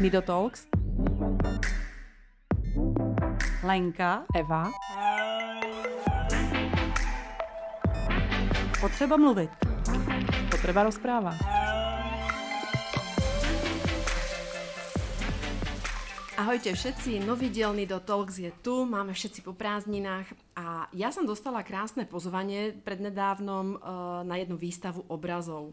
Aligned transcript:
Nido 0.00 0.22
Talks. 0.22 0.66
Lenka. 3.62 4.24
Eva. 4.34 4.70
Potřeba 8.80 9.16
mluvit. 9.16 9.50
Potřeba 10.50 10.82
rozprávat. 10.82 11.34
Ahojte 16.36 16.72
všetci, 16.74 17.20
nový 17.20 17.48
diel 17.50 17.86
do 17.86 18.00
Talks 18.00 18.38
je 18.38 18.52
tu, 18.62 18.84
máme 18.84 19.12
všetci 19.12 19.42
po 19.46 19.52
prázdninách 19.54 20.26
a 20.58 20.90
ja 20.90 21.14
som 21.14 21.22
dostala 21.22 21.62
krásne 21.62 22.02
pozvanie 22.04 22.74
prednedávnom 22.84 23.78
uh, 23.78 23.80
na 24.26 24.36
jednu 24.42 24.58
výstavu 24.58 25.06
obrazov. 25.06 25.70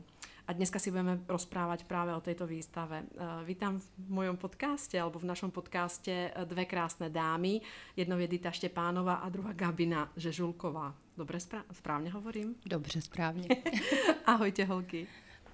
A 0.48 0.54
dneska 0.54 0.80
si 0.80 0.90
budeme 0.90 1.22
rozprávať 1.30 1.86
práve 1.86 2.12
o 2.16 2.22
tejto 2.22 2.50
výstave. 2.50 3.06
Uh, 3.14 3.46
vítam 3.46 3.78
v 3.78 4.10
mojom 4.10 4.38
podcaste, 4.38 4.98
alebo 4.98 5.22
v 5.22 5.30
našom 5.30 5.54
podcaste 5.54 6.34
uh, 6.34 6.46
dve 6.50 6.66
krásne 6.66 7.14
dámy. 7.14 7.62
Jednou 7.94 8.18
je 8.18 8.28
Dita 8.28 8.52
Štepánova 8.52 9.22
a 9.22 9.30
druhá 9.30 9.54
Gabina 9.54 10.10
Žežulková. 10.18 10.94
Dobre 11.18 11.38
správne 11.72 12.10
hovorím? 12.10 12.56
Dobře, 12.66 13.02
správně. 13.02 13.48
Ahojte, 14.26 14.66
holky. 14.66 15.08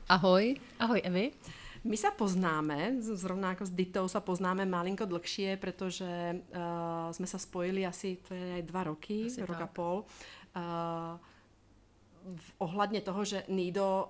Ahoj. 0.10 0.56
Ahoj, 0.80 1.02
Evi. 1.04 1.32
My 1.84 1.96
sa 2.00 2.12
poznáme, 2.12 3.00
zrovna 3.00 3.54
ako 3.54 3.64
s 3.64 3.72
Ditou 3.72 4.06
sa 4.10 4.20
poznáme 4.20 4.66
malinko 4.66 5.06
dlhšie, 5.06 5.56
pretože 5.62 6.08
uh, 6.08 7.12
sme 7.16 7.28
sa 7.30 7.40
spojili 7.40 7.86
asi, 7.86 8.20
to 8.28 8.34
je 8.34 8.60
aj 8.60 8.64
dva 8.66 8.92
roky, 8.92 9.30
asi 9.30 9.46
rok 9.46 9.62
tak. 9.62 9.66
a 9.66 9.70
pol. 9.70 9.98
Uh, 10.58 11.16
v 12.28 12.48
ohľadne 12.60 13.00
toho, 13.00 13.24
že 13.24 13.48
Nido 13.48 13.88
uh, 13.88 14.06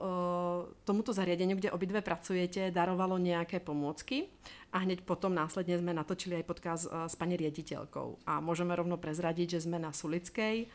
tomuto 0.83 1.13
zariadeniu, 1.13 1.53
kde 1.53 1.69
obidve 1.69 2.01
pracujete, 2.01 2.73
darovalo 2.73 3.21
nejaké 3.21 3.61
pomôcky 3.61 4.33
a 4.73 4.81
hneď 4.81 5.05
potom 5.05 5.37
následne 5.37 5.77
sme 5.77 5.93
natočili 5.93 6.41
aj 6.41 6.49
podcast 6.49 6.83
uh, 6.89 7.05
s 7.05 7.13
pani 7.13 7.37
riaditeľkou. 7.37 8.25
A 8.25 8.41
môžeme 8.41 8.73
rovno 8.73 8.97
prezradiť, 8.97 9.57
že 9.57 9.69
sme 9.69 9.77
na 9.77 9.93
Sulickej 9.93 10.65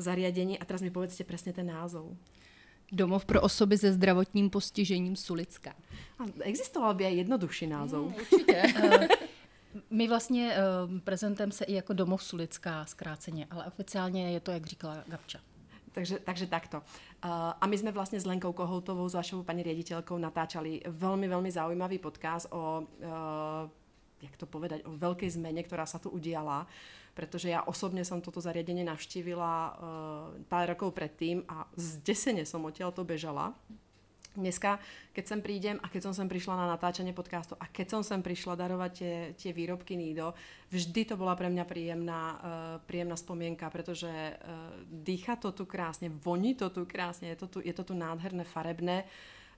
zariadení 0.00 0.58
a 0.58 0.66
teraz 0.66 0.82
mi 0.82 0.90
povedzte 0.90 1.22
presne 1.22 1.54
ten 1.54 1.70
názov. 1.70 2.10
Domov 2.92 3.24
pro 3.24 3.40
osoby 3.40 3.78
se 3.78 3.92
zdravotním 3.92 4.50
postižením 4.50 5.16
Sulická. 5.16 5.74
existoval 6.42 6.94
by 6.94 7.06
aj 7.06 7.14
jednodušší 7.14 7.66
názov. 7.66 8.04
Hmm, 8.04 8.14
určitě. 8.14 8.62
My 9.90 10.08
vlastně 10.08 10.54
uh, 10.56 10.98
prezentujeme 10.98 11.52
se 11.52 11.64
i 11.64 11.74
jako 11.74 11.92
Domov 11.92 12.22
Sulická 12.22 12.84
zkráceně, 12.84 13.46
ale 13.50 13.64
oficiálně 13.64 14.32
je 14.32 14.40
to, 14.40 14.50
jak 14.50 14.66
říkala 14.66 15.04
Gabča. 15.06 15.38
Takže, 15.92 16.18
takže 16.18 16.46
takto. 16.46 16.78
Uh, 16.78 17.52
a 17.60 17.66
my 17.66 17.78
jsme 17.78 17.92
vlastně 17.92 18.20
s 18.20 18.26
Lenkou 18.26 18.52
Kohoutovou, 18.52 19.08
s 19.08 19.14
vašou 19.14 19.42
paní 19.42 19.62
riaditeľkou, 19.62 20.18
natáčali 20.18 20.80
velmi, 20.86 21.28
velmi 21.28 21.50
zaujímavý 21.50 21.98
podcast 21.98 22.46
o, 22.50 22.82
uh, 22.82 23.70
jak 24.22 24.36
to 24.36 24.46
povedať, 24.46 24.86
o 24.86 24.94
veľkej 24.94 25.30
zmene, 25.30 25.62
ktorá 25.62 25.86
sa 25.86 25.98
tu 25.98 26.10
udiala. 26.10 26.66
Pretože 27.14 27.50
ja 27.50 27.66
osobne 27.66 28.06
som 28.06 28.22
toto 28.22 28.38
zariadenie 28.38 28.86
navštívila 28.86 29.50
uh, 29.50 29.74
pár 30.46 30.70
rokov 30.70 30.94
predtým 30.94 31.42
a 31.50 31.66
zdesene 31.74 32.46
som 32.46 32.62
odtiaľ 32.62 32.94
to 32.94 33.02
bežala. 33.02 33.50
Dneska, 34.30 34.78
keď 35.10 35.24
sem 35.26 35.40
prídem 35.42 35.76
a 35.82 35.90
keď 35.90 36.06
som 36.06 36.14
sem 36.14 36.30
prišla 36.30 36.54
na 36.54 36.70
natáčanie 36.70 37.10
podcastu 37.10 37.58
a 37.58 37.66
keď 37.66 37.98
som 37.98 38.02
sem 38.06 38.22
prišla 38.22 38.54
darovať 38.54 38.90
tie, 38.94 39.14
tie 39.34 39.50
výrobky 39.50 39.98
Nido, 39.98 40.38
vždy 40.70 41.02
to 41.02 41.18
bola 41.18 41.34
pre 41.34 41.50
mňa 41.50 41.64
príjemná, 41.66 42.22
uh, 42.22 42.38
príjemná 42.86 43.18
spomienka, 43.18 43.66
pretože 43.74 44.06
uh, 44.06 44.38
dýcha 44.86 45.34
to 45.34 45.50
tu 45.50 45.66
krásne, 45.66 46.14
voní 46.22 46.54
to 46.54 46.70
tu 46.70 46.86
krásne, 46.86 47.26
je 47.34 47.42
to 47.42 47.46
tu, 47.50 47.58
je 47.58 47.74
to 47.74 47.82
tu 47.82 47.94
nádherné, 47.98 48.46
farebné. 48.46 49.02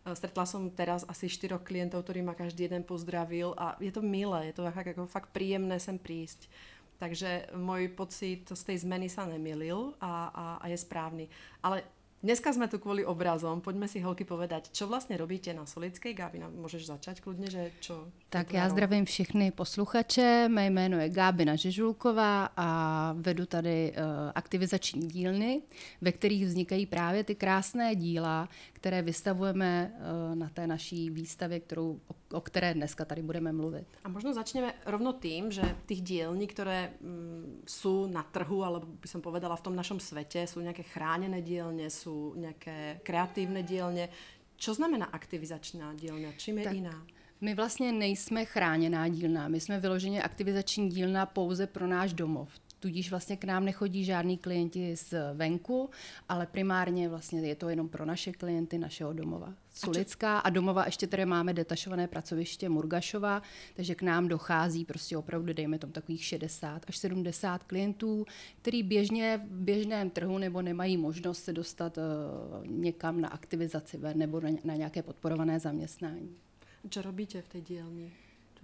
Uh, 0.09 0.17
stretla 0.17 0.48
som 0.48 0.73
teraz 0.73 1.05
asi 1.05 1.28
štyroch 1.28 1.69
klientov, 1.69 2.09
ktorí 2.09 2.25
ma 2.25 2.33
každý 2.33 2.65
jeden 2.65 2.81
pozdravil 2.81 3.53
a 3.61 3.77
je 3.77 3.93
to 3.93 4.00
milé, 4.00 4.48
je 4.48 4.56
to 4.56 4.65
ako, 4.65 4.89
ako 4.89 5.05
fakt 5.05 5.37
príjemné 5.37 5.77
sem 5.77 6.00
prísť. 6.00 6.48
Takže 6.97 7.53
môj 7.61 7.93
pocit 7.93 8.48
z 8.48 8.62
tej 8.65 8.89
zmeny 8.89 9.12
sa 9.12 9.28
nemilil 9.28 9.93
a, 10.00 10.32
a, 10.32 10.44
a 10.62 10.65
je 10.72 10.78
správny. 10.81 11.28
Ale 11.61 11.84
Dneska 12.22 12.53
jsme 12.53 12.69
tu 12.69 12.78
kvůli 12.78 13.05
obrazom. 13.05 13.60
Pojďme 13.60 13.88
si 13.88 14.00
holky 14.00 14.25
povedať, 14.25 14.71
čo 14.71 14.87
vlastně 14.87 15.16
robíte 15.16 15.55
na 15.55 15.66
Solidské. 15.66 16.15
Gábina, 16.15 16.49
můžeš 16.55 16.87
začať 16.87 17.21
kludně, 17.21 17.50
že 17.50 17.71
čo? 17.81 18.09
Tak 18.28 18.53
já 18.53 18.69
zdravím 18.69 19.05
všechny 19.05 19.50
posluchače. 19.50 20.49
Mé 20.49 20.66
jméno 20.66 20.99
je 20.99 21.09
Gábina 21.09 21.56
Žežulková 21.56 22.49
a 22.56 23.12
vedu 23.19 23.47
tady 23.47 23.93
uh, 23.93 23.97
aktivizační 24.34 25.09
dílny, 25.09 25.62
ve 26.00 26.12
kterých 26.12 26.47
vznikají 26.47 26.87
právě 26.87 27.25
ty 27.25 27.34
krásné 27.34 27.94
díla, 27.94 28.49
které 28.72 29.03
vystavujeme 29.03 29.93
uh, 29.94 30.34
na 30.38 30.49
té 30.49 30.66
naší 30.66 31.11
výstavě, 31.11 31.61
kterou, 31.61 32.00
o, 32.32 32.41
které 32.41 32.75
dneska 32.75 33.05
tady 33.05 33.22
budeme 33.22 33.53
mluvit. 33.53 33.87
A 34.05 34.09
možno 34.09 34.34
začneme 34.34 34.75
rovno 34.87 35.12
tým, 35.12 35.53
že 35.53 35.62
těch 35.87 36.00
dílní, 36.00 36.47
které 36.47 36.93
mm, 37.00 37.62
jsou 37.66 38.06
na 38.06 38.22
trhu, 38.22 38.65
alebo 38.65 38.87
by 38.87 39.09
som 39.09 39.21
povedala 39.21 39.56
v 39.56 39.61
tom 39.61 39.77
našom 39.77 40.00
svete, 40.00 40.47
jsou 40.47 40.61
nějaké 40.61 40.82
chráněné 40.82 41.43
dílně, 41.43 41.91
jsou 41.91 42.12
jsou 42.12 42.34
nějaké 42.34 43.00
kreativní 43.03 43.62
dílně. 43.62 44.09
Co 44.56 44.75
znamená 44.75 45.06
aktivizačná 45.06 45.95
dílna? 45.95 46.28
Čím 46.37 46.59
je 46.59 46.65
tak. 46.65 46.75
jiná? 46.75 47.06
My 47.41 47.55
vlastně 47.55 47.93
nejsme 47.93 48.45
chráněná 48.45 49.09
dílna, 49.09 49.49
my 49.49 49.61
jsme 49.61 49.81
vyloženě 49.81 50.23
aktivizační 50.23 50.89
dílna 50.89 51.27
pouze 51.27 51.67
pro 51.67 51.87
náš 51.87 52.12
domov 52.12 52.49
tudíž 52.82 53.10
vlastně 53.10 53.37
k 53.37 53.44
nám 53.44 53.65
nechodí 53.65 54.04
žádní 54.04 54.38
klienti 54.38 54.97
z 54.97 55.15
venku, 55.34 55.91
ale 56.28 56.47
primárně 56.47 57.09
vlastně 57.09 57.41
je 57.41 57.54
to 57.54 57.69
jenom 57.69 57.88
pro 57.88 58.04
naše 58.04 58.32
klienty 58.32 58.78
našeho 58.78 59.12
domova. 59.12 59.54
Sulická 59.75 60.38
a 60.38 60.50
domova 60.50 60.84
ještě 60.84 61.06
tady 61.06 61.26
máme 61.26 61.53
detašované 61.53 62.09
pracoviště 62.09 62.69
Murgašova, 62.69 63.43
takže 63.75 63.94
k 63.94 64.03
nám 64.03 64.28
dochází 64.28 64.84
prostě 64.84 65.16
opravdu, 65.16 65.53
dejme 65.53 65.78
tomu 65.78 65.93
takových 65.93 66.25
60 66.25 66.84
až 66.88 66.97
70 66.97 67.65
klientů, 67.65 68.26
který 68.62 68.82
běžně 68.82 69.41
v 69.44 69.60
běžném 69.60 70.10
trhu 70.10 70.38
nebo 70.38 70.62
nemají 70.62 70.97
možnost 70.97 71.44
se 71.44 71.53
dostat 71.53 71.99
uh, 71.99 72.66
někam 72.66 73.20
na 73.20 73.28
aktivizaci 73.28 73.99
nebo 74.14 74.41
na, 74.41 74.50
na 74.64 74.75
nějaké 74.76 75.03
podporované 75.03 75.60
zaměstnání. 75.60 76.37
Co 76.91 77.03
robíte 77.03 77.43
v 77.43 77.49
té 77.49 77.60
dílně? 77.60 78.10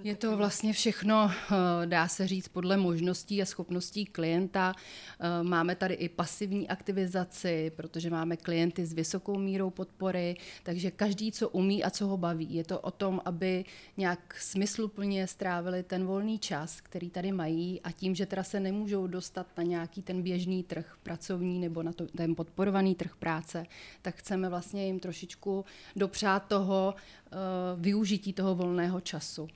Je 0.04 0.16
to 0.16 0.36
vlastně 0.36 0.72
všechno, 0.72 1.30
eh, 1.30 1.86
dá 1.86 2.08
se 2.08 2.26
říct, 2.26 2.48
podle 2.48 2.76
možností 2.76 3.42
a 3.42 3.44
schopností 3.44 4.06
klienta. 4.06 4.74
Eh, 5.20 5.42
máme 5.42 5.76
tady 5.76 5.94
i 5.94 6.08
pasivní 6.08 6.68
aktivizaci, 6.68 7.72
protože 7.76 8.10
máme 8.10 8.36
klienty 8.36 8.86
s 8.86 8.92
vysokou 8.92 9.38
mírou 9.38 9.70
podpory, 9.70 10.36
takže 10.62 10.90
každý, 10.90 11.32
co 11.32 11.48
umí 11.48 11.84
a 11.84 11.90
co 11.90 12.06
ho 12.06 12.16
baví. 12.16 12.54
Je 12.54 12.64
to 12.64 12.80
o 12.80 12.90
tom, 12.90 13.20
aby 13.24 13.64
nějak 13.96 14.36
smysluplně 14.40 15.26
strávili 15.26 15.82
ten 15.82 16.06
volný 16.06 16.38
čas, 16.38 16.80
který 16.80 17.10
tady 17.10 17.32
mají 17.32 17.80
a 17.80 17.90
tím, 17.90 18.14
že 18.14 18.26
teda 18.26 18.44
se 18.44 18.60
nemůžou 18.60 19.06
dostat 19.06 19.46
na 19.56 19.62
nějaký 19.62 20.02
ten 20.02 20.22
běžný 20.22 20.62
trh 20.62 20.96
pracovní 21.02 21.58
nebo 21.58 21.82
na 21.82 21.92
to, 21.92 22.06
ten 22.06 22.34
podporovaný 22.34 22.94
trh 22.94 23.16
práce, 23.16 23.66
tak 24.02 24.16
chceme 24.16 24.48
vlastně 24.48 24.86
jim 24.86 25.00
trošičku 25.00 25.64
dopřát 25.96 26.46
toho 26.46 26.94
uh, 26.94 27.80
využití 27.82 28.32
toho 28.32 28.54
volného 28.54 29.00
času. 29.00 29.48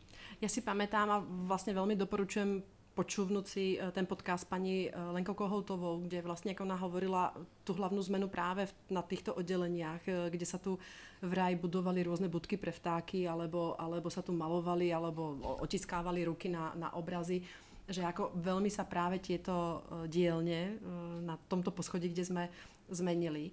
Já 0.42 0.48
si 0.48 0.60
pamätám 0.60 1.10
a 1.10 1.24
vlastně 1.26 1.74
velmi 1.74 1.96
doporučujem 1.96 2.62
počúvnuť 2.94 3.44
si 3.46 3.78
eh, 3.78 3.90
ten 3.92 4.06
podcast 4.06 4.44
paní 4.44 4.90
eh, 4.90 4.92
Lenko 5.12 5.34
Kohoutovou, 5.34 6.00
kde 6.00 6.22
vlastně 6.22 6.50
jako 6.50 6.62
ona 6.64 6.74
hovorila 6.74 7.34
tu 7.64 7.74
hlavnou 7.74 8.02
zmenu 8.02 8.28
právě 8.28 8.68
na 8.90 9.02
týchto 9.02 9.34
oddeleniach, 9.34 10.08
eh, 10.08 10.30
kde 10.30 10.46
sa 10.46 10.58
tu 10.58 10.78
vraj 11.22 11.54
budovali 11.54 12.02
různé 12.02 12.28
budky 12.28 12.56
pre 12.56 12.72
vtáky, 12.72 13.28
alebo, 13.28 13.80
alebo 13.80 14.10
sa 14.10 14.22
tu 14.22 14.32
malovali, 14.32 14.94
alebo 14.94 15.38
otiskávali 15.62 16.24
ruky 16.24 16.48
na, 16.48 16.72
na 16.76 16.94
obrazy 16.94 17.42
že 17.88 18.00
jako 18.00 18.30
velmi 18.34 18.70
sa 18.70 18.84
práve 18.84 19.18
tieto 19.18 19.82
dielne 20.06 20.78
na 21.20 21.34
tomto 21.50 21.74
poschodí, 21.74 22.08
kde 22.08 22.24
sme 22.24 22.44
zmenili, 22.88 23.50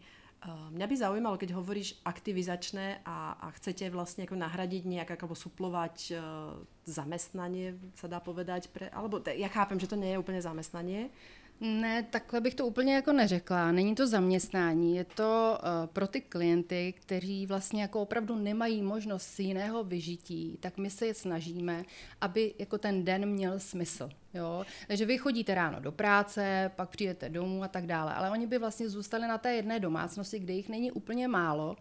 mňa 0.47 0.87
by 0.87 0.95
zaujímalo, 0.95 1.35
keď 1.35 1.51
hovoríš 1.51 1.99
aktivizačné 2.07 3.03
a, 3.03 3.35
a 3.35 3.51
chcete 3.59 3.91
vlastne 3.91 4.23
ako 4.23 4.39
nahradiť 4.39 4.87
nejak 4.87 5.19
alebo 5.19 5.35
suplovať 5.35 5.95
uh, 6.15 6.19
zamestnanie, 6.87 7.75
sa 7.99 8.07
dá 8.07 8.23
povedať, 8.23 8.71
pre, 8.71 8.87
alebo 8.87 9.19
ja 9.19 9.51
chápem, 9.51 9.79
že 9.79 9.91
to 9.91 9.99
nie 9.99 10.15
je 10.15 10.21
úplně 10.21 10.41
zamestnanie. 10.41 11.09
Ne, 11.61 12.03
takhle 12.03 12.41
bych 12.41 12.55
to 12.55 12.67
úplně 12.67 12.95
jako 12.95 13.13
neřekla. 13.13 13.71
Není 13.71 13.95
to 13.95 14.07
zaměstnání, 14.07 14.95
je 14.95 15.05
to 15.05 15.59
uh, 15.59 15.87
pro 15.87 16.07
ty 16.07 16.21
klienty, 16.21 16.93
kteří 16.97 17.45
vlastně 17.45 17.81
jako 17.81 18.01
opravdu 18.01 18.35
nemají 18.35 18.81
možnost 18.81 19.39
jiného 19.39 19.83
vyžití, 19.83 20.57
tak 20.59 20.77
my 20.77 20.89
se 20.89 21.05
je 21.05 21.13
snažíme, 21.13 21.83
aby 22.21 22.53
jako 22.59 22.77
ten 22.77 23.05
den 23.05 23.25
měl 23.25 23.59
smysl 23.59 24.09
Jo? 24.33 24.65
Takže 24.87 25.05
vy 25.05 25.17
chodíte 25.17 25.55
ráno 25.55 25.79
do 25.79 25.91
práce, 25.91 26.71
pak 26.75 26.89
přijdete 26.89 27.29
domů 27.29 27.63
a 27.63 27.67
tak 27.67 27.85
dále, 27.85 28.13
ale 28.13 28.31
oni 28.31 28.47
by 28.47 28.57
vlastně 28.57 28.89
zůstali 28.89 29.27
na 29.27 29.37
té 29.37 29.53
jedné 29.53 29.79
domácnosti, 29.79 30.39
kde 30.39 30.53
jich 30.53 30.69
není 30.69 30.91
úplně 30.91 31.27
málo 31.27 31.75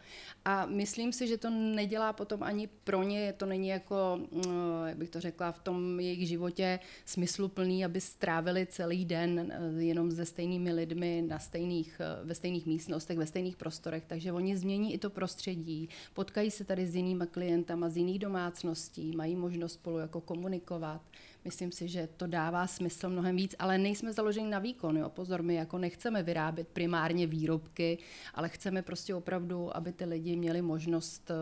a 0.44 0.66
myslím 0.66 1.12
si, 1.12 1.28
že 1.28 1.38
to 1.38 1.50
nedělá 1.50 2.12
potom 2.12 2.42
ani 2.42 2.68
pro 2.84 3.02
ně, 3.02 3.34
to 3.36 3.46
není 3.46 3.68
jako, 3.68 4.20
mm, 4.32 4.86
jak 4.86 4.96
bych 4.96 5.10
to 5.10 5.20
řekla, 5.20 5.52
v 5.52 5.58
tom 5.58 6.00
jejich 6.00 6.28
životě 6.28 6.78
smysluplný, 7.04 7.84
aby 7.84 8.00
strávili 8.00 8.66
celý 8.66 9.04
den 9.04 9.52
eh, 9.52 9.82
jenom 9.82 10.10
se 10.10 10.24
stejnými 10.24 10.72
lidmi 10.72 11.24
na 11.28 11.38
stejných, 11.38 12.00
eh, 12.00 12.24
ve 12.24 12.34
stejných 12.34 12.66
místnostech, 12.66 13.18
ve 13.18 13.26
stejných 13.26 13.56
prostorech, 13.56 14.04
takže 14.06 14.32
oni 14.32 14.56
změní 14.56 14.94
i 14.94 14.98
to 14.98 15.10
prostředí, 15.10 15.88
potkají 16.14 16.50
se 16.50 16.64
tady 16.64 16.86
s 16.86 16.96
jinými 16.96 17.24
klientama 17.30 17.88
z 17.88 17.96
jiných 17.96 18.18
domácností, 18.18 19.16
mají 19.16 19.36
možnost 19.36 19.72
spolu 19.72 19.98
jako 19.98 20.20
komunikovat. 20.20 21.02
Myslím 21.44 21.72
si, 21.72 21.88
že 21.88 22.08
to 22.16 22.26
dává 22.26 22.66
smysl 22.66 23.08
mnohem 23.08 23.36
víc, 23.36 23.54
ale 23.58 23.78
nejsme 23.78 24.12
založeni 24.12 24.50
na 24.50 24.58
výkon. 24.58 24.96
Jo. 24.96 25.08
Pozor, 25.08 25.42
my 25.42 25.54
jako 25.54 25.78
nechceme 25.78 26.22
vyrábět 26.22 26.68
primárně 26.68 27.26
výrobky, 27.26 27.98
ale 28.34 28.48
chceme 28.48 28.82
prostě 28.82 29.14
opravdu, 29.14 29.76
aby 29.76 29.92
ty 29.92 30.04
lidi 30.04 30.36
měli 30.36 30.62
možnost 30.62 31.30
eh, 31.30 31.34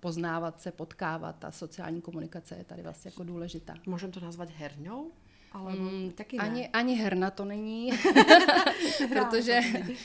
poznávat 0.00 0.60
se, 0.60 0.72
potkávat 0.72 1.44
a 1.44 1.50
sociální 1.50 2.00
komunikace 2.00 2.56
je 2.56 2.64
tady 2.64 2.82
vlastně 2.82 3.08
jako 3.08 3.24
důležitá. 3.24 3.74
Můžeme 3.86 4.12
to 4.12 4.20
nazvat 4.20 4.50
herňou? 4.50 5.12
Ale 5.54 5.74
mm, 5.74 6.10
taky 6.10 6.36
ne. 6.36 6.42
Ani, 6.42 6.68
ani 6.68 6.94
herna 6.94 7.30
to 7.30 7.44
není, 7.44 7.90
protože 9.08 9.60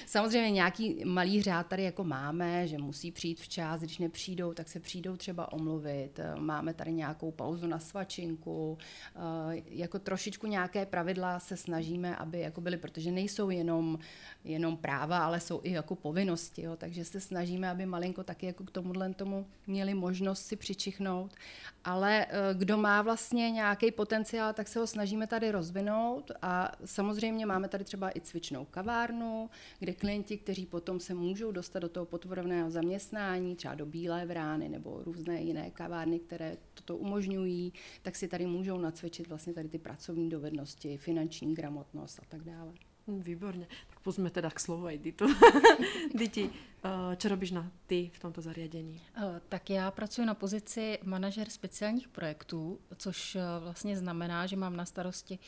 samozřejmě 0.05 0.51
nějaký 0.51 1.05
malý 1.05 1.41
řád 1.41 1.67
tady 1.67 1.83
jako 1.83 2.03
máme, 2.03 2.67
že 2.67 2.77
musí 2.77 3.11
přijít 3.11 3.39
včas, 3.39 3.81
když 3.81 3.97
nepřijdou, 3.97 4.53
tak 4.53 4.69
se 4.69 4.79
přijdou 4.79 5.17
třeba 5.17 5.53
omluvit. 5.53 6.19
Máme 6.39 6.73
tady 6.73 6.91
nějakou 6.91 7.31
pauzu 7.31 7.67
na 7.67 7.79
svačinku, 7.79 8.77
eh, 9.15 9.61
jako 9.69 9.99
trošičku 9.99 10.47
nějaké 10.47 10.85
pravidla 10.85 11.39
se 11.39 11.57
snažíme, 11.57 12.15
aby 12.15 12.39
jako 12.39 12.61
byly, 12.61 12.77
protože 12.77 13.11
nejsou 13.11 13.49
jenom, 13.49 13.99
jenom 14.43 14.77
práva, 14.77 15.17
ale 15.19 15.39
jsou 15.39 15.61
i 15.63 15.71
jako 15.71 15.95
povinnosti, 15.95 16.61
jo, 16.61 16.75
takže 16.75 17.05
se 17.05 17.19
snažíme, 17.19 17.69
aby 17.69 17.85
malinko 17.85 18.23
taky 18.23 18.45
jako 18.45 18.63
k 18.63 18.71
tomuhle 18.71 19.13
tomu 19.13 19.45
měli 19.67 19.93
možnost 19.93 20.41
si 20.41 20.55
přičichnout, 20.55 21.35
ale 21.83 22.25
eh, 22.25 22.29
kdo 22.53 22.77
má 22.77 23.01
vlastně 23.01 23.51
nějaký 23.51 23.91
potenciál, 23.91 24.53
tak 24.53 24.67
se 24.67 24.79
ho 24.79 24.87
snažíme 24.87 25.27
tady 25.27 25.38
tady 25.39 25.51
rozvinout 25.51 26.31
a 26.41 26.71
samozřejmě 26.85 27.45
máme 27.45 27.67
tady 27.67 27.83
třeba 27.83 28.11
i 28.11 28.21
cvičnou 28.21 28.65
kavárnu, 28.65 29.49
kde 29.79 29.93
klienti, 29.93 30.37
kteří 30.37 30.65
potom 30.65 30.99
se 30.99 31.13
můžou 31.13 31.51
dostat 31.51 31.79
do 31.79 31.89
toho 31.89 32.05
potvorovného 32.05 32.71
zaměstnání, 32.71 33.55
třeba 33.55 33.75
do 33.75 33.85
Bílé 33.85 34.25
vrány 34.25 34.69
nebo 34.69 35.03
různé 35.03 35.41
jiné 35.41 35.71
kavárny, 35.71 36.19
které 36.19 36.57
toto 36.73 36.97
umožňují, 36.97 37.73
tak 38.01 38.15
si 38.15 38.27
tady 38.27 38.45
můžou 38.45 38.77
nacvičit 38.77 39.27
vlastně 39.27 39.53
tady 39.53 39.69
ty 39.69 39.77
pracovní 39.77 40.29
dovednosti, 40.29 40.97
finanční 40.97 41.53
gramotnost 41.53 42.19
a 42.19 42.25
tak 42.29 42.43
dále. 42.43 42.73
Výborně. 43.17 43.67
Tak 43.89 43.99
pozme 43.99 44.29
teda 44.29 44.49
k 44.49 44.59
slovu 44.59 44.87
Editu. 44.87 45.25
Diti, 46.15 46.49
eh, 46.83 47.15
co 47.15 47.29
robíš 47.29 47.51
na 47.51 47.71
ty 47.87 48.11
v 48.13 48.19
tomto 48.19 48.41
zariadení? 48.41 49.01
Eh, 49.15 49.41
tak 49.49 49.69
já 49.69 49.91
pracuji 49.91 50.25
na 50.25 50.33
pozici 50.33 50.99
manažer 51.03 51.49
speciálních 51.49 52.07
projektů, 52.07 52.79
což 52.97 53.35
eh, 53.35 53.41
vlastně 53.59 53.97
znamená, 53.97 54.45
že 54.45 54.55
mám 54.55 54.75
na 54.75 54.85
starosti 54.85 55.39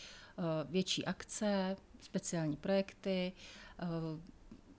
větší 0.69 1.06
akce, 1.06 1.78
speciální 2.00 2.56
projekty, 2.56 3.34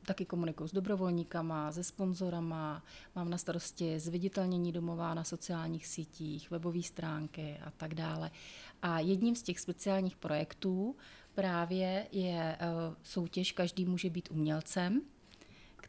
taky 0.06 0.24
komunikuju 0.24 0.68
s 0.68 0.72
dobrovolníkama, 0.72 1.72
se 1.72 1.84
sponzorama, 1.84 2.82
mám 3.14 3.30
na 3.30 3.38
starosti 3.38 4.00
zviditelnění 4.00 4.72
domova 4.72 5.14
na 5.14 5.24
sociálních 5.24 5.86
sítích, 5.86 6.50
webové 6.50 6.82
stránky 6.82 7.58
a 7.64 7.70
tak 7.70 7.94
dále. 7.94 8.30
A 8.82 9.00
jedním 9.00 9.36
z 9.36 9.42
těch 9.42 9.60
speciálních 9.60 10.16
projektů 10.16 10.96
právě 11.34 12.06
je 12.12 12.58
uh, 12.60 12.94
soutěž 13.02 13.52
Každý 13.52 13.84
může 13.84 14.10
být 14.10 14.28
umělcem, 14.30 15.02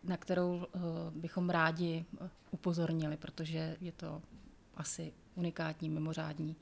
na 0.03 0.17
kterou 0.17 0.55
uh, 0.55 0.81
bychom 1.15 1.49
rádi 1.49 2.05
uh, 2.21 2.27
upozornili, 2.51 3.17
protože 3.17 3.77
je 3.81 3.91
to 3.91 4.21
asi 4.75 5.13
unikátní, 5.35 5.89
mimořádní. 5.89 6.55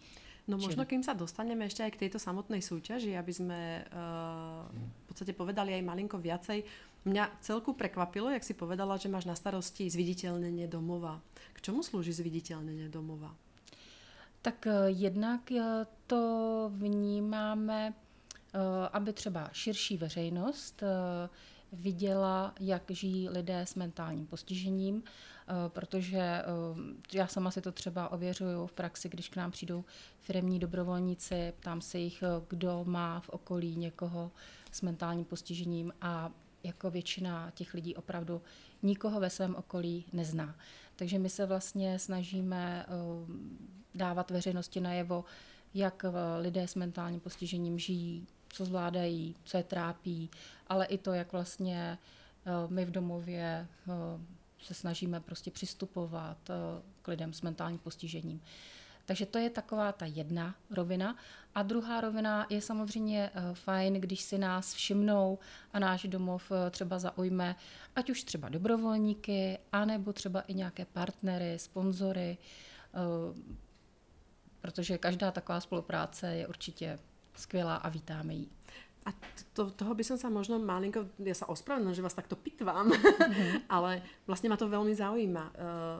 No 0.47 0.57
možno, 0.57 0.89
kým 0.89 1.05
sa 1.05 1.13
dostaneme 1.13 1.69
ešte 1.69 1.85
aj 1.85 1.91
k 1.95 2.01
tejto 2.07 2.17
samotnej 2.17 2.65
súťaži, 2.65 3.13
aby 3.13 3.29
sme 3.29 3.85
uh, 3.87 4.65
v 4.73 5.05
podstate 5.05 5.37
povedali 5.37 5.77
aj 5.77 5.85
malinko 5.85 6.17
viacej. 6.17 6.65
Mňa 7.05 7.39
celku 7.45 7.77
prekvapilo, 7.77 8.27
jak 8.33 8.43
si 8.43 8.57
povedala, 8.57 8.97
že 8.97 9.07
máš 9.07 9.29
na 9.29 9.37
starosti 9.37 9.87
zviditeľnenie 9.87 10.65
domova. 10.65 11.21
K 11.53 11.69
čomu 11.69 11.85
slúži 11.85 12.11
zviditeľnenie 12.11 12.89
domova? 12.89 13.31
Tak 14.41 14.65
jednak 14.89 15.45
to 16.09 16.21
vnímáme 16.73 17.93
Eh, 17.93 18.10
aby 18.93 19.13
třeba 19.13 19.49
širší 19.51 19.97
veřejnost 19.97 20.83
eh, 20.83 21.29
viděla, 21.71 22.53
jak 22.59 22.83
žijí 22.89 23.29
lidé 23.29 23.61
s 23.61 23.75
mentálním 23.75 24.27
postižením, 24.27 25.03
eh, 25.03 25.53
protože 25.67 26.43
já 27.13 27.27
sama 27.27 27.51
si 27.51 27.61
to 27.61 27.71
třeba 27.71 28.09
ověřuju 28.11 28.67
v 28.67 28.71
praxi, 28.71 29.09
když 29.09 29.29
k 29.29 29.35
nám 29.35 29.51
přijdou 29.51 29.85
firemní 30.19 30.59
dobrovolníci, 30.59 31.53
ptám 31.59 31.81
se 31.81 31.99
jich, 31.99 32.23
kdo 32.47 32.83
má 32.85 33.19
v 33.19 33.29
okolí 33.29 33.75
někoho 33.75 34.31
s 34.71 34.81
mentálním 34.81 35.25
postižením 35.25 35.93
a 36.01 36.31
jako 36.63 36.91
většina 36.91 37.51
těch 37.51 37.73
lidí 37.73 37.95
opravdu 37.95 38.41
nikoho 38.83 39.19
ve 39.19 39.29
svém 39.29 39.55
okolí 39.55 40.05
nezná. 40.13 40.55
Takže 40.95 41.19
my 41.19 41.29
se 41.29 41.45
vlastně 41.45 41.99
snažíme 41.99 42.85
dávat 43.95 44.31
veřejnosti 44.31 44.81
najevo, 44.81 45.25
jak 45.73 46.05
lidé 46.39 46.67
s 46.67 46.75
mentálním 46.75 47.19
postižením 47.19 47.79
žijí, 47.79 48.27
co 48.51 48.65
zvládají, 48.65 49.35
co 49.43 49.57
je 49.57 49.63
trápí, 49.63 50.29
ale 50.67 50.85
i 50.85 50.97
to, 50.97 51.13
jak 51.13 51.31
vlastně 51.31 51.97
eh, 52.45 52.51
my 52.67 52.85
v 52.85 52.91
domově 52.91 53.67
eh, 53.87 53.91
se 54.61 54.73
snažíme 54.73 55.19
prostě 55.19 55.51
přistupovat 55.51 56.49
eh, 56.49 56.53
k 57.01 57.07
lidem 57.07 57.33
s 57.33 57.41
mentálním 57.41 57.79
postižením. 57.79 58.41
Takže 59.05 59.25
to 59.25 59.37
je 59.37 59.49
taková 59.49 59.91
ta 59.91 60.05
jedna 60.05 60.55
rovina. 60.69 61.15
A 61.55 61.63
druhá 61.63 62.01
rovina 62.01 62.47
je 62.49 62.61
samozřejmě 62.61 63.29
fajn, 63.53 63.93
když 63.93 64.21
si 64.21 64.37
nás 64.37 64.73
všimnou 64.73 65.39
a 65.73 65.79
náš 65.79 66.03
domov 66.03 66.51
třeba 66.71 66.99
zaujme, 66.99 67.55
ať 67.95 68.09
už 68.09 68.23
třeba 68.23 68.49
dobrovolníky, 68.49 69.57
anebo 69.71 70.13
třeba 70.13 70.41
i 70.41 70.53
nějaké 70.53 70.85
partnery, 70.85 71.59
sponzory, 71.59 72.37
protože 74.61 74.97
každá 74.97 75.31
taková 75.31 75.61
spolupráce 75.61 76.35
je 76.35 76.47
určitě 76.47 76.99
skvělá 77.35 77.75
a 77.75 77.89
vítáme 77.89 78.33
ji. 78.33 78.47
A 79.01 79.09
to, 79.57 79.73
toho 79.73 79.97
by 79.97 80.05
som 80.05 80.13
sa 80.13 80.29
možno 80.29 80.61
malinko, 80.61 81.09
ja 81.25 81.33
sa 81.33 81.49
ospravedlňujem, 81.49 81.97
že 81.97 82.05
vás 82.05 82.13
takto 82.13 82.37
pitvám, 82.37 82.93
mm-hmm. 82.93 83.65
ale 83.75 84.05
vlastne 84.29 84.53
ma 84.53 84.61
to 84.61 84.69
veľmi 84.69 84.93
zaujíma. 84.93 85.45
Uh, 85.57 85.97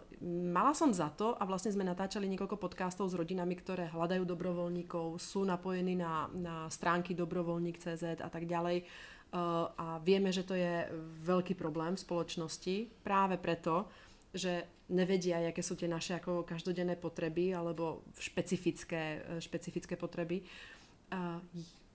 mala 0.54 0.78
som 0.78 0.94
za 0.94 1.10
to 1.10 1.33
a 1.33 1.44
vlastne 1.50 1.74
sme 1.74 1.81
natáčali 1.81 2.30
niekoľko 2.30 2.62
podcastov 2.62 3.10
s 3.10 3.18
rodinami, 3.18 3.57
ktoré 3.57 3.89
hľadajú 3.89 4.22
dobrovoľníkov, 4.22 5.18
sú 5.18 5.42
napojení 5.50 5.98
na, 5.98 6.30
na 6.30 6.69
stránky 6.69 7.18
dobrovoľník.cz 7.18 8.22
a 8.22 8.30
tak 8.30 8.45
ďalej. 8.45 8.86
Uh, 9.33 9.66
a 9.74 9.98
vieme, 10.06 10.30
že 10.30 10.45
to 10.45 10.54
je 10.54 10.86
veľký 11.25 11.57
problém 11.57 11.98
v 11.98 12.06
spoločnosti 12.06 13.01
práve 13.01 13.42
preto, 13.42 13.89
že 14.30 14.86
nevedia, 14.94 15.42
aké 15.42 15.66
sú 15.66 15.74
tie 15.74 15.89
naše 15.89 16.22
ako 16.22 16.45
každodenné 16.45 17.01
potreby 17.01 17.57
alebo 17.57 18.06
špecifické, 18.13 19.26
špecifické 19.42 19.97
potreby. 19.97 20.45
Uh, 20.45 20.70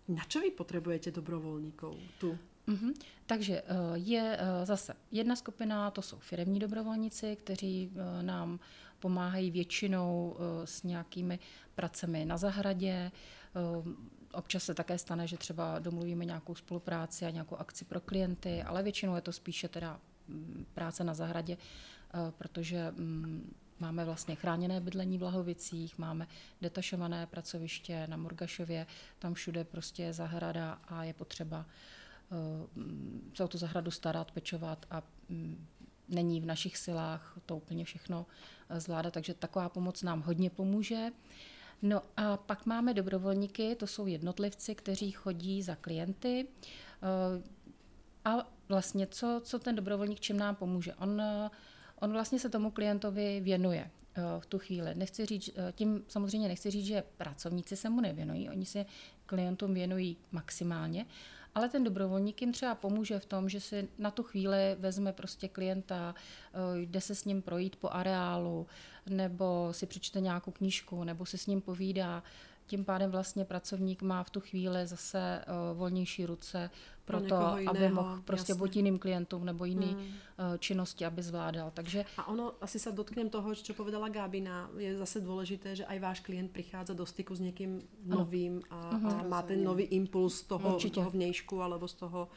na 0.09 0.25
čo 0.29 0.41
vy 0.41 0.51
potřebujete 0.51 1.11
dobrovolníků 1.11 1.97
tu? 2.21 2.39
Mm-hmm. 2.69 2.95
Takže 3.27 3.63
eh, 3.63 3.65
je 3.95 4.39
eh, 4.41 4.67
zase 4.67 4.95
jedna 5.13 5.37
skupina, 5.37 5.91
to 5.91 6.03
jsou 6.03 6.19
firemní 6.19 6.59
dobrovolníci, 6.59 7.37
kteří 7.37 7.93
eh, 7.93 8.23
nám 8.23 8.59
pomáhají 9.01 9.51
většinou 9.51 10.37
s 10.65 10.83
nějakými 10.83 11.39
pracemi 11.75 12.25
na 12.25 12.37
zahradě. 12.37 13.13
Občas 14.33 14.65
se 14.65 14.75
také 14.75 14.99
stane, 14.99 15.27
že 15.27 15.37
třeba 15.37 15.79
domluvíme 15.79 16.25
nějakou 16.25 16.55
spolupráci 16.55 17.27
a 17.27 17.31
nějakou 17.31 17.57
akci 17.57 17.85
pro 17.85 18.01
klienty, 18.01 18.63
ale 18.63 18.83
většinou 18.83 19.15
je 19.15 19.21
to 19.21 19.33
spíše 19.33 19.69
teda 19.69 20.01
mm, 20.29 20.67
práce 20.75 21.05
na 21.05 21.15
zahradě, 21.15 21.57
protože 22.39 22.91
mm, 22.91 23.55
Máme 23.81 24.05
vlastně 24.05 24.35
chráněné 24.35 24.81
bydlení 24.81 25.19
v 25.19 25.23
Lahovicích, 25.23 25.99
máme 25.99 26.27
detašované 26.61 27.27
pracoviště 27.27 28.07
na 28.07 28.17
Murgašově, 28.17 28.87
tam 29.19 29.35
všude 29.35 29.65
prostě 29.65 30.03
je 30.03 30.13
zahrada 30.13 30.73
a 30.89 31.05
je 31.05 31.15
potřeba 31.15 31.67
se 33.35 33.45
o 33.45 33.49
tu 33.49 33.59
zahradu 33.59 33.91
starat, 33.91 34.31
pečovat 34.31 34.87
a 34.91 35.03
um, 35.31 35.67
není 36.09 36.41
v 36.41 36.47
našich 36.47 36.77
silách 36.77 37.39
to 37.47 37.57
úplně 37.57 37.85
všechno 37.85 38.27
uh, 38.71 38.79
zvládat, 38.79 39.15
takže 39.15 39.35
taková 39.35 39.69
pomoc 39.69 40.03
nám 40.03 40.23
hodně 40.23 40.51
pomůže. 40.51 41.11
No 41.83 42.03
a 42.17 42.37
pak 42.37 42.67
máme 42.67 42.95
dobrovolníky, 42.95 43.75
to 43.75 43.87
jsou 43.87 44.07
jednotlivci, 44.07 44.75
kteří 44.75 45.11
chodí 45.11 45.63
za 45.63 45.75
klienty. 45.75 46.47
Uh, 46.47 47.43
a 48.25 48.49
vlastně 48.69 49.07
co, 49.07 49.41
co 49.45 49.59
ten 49.59 49.77
dobrovolník 49.77 50.21
čím 50.21 50.37
nám 50.37 50.57
pomůže? 50.57 50.95
On 50.95 51.23
on 52.01 52.13
vlastně 52.13 52.39
se 52.39 52.49
tomu 52.49 52.71
klientovi 52.71 53.41
věnuje. 53.41 53.91
v 54.39 54.47
tu 54.47 54.59
chvíli. 54.59 54.95
Nechci 54.95 55.27
říct, 55.27 55.51
tím 55.73 56.05
samozřejmě 56.09 56.49
nechci 56.49 56.71
říct, 56.71 56.87
že 56.87 57.05
pracovníci 57.17 57.77
se 57.77 57.89
mu 57.89 58.01
nevěnují, 58.01 58.51
oni 58.51 58.67
se 58.67 58.87
klientům 59.27 59.75
věnují 59.75 60.17
maximálně, 60.33 61.07
ale 61.55 61.69
ten 61.69 61.85
dobrovolník 61.85 62.41
jim 62.41 62.53
třeba 62.53 62.75
pomůže 62.75 63.19
v 63.19 63.27
tom, 63.27 63.49
že 63.49 63.61
si 63.61 63.89
na 63.99 64.11
tu 64.11 64.23
chvíli 64.23 64.77
vezme 64.79 65.13
prostě 65.13 65.49
klienta, 65.49 66.15
jde 66.75 67.01
se 67.01 67.15
s 67.15 67.25
ním 67.25 67.43
projít 67.43 67.77
po 67.77 67.89
areálu, 67.89 68.67
nebo 69.07 69.69
si 69.73 69.87
přečte 69.87 70.21
nějakou 70.21 70.51
knížku, 70.51 71.05
nebo 71.05 71.27
si 71.27 71.39
s 71.39 71.47
ním 71.47 71.61
povídá, 71.61 72.23
tím 72.67 72.85
pádem 72.85 73.11
vlastně 73.11 73.45
pracovník 73.45 74.03
má 74.03 74.23
v 74.23 74.31
tu 74.31 74.41
chvíli 74.41 74.87
zase 74.87 75.45
uh, 75.47 75.79
volnější 75.79 76.27
ruce 76.27 76.71
pro 77.05 77.21
to, 77.21 77.37
aby 77.67 77.89
mohl 77.89 78.23
prostě 78.25 78.53
jasne. 78.53 78.59
buď 78.59 78.77
jiným 78.77 78.99
klientům 78.99 79.45
nebo 79.45 79.65
jiný 79.65 79.87
hmm. 79.87 80.03
uh, 80.03 80.57
činnosti, 80.59 81.05
aby 81.05 81.23
zvládal. 81.23 81.71
Takže... 81.75 82.05
A 82.19 82.29
ono, 82.29 82.53
asi 82.61 82.79
se 82.79 82.93
dotknem 82.93 83.31
toho, 83.31 83.55
co 83.55 83.75
povedala 83.75 84.09
Gábina, 84.09 84.71
je 84.79 84.99
zase 84.99 85.21
důležité, 85.21 85.77
že 85.77 85.85
i 85.85 85.99
váš 85.99 86.21
klient 86.21 86.51
přichází 86.51 86.95
do 86.95 87.07
styku 87.07 87.35
s 87.35 87.41
někým 87.41 87.83
novým 88.05 88.63
a, 88.71 88.91
uh-huh. 88.91 89.21
a 89.21 89.23
má 89.23 89.43
ten 89.43 89.65
nový 89.65 89.85
impuls 89.85 90.43
toho, 90.43 90.79
toho 90.95 91.11
vnějšku 91.11 91.63
alebo 91.63 91.89
z 91.89 91.95
toho, 91.95 92.29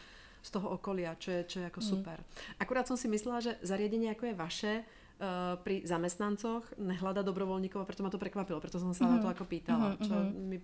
z 0.41 0.51
toho 0.51 0.69
okolia, 0.69 1.15
čo 1.15 1.31
je, 1.31 1.43
čo 1.43 1.59
je 1.59 1.63
jako 1.63 1.81
hmm. 1.81 1.89
super. 1.89 2.23
Akurát 2.59 2.87
som 2.87 2.97
si 2.97 3.07
myslela, 3.07 3.39
že 3.39 3.59
zariadenie 3.61 4.07
jako 4.07 4.25
je 4.25 4.33
vaše, 4.33 4.73
pri 5.63 5.83
zamestnancoch 5.83 6.79
nehľada 6.79 7.27
dobrovoľníkov 7.27 7.83
a 7.83 7.85
preto 7.85 8.07
ma 8.07 8.09
to 8.09 8.15
prekvapilo, 8.15 8.63
preto 8.63 8.79
som 8.79 8.95
sa 8.95 9.03
mm-hmm. 9.03 9.19
na 9.19 9.23
to 9.23 9.27
mhm. 9.27 9.33
ako 9.35 9.45
pýtala, 9.45 9.87
čo 9.99 10.15
mhm. 10.15 10.49
mi 10.49 10.57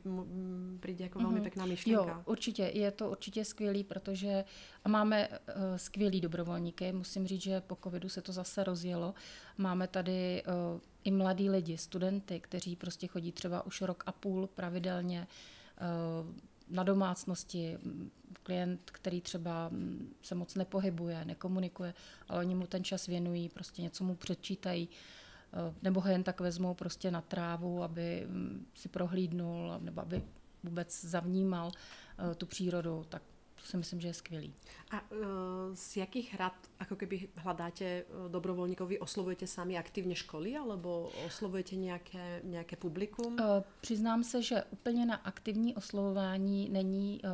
přijde 0.79 1.03
jako 1.03 1.19
mm-hmm. 1.19 1.24
velmi 1.24 1.41
pekná 1.41 1.65
myšlenka. 1.65 2.12
Jo, 2.12 2.21
určitě, 2.25 2.71
je 2.74 2.91
to 2.91 3.09
určitě 3.09 3.45
skvělý, 3.45 3.83
protože 3.83 4.43
máme 4.88 5.27
uh, 5.27 5.35
skvělý 5.75 6.21
dobrovolníky, 6.21 6.91
musím 6.91 7.27
říct, 7.27 7.41
že 7.41 7.62
po 7.62 7.77
covidu 7.83 8.09
se 8.09 8.21
to 8.21 8.31
zase 8.31 8.63
rozjelo. 8.63 9.13
Máme 9.57 9.88
tady 9.88 10.43
uh, 10.47 10.79
i 11.03 11.12
mladí 11.12 11.50
lidi, 11.50 11.77
studenty, 11.77 12.39
kteří 12.39 12.75
prostě 12.75 13.07
chodí 13.07 13.31
třeba 13.31 13.65
už 13.65 13.81
rok 13.81 14.03
a 14.05 14.12
půl 14.12 14.47
pravidelně 14.47 15.27
uh, 16.21 16.54
na 16.69 16.84
domácnosti, 16.84 17.77
klient, 18.43 18.91
který 18.91 19.22
třeba 19.22 19.72
se 20.22 20.36
moc 20.36 20.55
nepohybuje, 20.55 21.25
nekomunikuje, 21.25 21.93
ale 22.27 22.39
oni 22.39 22.55
mu 22.55 22.67
ten 22.67 22.84
čas 22.84 23.07
věnují, 23.07 23.50
prostě 23.50 23.81
něco 23.81 24.03
mu 24.03 24.15
předčítají, 24.15 24.89
eh, 25.53 25.74
nebo 25.81 26.01
ho 26.01 26.10
jen 26.10 26.24
tak 26.24 26.39
vezmou 26.39 26.74
prostě 26.74 27.12
na 27.12 27.22
trávu, 27.22 27.84
aby 27.84 28.27
si 28.74 28.89
prohlídnul, 28.89 29.79
nebo 29.79 30.01
aby 30.01 30.24
vůbec 30.63 31.05
zavnímal 31.05 31.72
eh, 32.31 32.36
tu 32.36 32.45
přírodu, 32.45 33.05
tak 33.10 33.22
to 33.65 33.72
si 33.72 33.77
myslím, 33.77 34.01
že 34.01 34.07
je 34.07 34.13
skvělý. 34.13 34.53
A 34.91 35.01
uh, 35.01 35.17
z 35.74 35.98
jakých 35.98 36.36
rad, 36.38 36.53
ako 36.79 36.95
keby 36.95 37.29
hledáte 37.41 38.05
dobrovolníkov, 38.29 38.89
vy 38.89 39.00
oslovujete 39.00 39.48
sami 39.48 39.77
aktivně 39.77 40.15
školy, 40.15 40.57
alebo 40.57 41.10
oslovujete 41.25 41.75
nějaké, 41.75 42.41
nějaké 42.43 42.75
publikum? 42.75 43.34
Uh, 43.34 43.65
přiznám 43.81 44.24
se, 44.24 44.41
že 44.41 44.63
úplně 44.69 45.05
na 45.05 45.15
aktivní 45.15 45.75
oslovování 45.75 46.69
není 46.69 47.22
uh, 47.24 47.29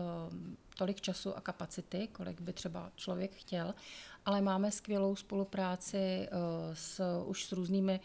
tolik 0.77 1.01
času 1.01 1.38
a 1.38 1.41
kapacity, 1.41 2.07
kolik 2.11 2.41
by 2.41 2.53
třeba 2.53 2.91
člověk 2.95 3.35
chtěl, 3.35 3.75
ale 4.25 4.41
máme 4.41 4.71
skvělou 4.71 5.15
spolupráci 5.15 6.27
uh, 6.31 6.38
s, 6.73 7.01
už 7.25 7.45
s 7.45 7.51
různými 7.51 8.00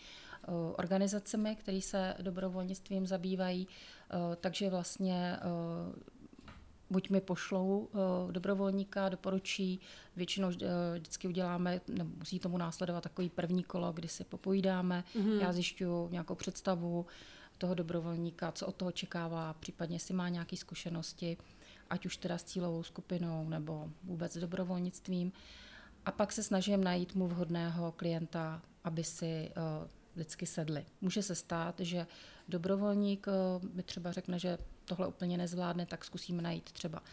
uh, 0.48 0.54
organizacemi, 0.78 1.56
které 1.56 1.80
se 1.80 2.14
dobrovolnictvím 2.22 3.06
zabývají, 3.06 3.66
uh, 3.66 4.34
takže 4.34 4.70
vlastně 4.70 5.38
buď 6.90 7.10
mi 7.10 7.20
pošlou 7.20 7.78
uh, 7.78 8.32
dobrovolníka, 8.32 9.08
doporučí, 9.08 9.80
většinou 10.16 10.48
uh, 10.48 10.54
vždycky 10.94 11.28
uděláme, 11.28 11.80
nebo 11.88 12.10
musí 12.18 12.38
tomu 12.38 12.58
následovat 12.58 13.00
takový 13.00 13.30
první 13.30 13.64
kolo, 13.64 13.92
kdy 13.92 14.08
si 14.08 14.24
popojídáme, 14.24 15.04
mm-hmm. 15.14 15.40
já 15.40 15.52
zjišťuju 15.52 16.08
nějakou 16.08 16.34
představu 16.34 17.06
toho 17.58 17.74
dobrovolníka, 17.74 18.52
co 18.52 18.66
od 18.66 18.76
toho 18.76 18.92
čekává, 18.92 19.54
případně 19.54 19.98
si 19.98 20.12
má 20.12 20.28
nějaké 20.28 20.56
zkušenosti, 20.56 21.36
ať 21.90 22.06
už 22.06 22.16
teda 22.16 22.38
s 22.38 22.44
cílovou 22.44 22.82
skupinou 22.82 23.48
nebo 23.48 23.90
vůbec 24.04 24.36
dobrovolnictvím. 24.36 25.32
A 26.04 26.12
pak 26.12 26.32
se 26.32 26.42
snažím 26.42 26.84
najít 26.84 27.14
mu 27.14 27.28
vhodného 27.28 27.92
klienta, 27.92 28.62
aby 28.84 29.04
si 29.04 29.50
uh, 29.56 29.88
vždycky 30.14 30.46
sedli. 30.46 30.86
Může 31.00 31.22
se 31.22 31.34
stát, 31.34 31.80
že 31.80 32.06
dobrovolník 32.48 33.26
uh, 33.26 33.74
mi 33.74 33.82
třeba 33.82 34.12
řekne, 34.12 34.38
že 34.38 34.58
tohle 34.86 35.06
úplně 35.06 35.38
nezvládne, 35.38 35.86
tak 35.86 36.04
zkusíme 36.04 36.42
najít 36.42 36.72
třeba 36.72 37.00
uh, 37.00 37.06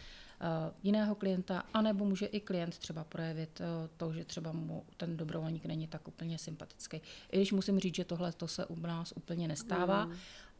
jiného 0.82 1.14
klienta, 1.14 1.62
anebo 1.74 2.04
může 2.04 2.26
i 2.26 2.40
klient 2.40 2.78
třeba 2.78 3.04
projevit 3.04 3.60
uh, 3.60 3.66
to, 3.96 4.12
že 4.12 4.24
třeba 4.24 4.52
mu 4.52 4.84
ten 4.96 5.16
dobrovolník 5.16 5.66
není 5.66 5.86
tak 5.86 6.08
úplně 6.08 6.38
sympatický. 6.38 7.00
I 7.32 7.36
když 7.36 7.52
musím 7.52 7.80
říct, 7.80 7.94
že 7.94 8.04
tohle 8.04 8.32
to 8.32 8.48
se 8.48 8.66
u 8.66 8.80
nás 8.80 9.12
úplně 9.16 9.48
nestává, 9.48 10.04
mm. 10.04 10.12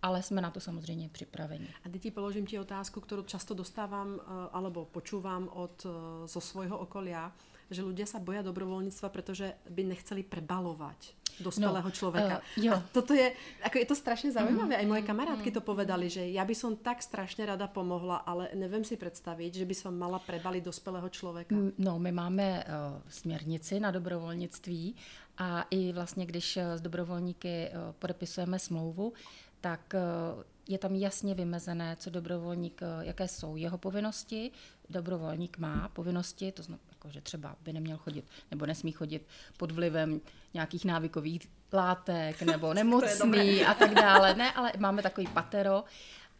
ale 0.03 0.23
jsme 0.23 0.41
na 0.41 0.51
to 0.51 0.61
samozřejmě 0.61 1.09
připraveni. 1.09 1.69
A 1.85 1.89
teď 1.89 2.15
položím 2.15 2.47
ti 2.47 2.59
otázku, 2.59 3.01
kterou 3.01 3.23
často 3.23 3.55
dostávám 3.55 4.15
uh, 4.15 4.21
alebo 4.53 4.85
počúvam 4.85 5.49
od, 5.49 5.87
zo 6.27 6.41
svojho 6.41 6.79
okolia, 6.79 7.33
že 7.71 7.83
ľudia 7.83 8.05
sa 8.05 8.21
boja 8.21 8.43
dobrovoľníctva, 8.43 9.09
pretože 9.09 9.53
by 9.69 9.83
nechceli 9.85 10.23
prebalovať 10.23 11.25
dospelého 11.41 11.89
no, 11.89 11.95
človeka. 11.95 12.37
Uh, 12.39 12.65
jo. 12.65 12.73
A 12.73 12.83
toto 12.93 13.15
je, 13.15 13.35
ako 13.63 13.77
je 13.79 13.87
to 13.87 13.97
strašne 13.99 14.31
zaujímavé. 14.31 14.79
Mm, 14.79 14.81
Aj 14.81 14.87
moje 14.87 15.03
mm, 15.03 15.09
kamarátky 15.09 15.49
mm, 15.51 15.57
to 15.59 15.63
povedali, 15.67 16.07
že 16.07 16.23
ja 16.31 16.47
by 16.47 16.55
som 16.55 16.79
tak 16.79 17.03
strašne 17.03 17.47
rada 17.47 17.67
pomohla, 17.67 18.23
ale 18.23 18.55
nevím 18.55 18.85
si 18.85 18.97
představit, 18.97 19.55
že 19.55 19.67
by 19.67 19.75
som 19.75 19.99
mala 19.99 20.19
prebaliť 20.19 20.63
dospelého 20.65 21.09
člověka. 21.09 21.55
No, 21.79 21.99
my 21.99 22.13
máme 22.13 22.65
uh, 22.65 23.03
směrnici 23.09 23.81
na 23.81 23.91
dobrovolnictví 23.91 24.95
a 25.39 25.67
i 25.71 25.93
vlastně, 25.93 26.27
když 26.27 26.57
s 26.57 26.81
dobrovolníky 26.81 27.71
uh, 27.71 27.93
podepisujeme 27.99 28.59
smlouvu, 28.59 29.13
tak 29.61 29.95
uh, 29.95 30.43
je 30.69 30.79
tam 30.79 30.95
jasně 30.95 31.35
vymezené, 31.35 31.97
co 31.97 32.11
dobrovolník, 32.11 32.81
jaké 33.01 33.29
jsou 33.29 33.57
jeho 33.57 33.79
povinnosti. 33.79 34.51
Dobrovolník 34.91 35.59
má 35.59 35.89
povinnosti, 35.89 36.53
to 36.53 36.63
znamená, 36.63 36.94
jako, 37.05 37.13
že 37.13 37.21
třeba 37.21 37.57
by 37.61 37.73
neměl 37.73 37.97
chodit 37.97 38.25
nebo 38.51 38.67
nesmí 38.67 38.93
chodit 38.93 39.27
pod 39.57 39.71
vlivem 39.71 40.21
nějakých 40.55 40.85
návykových 40.85 41.49
látek 41.73 42.43
nebo 42.53 42.75
nemocný 42.75 43.65
a 43.65 43.75
tak 43.75 43.95
dále. 43.95 44.35
Ne, 44.35 44.53
ale 44.53 44.73
máme 44.79 45.03
takový 45.03 45.27
patero. 45.27 45.85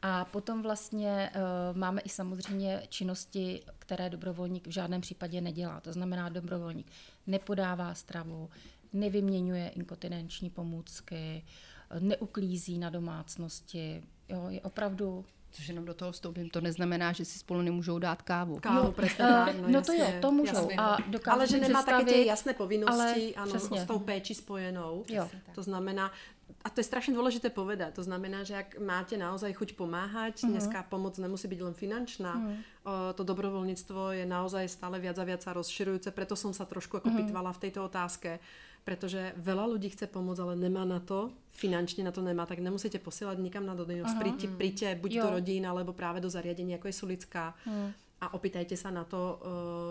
A 0.03 0.25
potom 0.25 0.63
vlastně 0.63 1.31
uh, 1.35 1.77
máme 1.77 2.01
i 2.01 2.09
samozřejmě 2.09 2.83
činnosti, 2.89 3.63
které 3.79 4.11
dobrovolník 4.11 4.67
v 4.67 4.71
žádném 4.71 5.01
případě 5.01 5.41
nedělá. 5.41 5.81
To 5.81 5.93
znamená, 5.93 6.29
dobrovolník 6.29 6.87
nepodává 7.27 7.95
stravu, 7.95 8.51
nevyměňuje 8.93 9.69
inkontinenční 9.69 10.51
pomůcky, 10.51 11.45
neuklízí 11.99 12.79
na 12.79 12.91
domácnosti. 12.91 14.03
Jo, 14.29 14.47
je 14.49 14.61
opravdu 14.61 15.25
Což 15.55 15.69
jenom 15.69 15.85
do 15.85 15.95
toho 15.95 16.13
vstoupím, 16.13 16.51
to 16.51 16.61
neznamená, 16.61 17.13
že 17.13 17.25
si 17.25 17.39
spolu 17.39 17.63
nemůžou 17.63 17.99
dát 17.99 18.23
kávu. 18.23 18.59
Kávu, 18.61 18.93
přesně 18.93 19.25
tak. 19.25 19.57
No, 19.57 19.69
no 19.69 19.79
jasně, 19.79 19.97
to 19.97 20.03
jo, 20.03 20.21
to 20.21 20.33
můžou. 20.33 20.55
Jasně. 20.55 20.77
A 20.77 20.99
ale 21.31 21.47
že 21.47 21.61
nemá 21.61 21.83
taky 21.83 22.05
ty 22.05 22.27
jasné 22.27 22.55
povinnosti, 22.55 23.35
ano, 23.35 23.47
přesně. 23.47 23.81
s 23.81 23.85
tou 23.85 23.99
péči 23.99 24.35
spojenou. 24.35 25.05
Jo. 25.09 25.31
To 25.55 25.63
znamená, 25.63 26.11
a 26.65 26.71
to 26.71 26.81
je 26.81 26.85
strašně 26.85 27.15
důležité 27.15 27.51
povedat, 27.51 27.95
to 27.95 28.03
znamená, 28.03 28.43
že 28.43 28.55
jak 28.55 28.81
máte 28.81 29.17
naozaj 29.17 29.53
chuť 29.53 29.73
pomáhat, 29.77 30.35
uh-huh. 30.35 30.51
dneska 30.51 30.83
pomoc 30.83 31.19
nemusí 31.19 31.49
být 31.49 31.61
len 31.61 31.75
finančná, 31.75 32.37
uh-huh. 32.37 32.57
o, 32.85 33.13
to 33.13 33.25
dobrovolnictvo 33.25 34.11
je 34.13 34.27
naozaj 34.27 34.69
stále 34.69 35.01
viac 35.01 35.19
a 35.19 35.25
viac 35.25 35.43
sa 35.45 35.53
rozširujúce, 35.53 36.11
preto 36.11 36.37
som 36.37 36.57
sa 36.57 36.65
trošku 36.65 36.97
ako 36.97 37.09
uh-huh. 37.09 37.21
pitvala 37.21 37.53
v 37.53 37.63
tejto 37.69 37.85
otázke, 37.85 38.41
pretože 38.85 39.33
veľa 39.41 39.65
ľudí 39.65 39.89
chce 39.91 40.07
pomôcť, 40.13 40.41
ale 40.45 40.55
nemá 40.61 40.85
na 40.85 41.01
to, 41.01 41.33
finančne 41.57 42.05
na 42.05 42.13
to 42.13 42.21
nemá, 42.21 42.45
tak 42.45 42.61
nemusíte 42.61 43.01
posílat 43.01 43.41
nikam 43.41 43.65
na 43.65 43.73
dodejnosť. 43.73 44.15
Príďte, 44.21 44.47
príďte 44.55 44.89
buď 45.01 45.11
jo. 45.17 45.23
do 45.25 45.29
rodín, 45.41 45.65
alebo 45.65 45.97
práve 45.97 46.21
do 46.21 46.29
zariadení, 46.29 46.77
ako 46.77 46.93
je 46.93 46.95
Sulická. 46.95 47.57
Hmm 47.65 48.05
a 48.25 48.33
opýtajte 48.33 48.73
sa 48.73 48.89
na 48.89 49.05
to 49.05 49.21
uh, 49.21 49.37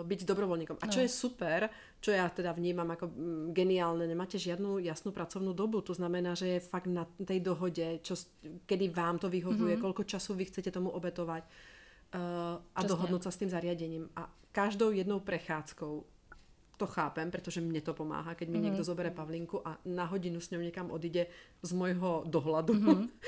byť 0.02 0.26
dobrovoľníkom. 0.26 0.82
A 0.82 0.90
čo 0.90 0.98
no. 0.98 1.04
je 1.06 1.10
super, 1.12 1.70
čo 2.02 2.10
ja 2.10 2.26
teda 2.26 2.50
vnímam 2.50 2.88
ako 2.90 3.06
mm, 3.06 3.54
geniálne, 3.54 4.10
nemáte 4.10 4.42
žiadnu 4.42 4.82
jasnú 4.82 5.14
pracovnú 5.14 5.54
dobu, 5.54 5.86
to 5.86 5.94
znamená, 5.94 6.34
že 6.34 6.58
je 6.58 6.66
fakt 6.66 6.90
na 6.90 7.06
tej 7.22 7.38
dohode, 7.38 8.02
čo, 8.02 8.18
kedy 8.66 8.90
vám 8.90 9.22
to 9.22 9.30
vyhovuje, 9.30 9.78
mm-hmm. 9.78 9.84
koľko 9.86 10.02
času 10.02 10.34
vy 10.34 10.50
chcete 10.50 10.74
tomu 10.74 10.90
obetovať 10.90 11.46
uh, 11.46 12.58
a 12.74 12.80
Přesně. 12.82 12.88
dohodnúť 12.90 13.22
sa 13.22 13.30
s 13.30 13.38
tým 13.38 13.50
zariadením. 13.50 14.10
A 14.18 14.26
každou 14.50 14.90
jednou 14.90 15.20
prechádzkou 15.20 16.13
to 16.76 16.86
chápem, 16.86 17.30
protože 17.30 17.60
mě 17.60 17.80
to 17.80 17.94
pomáhá, 17.94 18.34
keď 18.34 18.48
mi 18.48 18.58
mm-hmm. 18.58 18.62
někdo 18.62 18.84
zobere 18.84 19.10
Pavlinku 19.10 19.68
a 19.68 19.78
na 19.84 20.04
hodinu 20.04 20.40
s 20.40 20.50
ňou 20.50 20.60
někam 20.60 20.90
odjde 20.90 21.26
z 21.62 21.72
mojho 21.72 22.24
dohľadu, 22.26 22.74
mm-hmm. 22.74 23.08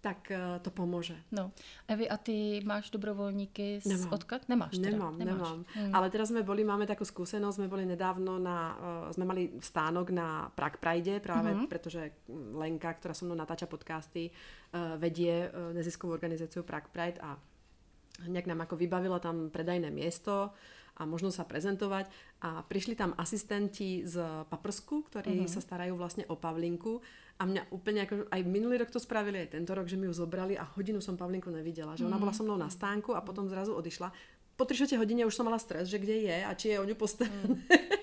tak 0.00 0.32
uh, 0.34 0.62
to 0.62 0.70
pomůže. 0.70 1.16
No. 1.32 1.52
Evi, 1.88 2.08
a 2.08 2.16
ty 2.16 2.62
máš 2.64 2.90
dobrovolníky 2.90 3.80
z 3.80 3.84
nemám. 3.84 4.12
odkaz? 4.12 4.42
Nemáš 4.48 4.78
teda? 4.78 4.90
Nemám, 4.90 5.18
Nemáš. 5.18 5.36
nemám. 5.36 5.64
Hmm. 5.66 5.94
Ale 5.94 6.10
teraz 6.10 6.28
jsme 6.28 6.42
boli, 6.42 6.64
máme 6.64 6.86
takovou 6.86 7.06
zkušenost, 7.06 7.54
jsme 7.54 7.68
boli 7.68 7.86
nedávno 7.86 8.38
na, 8.38 8.78
uh, 8.78 9.12
jsme 9.12 9.24
mali 9.24 9.50
stánok 9.60 10.10
na 10.10 10.52
Prague 10.54 10.78
Pride, 10.80 11.20
právě 11.20 11.52
hmm. 11.52 11.66
protože 11.66 12.10
Lenka, 12.52 12.92
která 12.92 13.14
se 13.14 13.24
mnou 13.24 13.34
natáča 13.34 13.66
podcasty, 13.66 14.30
uh, 14.74 15.00
vedie 15.00 15.50
uh, 15.50 15.74
neziskovou 15.74 16.12
organizaci 16.12 16.62
Prague 16.62 16.88
Pride 16.92 17.20
a 17.20 17.38
nějak 18.26 18.46
nám 18.46 18.60
jako 18.60 18.76
vybavila 18.76 19.18
tam 19.18 19.50
predajné 19.50 19.90
město 19.90 20.50
a 21.00 21.08
možno 21.08 21.32
sa 21.32 21.48
prezentovať. 21.48 22.12
A 22.44 22.60
prišli 22.60 22.92
tam 22.92 23.16
asistenti 23.16 24.04
z 24.04 24.20
Paprsku, 24.52 25.08
ktorí 25.08 25.44
uh-huh. 25.44 25.52
sa 25.52 25.64
starajú 25.64 25.96
vlastne 25.96 26.28
o 26.28 26.36
Pavlinku 26.36 27.00
A 27.40 27.48
mňa 27.48 27.72
úplne 27.72 28.04
ako, 28.04 28.28
aj 28.28 28.40
minulý 28.44 28.84
rok 28.84 28.92
to 28.92 29.00
spravili, 29.00 29.40
aj 29.40 29.56
tento 29.56 29.72
rok, 29.72 29.88
že 29.88 29.96
mi 29.96 30.04
ju 30.04 30.12
zobrali 30.12 30.60
a 30.60 30.68
hodinu 30.76 31.00
som 31.00 31.16
Pavlinku 31.16 31.48
nevidela. 31.48 31.96
Že 31.96 32.12
ona 32.12 32.20
bola 32.20 32.36
so 32.36 32.44
mnou 32.44 32.60
na 32.60 32.68
stánku 32.68 33.16
a 33.16 33.24
potom 33.24 33.48
zrazu 33.48 33.72
odišla. 33.72 34.12
Po 34.60 34.68
3 34.68 35.00
hodine 35.00 35.24
už 35.24 35.32
som 35.32 35.48
mala 35.48 35.56
stres, 35.56 35.88
že 35.88 35.96
kde 35.96 36.28
je 36.28 36.36
a 36.44 36.52
či 36.52 36.76
je 36.76 36.76
o 36.76 36.84
ňu 36.84 36.92
postavené. 36.92 37.64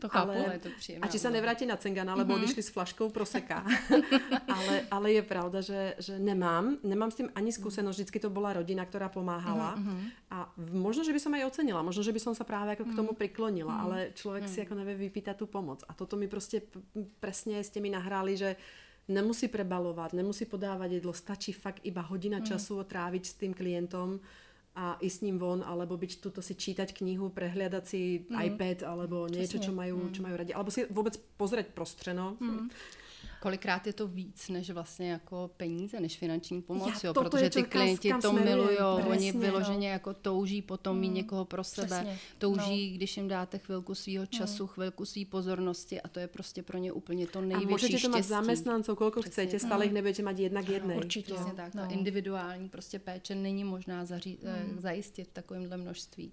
To 0.00 0.08
chápu, 0.08 0.30
ale, 0.30 0.44
ale 0.44 0.54
je 0.54 0.62
to 0.66 0.70
příjemné. 0.78 1.04
A 1.06 1.12
či 1.12 1.18
sa 1.18 1.30
nevrátí 1.30 1.64
na 1.66 1.76
Cengana, 1.76 2.14
lebo 2.14 2.34
mm-hmm. 2.34 2.44
odišli 2.44 2.62
s 2.62 2.70
flaškou 2.74 3.10
proseka. 3.14 3.62
ale, 4.56 4.74
ale 4.90 5.06
je 5.14 5.22
pravda, 5.22 5.58
že, 5.62 5.94
že 6.02 6.18
nemám. 6.18 6.82
Nemám 6.82 7.10
s 7.14 7.22
tým 7.22 7.28
ani 7.34 7.54
skúsenosť. 7.54 7.96
Vždycky 7.98 8.18
to 8.18 8.32
bola 8.32 8.56
rodina, 8.58 8.82
ktorá 8.82 9.06
pomáhala. 9.06 9.78
Mm-hmm. 9.78 10.00
A 10.34 10.50
možno, 10.74 11.06
že 11.06 11.14
by 11.14 11.20
som 11.22 11.32
aj 11.38 11.46
ocenila. 11.54 11.86
Možno, 11.86 12.02
že 12.02 12.14
by 12.14 12.20
som 12.20 12.34
sa 12.34 12.42
práve 12.42 12.74
ako 12.74 12.90
k 12.90 12.96
tomu 12.96 13.12
priklonila. 13.14 13.70
Mm-hmm. 13.70 13.86
Ale 13.86 13.98
človek 14.16 14.44
mm-hmm. 14.46 14.62
si 14.62 14.66
ako 14.66 14.74
nevie 14.78 14.96
vypýtať 15.08 15.34
tú 15.38 15.46
pomoc. 15.46 15.86
A 15.86 15.94
toto 15.94 16.18
mi 16.18 16.26
proste 16.26 16.64
presne 17.22 17.62
ste 17.62 17.78
mi 17.78 17.90
nahrali, 17.92 18.34
že 18.34 18.58
nemusí 19.08 19.52
prebalovať, 19.52 20.16
nemusí 20.16 20.48
podávať 20.48 21.00
jedlo, 21.00 21.12
stačí 21.12 21.52
fakt 21.52 21.84
iba 21.84 22.00
hodina 22.00 22.40
mm. 22.40 22.46
času 22.48 22.80
tráviť 22.88 23.24
s 23.24 23.34
tým 23.36 23.52
klientom 23.52 24.16
a 24.74 24.98
ísť 24.98 25.16
s 25.18 25.24
ním 25.24 25.38
von, 25.38 25.62
alebo 25.62 25.94
byť 25.94 26.18
tuto 26.18 26.42
si 26.42 26.58
čítať 26.58 26.90
knihu, 26.98 27.30
prehliadať 27.30 27.84
si 27.86 28.26
mm. 28.26 28.34
iPad, 28.34 28.78
alebo 28.82 29.30
niečo, 29.30 29.62
čo 29.62 29.70
majú, 29.70 30.10
čo 30.10 30.26
majú 30.26 30.34
radi. 30.34 30.50
Alebo 30.50 30.74
si 30.74 30.82
vôbec 30.90 31.14
pozrieť 31.38 31.70
prostřeno. 31.70 32.34
Mm. 32.42 32.66
Kolikrát 33.44 33.86
je 33.86 33.92
to 33.92 34.06
víc 34.08 34.48
než 34.48 34.70
vlastně 34.70 35.10
jako 35.10 35.50
peníze, 35.56 36.00
než 36.00 36.18
finanční 36.18 36.62
pomoc, 36.62 37.04
jo, 37.04 37.14
protože 37.14 37.50
ty 37.50 37.62
klienti 37.62 38.12
to 38.22 38.32
milují, 38.32 38.78
oni 39.08 39.32
vyloženě 39.32 39.88
no. 39.88 39.92
jako 39.92 40.14
touží 40.14 40.62
potom 40.62 40.98
mít 40.98 41.08
mm, 41.08 41.14
někoho 41.14 41.44
pro 41.44 41.64
sebe, 41.64 41.86
přesně, 41.86 42.18
touží, 42.38 42.90
no. 42.90 42.96
když 42.96 43.16
jim 43.16 43.28
dáte 43.28 43.58
chvilku 43.58 43.94
svého 43.94 44.26
času, 44.26 44.62
no. 44.62 44.66
chvilku 44.66 45.04
své 45.04 45.24
pozornosti 45.24 46.00
a 46.00 46.08
to 46.08 46.20
je 46.20 46.28
prostě 46.28 46.62
pro 46.62 46.78
ně 46.78 46.92
úplně 46.92 47.26
to 47.26 47.40
největší 47.40 47.66
A 47.66 47.70
můžete 47.70 48.08
to 48.08 48.16
mít 48.16 48.24
zaměstnanců, 48.24 48.94
kolik 48.94 49.26
chcete, 49.26 49.58
stále 49.58 49.84
jich 49.84 49.94
nebudete 49.94 50.22
mít 50.22 50.38
jednak 50.38 50.68
jednej. 50.68 50.96
Určitě. 50.96 51.34
Přesně 51.34 51.52
tak, 51.52 51.74
no. 51.74 51.82
ta 51.82 51.88
individuální 51.88 52.68
prostě 52.68 52.98
péče 52.98 53.34
není 53.34 53.64
možná 53.64 54.04
zaří, 54.04 54.38
mm. 54.42 54.80
zajistit 54.80 55.28
v 55.28 55.32
takovémhle 55.32 55.76
množství. 55.76 56.32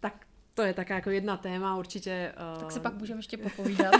Tak 0.00 0.27
to 0.58 0.62
je 0.62 0.74
taká 0.74 0.94
jako 0.94 1.10
jedna 1.10 1.36
téma 1.36 1.76
určitě. 1.76 2.34
Uh... 2.34 2.60
Tak 2.60 2.72
si 2.72 2.80
pak 2.80 2.94
můžeme 2.94 3.18
ještě 3.18 3.36
popovídat. 3.46 3.94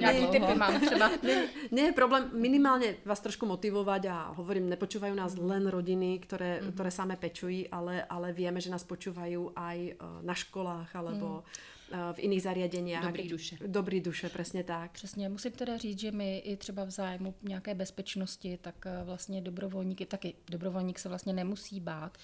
Nějaký 0.00 0.26
typy 0.26 0.54
mám 0.54 0.80
třeba. 0.80 1.10
Nie 1.70 1.86
je 1.86 1.92
problém 1.92 2.30
minimálně 2.32 2.96
vás 3.04 3.20
trošku 3.20 3.46
motivovat 3.46 4.00
a 4.08 4.32
hovorím, 4.32 4.72
nepočúvajú 4.72 5.12
nás 5.12 5.36
len 5.36 5.68
rodiny, 5.68 6.16
které, 6.18 6.60
mm-hmm. 6.60 6.72
které 6.72 6.90
samé 6.90 7.16
pečují, 7.20 7.68
ale, 7.68 8.08
ale 8.08 8.32
vieme, 8.32 8.60
že 8.60 8.72
nás 8.72 8.88
počúvají 8.88 9.36
aj 9.52 9.78
uh, 10.00 10.24
na 10.24 10.32
školách 10.34 10.96
alebo 10.96 11.44
mm. 11.92 12.12
v 12.12 12.18
iných 12.18 12.42
zariadeniach. 12.42 13.04
Dobrý 13.04 13.28
duše. 13.28 13.54
Dobrý 13.66 14.00
duše, 14.00 14.28
přesně 14.28 14.64
tak. 14.64 14.90
Přesně, 14.90 15.28
musím 15.28 15.52
teda 15.52 15.76
říct, 15.76 16.00
že 16.00 16.10
my 16.10 16.38
i 16.38 16.56
třeba 16.56 16.84
v 16.84 16.90
zájmu 16.90 17.34
nějaké 17.42 17.74
bezpečnosti, 17.74 18.58
tak 18.62 18.86
vlastně 19.04 19.40
dobrovolníky, 19.40 20.06
taky 20.06 20.34
dobrovolník 20.50 20.98
se 20.98 21.08
vlastně 21.08 21.32
nemusí 21.32 21.80
bát, 21.80 22.18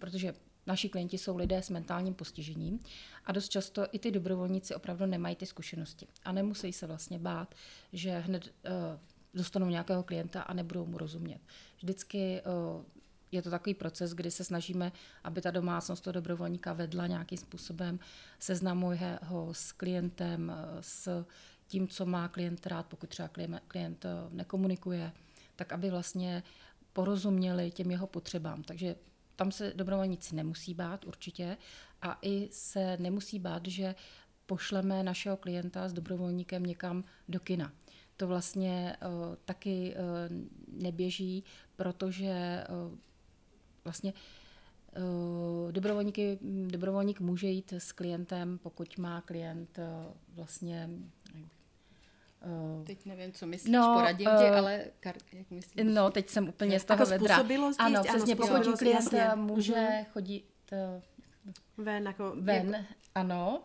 protože 0.00 0.32
Naši 0.68 0.88
klienti 0.88 1.18
jsou 1.18 1.36
lidé 1.36 1.62
s 1.62 1.70
mentálním 1.70 2.14
postižením 2.14 2.80
a 3.24 3.32
dost 3.32 3.48
často 3.48 3.86
i 3.92 3.98
ty 3.98 4.10
dobrovolníci 4.10 4.74
opravdu 4.74 5.06
nemají 5.06 5.36
ty 5.36 5.46
zkušenosti 5.46 6.06
a 6.24 6.32
nemusí 6.32 6.72
se 6.72 6.86
vlastně 6.86 7.18
bát, 7.18 7.54
že 7.92 8.18
hned 8.18 8.44
uh, 8.46 8.72
dostanou 9.34 9.66
nějakého 9.66 10.02
klienta 10.02 10.42
a 10.42 10.54
nebudou 10.54 10.86
mu 10.86 10.98
rozumět. 10.98 11.40
Vždycky 11.82 12.42
uh, 12.76 12.84
je 13.32 13.42
to 13.42 13.50
takový 13.50 13.74
proces, 13.74 14.14
kdy 14.14 14.30
se 14.30 14.44
snažíme, 14.44 14.92
aby 15.24 15.40
ta 15.40 15.50
domácnost 15.50 16.04
toho 16.04 16.12
dobrovolníka 16.12 16.72
vedla 16.72 17.06
nějakým 17.06 17.38
způsobem, 17.38 17.98
seznamuje 18.38 19.18
ho 19.22 19.54
s 19.54 19.72
klientem, 19.72 20.52
eh, 20.56 20.78
s 20.80 21.24
tím, 21.66 21.88
co 21.88 22.06
má 22.06 22.28
klient 22.28 22.66
rád, 22.66 22.86
pokud 22.86 23.10
třeba 23.10 23.28
klient 23.68 24.06
nekomunikuje, 24.30 25.12
tak 25.56 25.72
aby 25.72 25.90
vlastně 25.90 26.42
porozuměli 26.92 27.70
těm 27.70 27.90
jeho 27.90 28.06
potřebám. 28.06 28.62
Takže 28.62 28.96
tam 29.38 29.52
se 29.52 29.72
dobrovolníci 29.76 30.34
nemusí 30.34 30.74
bát 30.74 31.04
určitě 31.04 31.56
a 32.02 32.18
i 32.22 32.48
se 32.52 32.96
nemusí 32.96 33.38
bát, 33.38 33.66
že 33.66 33.94
pošleme 34.46 35.02
našeho 35.02 35.36
klienta 35.36 35.88
s 35.88 35.92
dobrovolníkem 35.92 36.62
někam 36.62 37.04
do 37.28 37.40
kina. 37.40 37.72
To 38.16 38.26
vlastně 38.26 38.96
uh, 39.02 39.34
taky 39.44 39.94
uh, 39.94 40.82
neběží, 40.82 41.44
protože 41.76 42.64
uh, 42.68 42.98
vlastně 43.84 44.12
dobrovolníky, 45.70 46.38
dobrovolník 46.66 47.20
může 47.20 47.46
jít 47.48 47.72
s 47.72 47.92
klientem, 47.92 48.58
pokud 48.58 48.98
má 48.98 49.20
klient 49.20 49.78
vlastně 50.28 50.90
Uh, 52.46 52.84
teď 52.84 53.06
nevím, 53.06 53.32
co 53.32 53.46
myslíš, 53.46 53.72
no, 53.72 53.94
poradím 53.94 54.28
uh, 54.28 54.38
tě, 54.38 54.50
ale 54.50 54.84
kar, 55.00 55.14
jak 55.32 55.50
myslíš? 55.50 55.86
No, 55.94 56.10
teď 56.10 56.28
jsem 56.28 56.48
úplně 56.48 56.80
z 56.80 56.84
toho 56.84 56.98
jako 56.98 57.10
vedra. 57.10 57.36
Ano, 57.78 58.02
přesně, 58.02 58.36
pokud 58.36 58.78
klient 58.78 59.14
může 59.34 59.74
mm-hmm. 59.74 60.04
chodit 60.12 60.44
uh, 60.72 61.84
ven, 61.84 62.06
jako, 62.06 62.32
ven, 62.36 62.74
jako... 62.74 62.86
ano, 63.14 63.62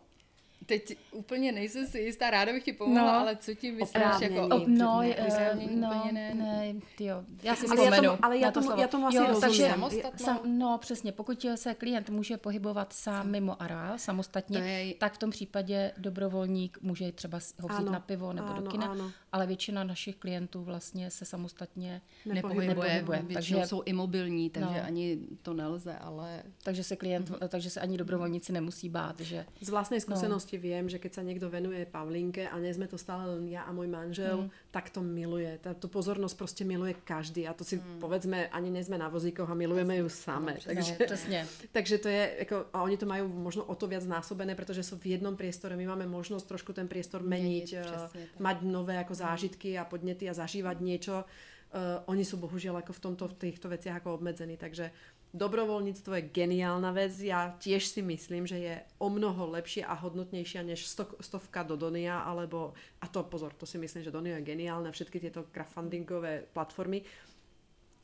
Teď 0.65 0.97
úplně 1.11 1.51
nejsem 1.51 1.87
si 1.87 1.99
jistá, 1.99 2.29
ráda 2.29 2.53
bych 2.53 2.63
ti 2.63 2.73
pomohla, 2.73 3.11
no, 3.11 3.19
ale 3.19 3.35
co 3.35 3.53
ti 3.53 3.71
myslíš 3.71 4.03
jako 4.21 4.55
o, 4.55 4.63
no, 4.67 5.01
ne, 5.01 5.15
uh, 5.53 5.71
no, 5.71 5.87
úplně 5.87 6.11
ne, 6.11 6.33
ne, 6.33 6.73
tyjo, 6.97 7.23
já 7.43 7.55
si 7.55 7.67
ale 7.67 7.85
já 7.85 7.91
tomu, 8.01 8.17
ale 8.21 8.37
já 8.37 8.51
tomu, 8.51 8.71
já 8.77 8.87
tomu 8.87 9.07
asi 9.07 9.17
jo, 9.17 9.27
rozumím. 9.27 9.41
Takže, 9.41 10.23
sam, 10.23 10.39
no 10.45 10.77
přesně, 10.77 11.11
pokud 11.11 11.45
se 11.55 11.73
klient 11.73 12.09
může 12.09 12.37
pohybovat 12.37 12.93
sám 12.93 13.31
mimo 13.31 13.61
areál, 13.61 13.97
samostatně, 13.97 14.59
je... 14.59 14.93
tak 14.93 15.13
v 15.13 15.17
tom 15.17 15.29
případě 15.29 15.91
dobrovolník 15.97 16.77
může 16.81 17.11
třeba 17.11 17.39
ho 17.61 17.67
vzít 17.67 17.79
ano, 17.79 17.91
na 17.91 17.99
pivo 17.99 18.33
nebo 18.33 18.47
ano, 18.47 18.61
do 18.61 18.71
kina, 18.71 18.87
ano. 18.87 19.11
ale 19.31 19.47
většina 19.47 19.83
našich 19.83 20.15
klientů 20.15 20.63
vlastně 20.63 21.11
se 21.11 21.25
samostatně 21.25 22.01
nepohybuje, 22.25 22.67
nepohybuje 22.67 23.23
takže 23.33 23.65
jsou 23.65 23.81
imobilní, 23.81 24.49
takže 24.49 24.79
no. 24.79 24.85
ani 24.85 25.19
to 25.41 25.53
nelze, 25.53 25.97
ale... 25.97 26.43
Takže 26.63 26.83
se 26.83 26.95
klient, 26.95 27.29
mm-hmm. 27.29 27.47
takže 27.47 27.69
se 27.69 27.81
ani 27.81 27.97
dobrovolníci 27.97 28.53
nemusí 28.53 28.89
bát, 28.89 29.19
že... 29.19 29.45
Z 29.61 29.69
vlastnej 29.69 29.99
no. 30.09 30.52
Skúsenosti 30.53 30.57
viem, 30.61 30.85
že 30.89 31.01
keď 31.01 31.11
sa 31.17 31.23
niekto 31.25 31.49
venuje 31.49 31.85
Pavlinke 31.89 32.45
a 32.45 32.55
nie 32.61 32.73
sme 32.73 32.85
to 32.85 32.97
stále 32.97 33.25
len 33.37 33.49
ja 33.49 33.65
a 33.65 33.71
môj 33.73 33.89
manžel, 33.89 34.45
mm. 34.45 34.69
tak 34.69 34.93
to 34.93 35.01
miluje. 35.01 35.57
Tú 35.81 35.89
pozornosť 35.89 36.35
proste 36.37 36.63
miluje 36.65 36.93
každý. 37.01 37.49
A 37.49 37.57
to 37.57 37.65
si 37.65 37.81
mm. 37.81 37.99
povedzme, 37.99 38.49
ani 38.53 38.69
nie 38.69 38.83
sme 38.85 39.01
na 39.01 39.09
vozíkoch 39.09 39.49
a 39.49 39.55
milujeme 39.57 39.97
ju 40.01 40.07
same. 40.09 40.57
No, 40.57 40.65
takže, 40.65 40.93
no, 40.99 41.41
takže 41.77 41.95
to 41.97 42.07
je, 42.09 42.23
ako, 42.45 42.55
a 42.69 42.77
oni 42.85 42.95
to 42.97 43.05
majú 43.09 43.25
možno 43.29 43.63
o 43.65 43.73
to 43.73 43.89
viac 43.89 44.05
násobené, 44.05 44.53
pretože 44.53 44.85
sú 44.85 44.99
v 45.01 45.17
jednom 45.17 45.33
priestore. 45.33 45.73
My 45.73 45.89
máme 45.89 46.05
možnosť 46.05 46.45
trošku 46.45 46.71
ten 46.75 46.85
priestor 46.85 47.25
meniť, 47.25 47.67
meniť 47.73 48.37
mať 48.37 48.57
nové 48.65 48.99
ako 49.01 49.13
zážitky 49.17 49.75
a 49.77 49.87
podnety 49.87 50.29
a 50.29 50.37
zažívať 50.37 50.77
niečo. 50.81 51.25
Uh, 51.73 52.05
oni 52.05 52.21
sú 52.21 52.37
bohužiaľ 52.37 52.85
ako 52.85 52.93
v 52.93 53.01
tomto, 53.01 53.25
v 53.33 53.49
týchto 53.49 53.65
veciach 53.65 53.97
ako 53.97 54.21
obmedzení, 54.21 54.61
takže 54.61 54.93
dobrovoľníctvo 55.33 56.13
je 56.13 56.29
geniálna 56.29 56.93
vec. 56.93 57.17
Ja 57.17 57.57
tiež 57.57 57.89
si 57.89 58.05
myslím, 58.05 58.45
že 58.45 58.57
je 58.61 58.75
o 59.01 59.09
mnoho 59.09 59.49
lepšie 59.57 59.81
a 59.81 59.97
hodnotnejšia 59.97 60.61
než 60.61 60.85
sto, 60.85 61.09
stovka 61.17 61.65
do 61.65 61.73
Donia, 61.73 62.21
alebo, 62.21 62.77
a 63.01 63.09
to 63.09 63.25
pozor, 63.25 63.57
to 63.57 63.65
si 63.65 63.81
myslím, 63.81 64.05
že 64.05 64.13
Donio 64.13 64.37
je 64.37 64.45
geniálne, 64.45 64.93
všetky 64.93 65.17
tieto 65.17 65.49
crowdfundingové 65.49 66.53
platformy, 66.53 67.01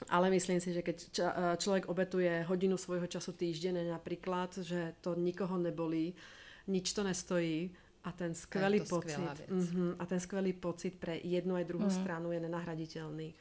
ale 0.09 0.33
myslím 0.33 0.57
si, 0.63 0.73
že 0.73 0.81
keď 0.81 0.97
človek 1.59 1.91
obetuje 1.91 2.47
hodinu 2.47 2.79
svojho 2.79 3.05
času 3.05 3.35
týždenne 3.35 3.83
napríklad, 3.83 4.63
že 4.63 4.95
to 5.03 5.13
nikoho 5.13 5.59
nebolí, 5.59 6.15
nič 6.71 6.95
to 6.95 7.03
nestojí 7.03 7.69
a 8.07 8.15
ten 8.15 8.31
skvelý 8.31 8.79
pocit, 8.87 9.19
uh-huh, 9.19 9.99
a 9.99 10.03
ten 10.07 10.23
skvelý 10.23 10.55
pocit 10.55 10.95
pre 10.95 11.19
jednu 11.19 11.59
aj 11.59 11.67
druhú 11.67 11.91
uh-huh. 11.91 11.99
stranu 11.99 12.31
je 12.31 12.39
nenahraditeľný. 12.39 13.35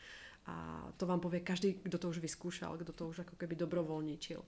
A 0.48 0.88
to 0.96 1.04
vám 1.04 1.20
povie 1.20 1.44
každý, 1.44 1.76
kdo 1.84 2.00
to 2.00 2.08
už 2.08 2.24
vyskúšal, 2.24 2.80
kdo 2.80 2.96
to 2.96 3.04
už 3.04 3.28
ako 3.28 3.36
keby 3.36 3.52
dobrovoľničil. 3.52 4.40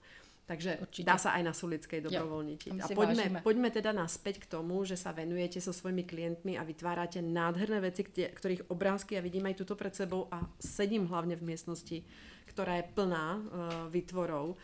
Takže 0.49 0.81
Určite. 0.81 1.05
dá 1.05 1.15
sa 1.21 1.37
aj 1.37 1.43
na 1.45 1.53
Sulickej 1.53 2.01
dobrovoľničiť. 2.09 2.71
A 2.81 2.85
poďme, 2.91 3.39
poďme 3.45 3.69
teda 3.69 3.93
naspäť 3.93 4.41
k 4.41 4.49
tomu, 4.49 4.81
že 4.83 4.97
sa 4.97 5.13
venujete 5.13 5.61
so 5.61 5.69
svojimi 5.69 6.03
klientmi 6.03 6.57
a 6.57 6.65
vytvárate 6.65 7.21
nádherné 7.21 7.79
veci, 7.79 8.01
ktorých 8.09 8.67
obrázky 8.73 9.15
ja 9.15 9.21
vidím 9.21 9.45
aj 9.47 9.61
tuto 9.61 9.77
pred 9.77 9.93
sebou 9.93 10.25
a 10.33 10.41
sedím 10.57 11.05
hlavne 11.05 11.37
v 11.37 11.53
miestnosti, 11.53 12.03
ktorá 12.49 12.81
je 12.81 12.89
plná 12.91 13.27
uh, 13.37 13.41
vytvorov. 13.93 14.57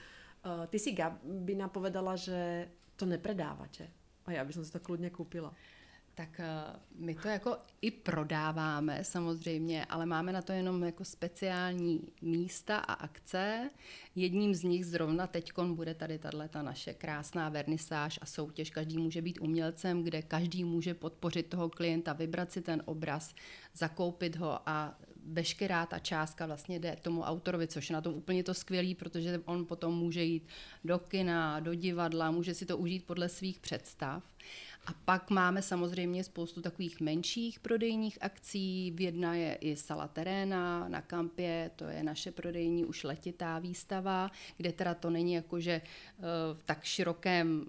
Uh, 0.44 0.66
ty 0.68 0.82
si 0.82 0.92
Gabi 0.98 1.56
napovedala, 1.56 2.18
že 2.18 2.68
to 2.98 3.06
nepredávate. 3.06 3.88
A 4.26 4.32
já 4.32 4.44
bych 4.44 4.56
si 4.56 4.72
to 4.72 4.80
kludně 4.80 5.10
koupila. 5.10 5.54
Tak 6.18 6.40
eh, 6.40 6.80
my 6.96 7.16
to 7.16 7.28
jako 7.28 7.58
i 7.82 7.92
prodáváme 7.92 9.04
samozřejmě, 9.04 9.86
ale 9.86 10.06
máme 10.06 10.34
na 10.34 10.42
to 10.42 10.52
jenom 10.52 10.84
jako 10.84 11.06
speciální 11.06 12.02
místa 12.22 12.78
a 12.78 12.94
akce. 12.94 13.70
Jedním 14.16 14.56
z 14.56 14.64
nich 14.64 14.86
zrovna 14.86 15.28
teďkon 15.28 15.76
bude 15.76 15.94
tady 15.94 16.20
ta 16.20 16.62
naše 16.62 16.94
krásná 16.94 17.50
vernisáž 17.50 18.20
a 18.22 18.26
soutěž. 18.26 18.70
Každý 18.70 18.98
může 18.98 19.22
být 19.22 19.42
umělcem, 19.42 20.04
kde 20.04 20.22
každý 20.22 20.64
může 20.64 20.94
podpořit 20.94 21.48
toho 21.48 21.70
klienta, 21.70 22.14
vybrat 22.14 22.52
si 22.52 22.62
ten 22.62 22.82
obraz, 22.86 23.36
zakoupit 23.74 24.36
ho 24.36 24.70
a 24.70 24.98
veškerá 25.26 25.86
ta 25.86 26.00
částka 26.00 26.46
vlastně 26.46 26.80
jde 26.80 26.98
tomu 27.02 27.22
autorovi, 27.22 27.68
což 27.68 27.90
je 27.90 27.94
na 27.94 28.02
tom 28.02 28.14
úplně 28.14 28.44
to 28.44 28.54
skvělý, 28.54 28.96
protože 28.96 29.42
on 29.46 29.66
potom 29.66 29.98
může 29.98 30.24
jít 30.24 30.48
do 30.84 31.00
kina, 31.00 31.60
do 31.60 31.74
divadla, 31.74 32.32
může 32.32 32.54
si 32.54 32.66
to 32.66 32.78
užít 32.78 33.06
podle 33.06 33.30
svých 33.30 33.60
představ. 33.60 34.24
A 34.88 34.94
pak 35.06 35.30
máme 35.30 35.62
samozřejmě 35.62 36.24
spoustu 36.24 36.62
takových 36.62 37.02
menších 37.02 37.60
prodejních 37.60 38.18
akcí. 38.22 38.92
V 38.92 39.02
jedna 39.02 39.36
je 39.36 39.56
i 39.56 39.76
Sala 39.76 40.08
Teréna 40.08 40.88
na 40.88 41.02
kampě, 41.02 41.72
to 41.76 41.86
je 41.86 42.04
naše 42.04 42.32
prodejní 42.32 42.86
už 42.86 43.04
letitá 43.04 43.60
výstava, 43.60 44.32
kde 44.58 44.72
teda 44.72 44.94
to 44.94 45.10
není 45.10 45.34
jakože 45.34 45.82
v 46.54 46.64
tak 46.66 46.84
širokém 46.84 47.66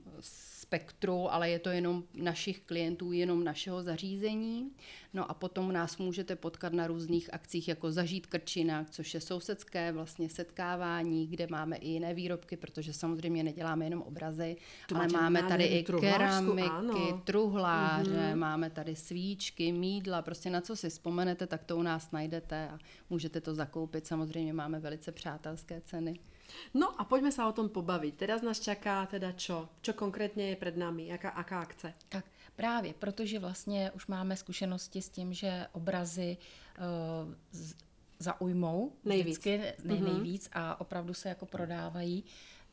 spektru, 0.68 1.32
ale 1.32 1.50
je 1.50 1.58
to 1.58 1.70
jenom 1.70 2.04
našich 2.14 2.60
klientů, 2.60 3.12
jenom 3.12 3.44
našeho 3.44 3.82
zařízení. 3.82 4.70
No 5.14 5.30
a 5.30 5.34
potom 5.34 5.72
nás 5.72 5.98
můžete 5.98 6.36
potkat 6.36 6.72
na 6.72 6.86
různých 6.86 7.34
akcích, 7.34 7.68
jako 7.68 7.92
Zažít 7.92 8.26
Krčinak, 8.26 8.90
což 8.90 9.14
je 9.14 9.20
sousedské 9.20 9.92
vlastně 9.92 10.28
setkávání, 10.28 11.26
kde 11.26 11.46
máme 11.50 11.76
i 11.76 11.88
jiné 11.88 12.14
výrobky, 12.14 12.56
protože 12.56 12.92
samozřejmě 12.92 13.42
neděláme 13.42 13.86
jenom 13.86 14.02
obrazy, 14.02 14.56
to 14.88 14.96
ale 14.96 15.08
máme 15.08 15.42
tady 15.42 15.64
i 15.64 15.84
keramiky, 16.00 16.62
ano. 16.62 17.22
truhláře, 17.24 18.10
mm-hmm. 18.10 18.36
máme 18.36 18.70
tady 18.70 18.96
svíčky, 18.96 19.72
mídla, 19.72 20.22
prostě 20.22 20.50
na 20.50 20.60
co 20.60 20.76
si 20.76 20.88
vzpomenete, 20.88 21.46
tak 21.46 21.64
to 21.64 21.76
u 21.76 21.82
nás 21.82 22.10
najdete 22.10 22.68
a 22.68 22.78
můžete 23.10 23.40
to 23.40 23.54
zakoupit. 23.54 24.06
Samozřejmě 24.06 24.52
máme 24.52 24.80
velice 24.80 25.12
přátelské 25.12 25.80
ceny. 25.80 26.20
No 26.74 27.00
a 27.00 27.04
pojďme 27.04 27.32
se 27.32 27.44
o 27.44 27.52
tom 27.52 27.68
pobavit. 27.68 28.14
Teraz 28.14 28.42
nás 28.42 28.60
čaká 28.60 29.06
teda 29.06 29.32
čo? 29.32 29.68
Čo 29.82 29.92
konkrétně 29.92 30.48
je 30.48 30.56
před 30.56 30.76
námi? 30.76 31.06
Jaká, 31.06 31.34
jaká 31.36 31.60
akce? 31.60 31.94
Tak 32.08 32.24
právě, 32.56 32.94
protože 32.94 33.38
vlastně 33.38 33.90
už 33.90 34.06
máme 34.06 34.36
zkušenosti 34.36 35.02
s 35.02 35.08
tím, 35.08 35.32
že 35.32 35.66
obrazy 35.72 36.36
uh, 36.78 37.34
z, 37.50 37.74
zaujmou 38.18 38.92
nejvíc. 39.04 39.24
vždycky 39.24 39.58
nej, 39.58 39.98
mm-hmm. 39.98 40.12
nejvíc 40.12 40.48
a 40.52 40.80
opravdu 40.80 41.14
se 41.14 41.28
jako 41.28 41.46
prodávají, 41.46 42.24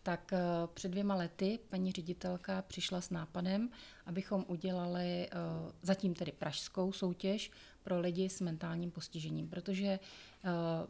tak 0.04 0.32
uh, 0.32 0.40
před 0.74 0.90
dvěma 0.90 1.16
lety 1.16 1.60
paní 1.70 1.92
ředitelka 1.92 2.62
přišla 2.62 3.02
s 3.02 3.10
nápadem, 3.10 3.70
abychom 4.06 4.46
udělali 4.48 5.30
uh, 5.30 5.72
zatím 5.82 6.14
tedy 6.14 6.32
pražskou 6.32 6.92
soutěž 6.92 7.52
pro 7.86 8.00
lidi 8.00 8.30
s 8.30 8.41
mentálním 8.41 8.91
postižením, 8.91 9.50
protože 9.50 10.00
uh, 10.00 10.50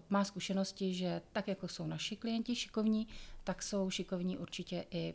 má 0.09 0.23
zkušenosti, 0.23 0.93
že 0.93 1.21
tak 1.31 1.47
jako 1.47 1.67
jsou 1.67 1.87
naši 1.87 2.15
klienti 2.15 2.55
šikovní, 2.55 3.07
tak 3.43 3.63
jsou 3.63 3.89
šikovní 3.89 4.37
určitě 4.37 4.85
i 4.91 5.13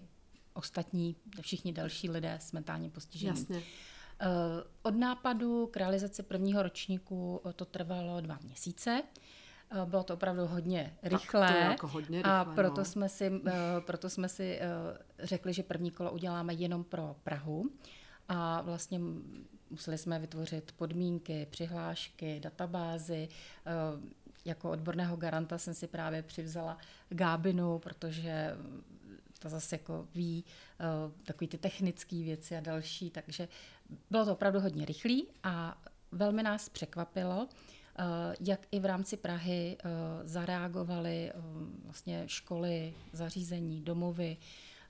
ostatní, 0.53 1.16
všichni 1.40 1.73
další 1.73 2.11
lidé 2.11 2.38
s 2.40 2.53
mentálním 2.53 2.90
postižením. 2.90 3.37
Jasně. 3.37 3.57
Uh, 3.57 3.62
od 4.83 4.95
nápadu 4.95 5.66
k 5.66 5.77
realizaci 5.77 6.23
prvního 6.23 6.62
ročníku 6.62 7.40
to 7.57 7.64
trvalo 7.64 8.21
dva 8.21 8.38
měsíce. 8.43 9.03
Bylo 9.85 10.03
to 10.03 10.14
opravdu 10.14 10.47
hodně 10.47 10.97
rychlé. 11.03 11.49
Tak 11.49 11.57
to 11.57 11.71
jako 11.71 11.88
hodně 11.88 12.19
rychlé 12.19 12.33
a 12.33 12.45
proto 12.45 12.81
no. 12.81 12.85
jsme 12.85 13.09
si, 13.09 13.31
proto 13.87 14.11
jsme 14.11 14.29
si 14.29 14.61
řekli, 15.19 15.53
že 15.53 15.62
první 15.62 15.90
kolo 15.90 16.12
uděláme 16.12 16.55
jenom 16.55 16.85
pro 16.85 17.16
Prahu. 17.23 17.71
A 18.29 18.61
vlastně 18.61 19.01
museli 19.71 19.99
jsme 19.99 20.19
vytvořit 20.19 20.73
podmínky, 20.73 21.47
přihlášky, 21.51 22.41
databázy. 22.41 23.29
Eh, 23.67 24.21
jako 24.45 24.71
odborného 24.71 25.17
garanta 25.17 25.59
jsem 25.59 25.75
si 25.75 25.87
právě 25.87 26.23
přivzala 26.23 26.79
Gábinu, 27.09 27.79
protože 27.79 28.51
ta 29.39 29.49
zase 29.49 29.75
jako 29.75 30.09
ví 30.15 30.45
uh, 30.45 31.13
takový 31.25 31.49
ty 31.49 31.59
technické 31.59 32.17
věci 32.17 32.57
a 32.57 32.61
další, 32.61 33.11
takže 33.11 33.49
bylo 34.11 34.25
to 34.25 34.33
opravdu 34.33 34.61
hodně 34.61 34.85
rychlý 34.85 35.27
a 35.43 35.83
velmi 36.13 36.43
nás 36.43 36.69
překvapilo, 36.69 37.49
jak 38.41 38.61
i 38.71 38.81
v 38.81 38.85
rámci 38.85 39.17
Prahy 39.17 39.77
zareagovaly 40.25 41.33
vlastně 41.85 42.23
školy, 42.27 42.95
zařízení, 43.13 43.83
domovy, 43.83 44.37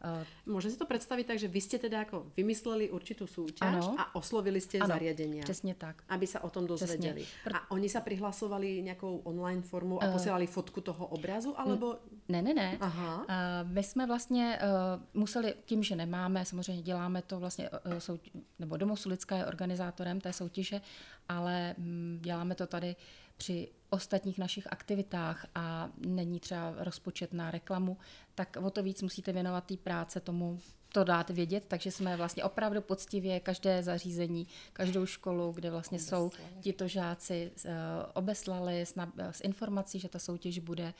Uh, 0.00 0.24
Môžem 0.56 0.72
si 0.72 0.78
to 0.80 0.86
představit 0.88 1.26
tak, 1.28 1.38
že 1.38 1.48
vy 1.48 1.60
jste 1.60 1.78
teda 1.78 1.98
jako 1.98 2.26
vymysleli 2.36 2.90
určitou 2.90 3.26
soutěž 3.26 3.60
ano. 3.60 3.94
a 3.98 4.14
oslovili 4.14 4.60
jste 4.60 4.78
zariadenia. 4.86 5.42
Přesně 5.42 5.74
tak. 5.74 6.02
Aby 6.08 6.26
se 6.26 6.40
o 6.40 6.50
tom 6.50 6.66
dozvěděli. 6.66 7.26
Pr- 7.44 7.56
a 7.56 7.70
oni 7.70 7.88
se 7.88 8.00
přihlasovali 8.00 8.82
nějakou 8.82 9.16
online 9.24 9.62
formu 9.62 10.02
a 10.02 10.06
uh, 10.06 10.12
posílali 10.12 10.46
fotku 10.46 10.80
toho 10.80 11.06
obrazu, 11.06 11.60
alebo... 11.60 11.96
Ne, 12.28 12.42
ne, 12.42 12.54
ne. 12.54 12.78
Aha. 12.80 13.16
Uh, 13.18 13.70
my 13.72 13.82
jsme 13.82 14.06
vlastně 14.06 14.58
uh, 14.62 15.20
museli, 15.20 15.54
tím, 15.64 15.82
že 15.82 15.96
nemáme, 15.96 16.44
samozřejmě 16.44 16.82
děláme 16.82 17.22
to 17.22 17.40
vlastně, 17.40 17.70
uh, 17.70 17.98
sou, 17.98 18.18
nebo 18.58 18.76
Domov 18.76 19.00
Sulická 19.00 19.36
je 19.36 19.46
organizátorem 19.46 20.20
té 20.20 20.32
soutěže, 20.32 20.80
ale 21.28 21.74
um, 21.78 22.18
děláme 22.20 22.54
to 22.54 22.66
tady 22.66 22.96
při 23.40 23.68
ostatních 23.90 24.38
našich 24.38 24.72
aktivitách 24.72 25.46
a 25.54 25.90
není 25.98 26.40
třeba 26.40 26.74
rozpočet 26.78 27.32
na 27.32 27.50
reklamu, 27.50 27.96
tak 28.34 28.56
o 28.62 28.70
to 28.70 28.82
víc 28.82 29.02
musíte 29.02 29.32
věnovat 29.32 29.64
té 29.64 29.76
práce 29.76 30.20
tomu 30.20 30.58
to 30.92 31.04
dát 31.04 31.30
vědět, 31.30 31.64
takže 31.68 31.90
jsme 31.90 32.16
vlastně 32.16 32.44
opravdu 32.44 32.80
poctivě 32.80 33.40
každé 33.40 33.82
zařízení, 33.82 34.46
každou 34.72 35.06
školu, 35.06 35.52
kde 35.52 35.70
vlastně 35.70 35.98
obeslali. 35.98 36.30
jsou 36.30 36.38
tito 36.60 36.88
žáci, 36.88 37.52
uh, 37.64 37.70
obeslali 38.14 38.80
s, 38.80 38.94
na, 38.94 39.12
s 39.30 39.40
informací, 39.40 39.98
že 39.98 40.08
ta 40.08 40.18
soutěž 40.18 40.58
bude 40.58 40.84
uh, 40.84 40.90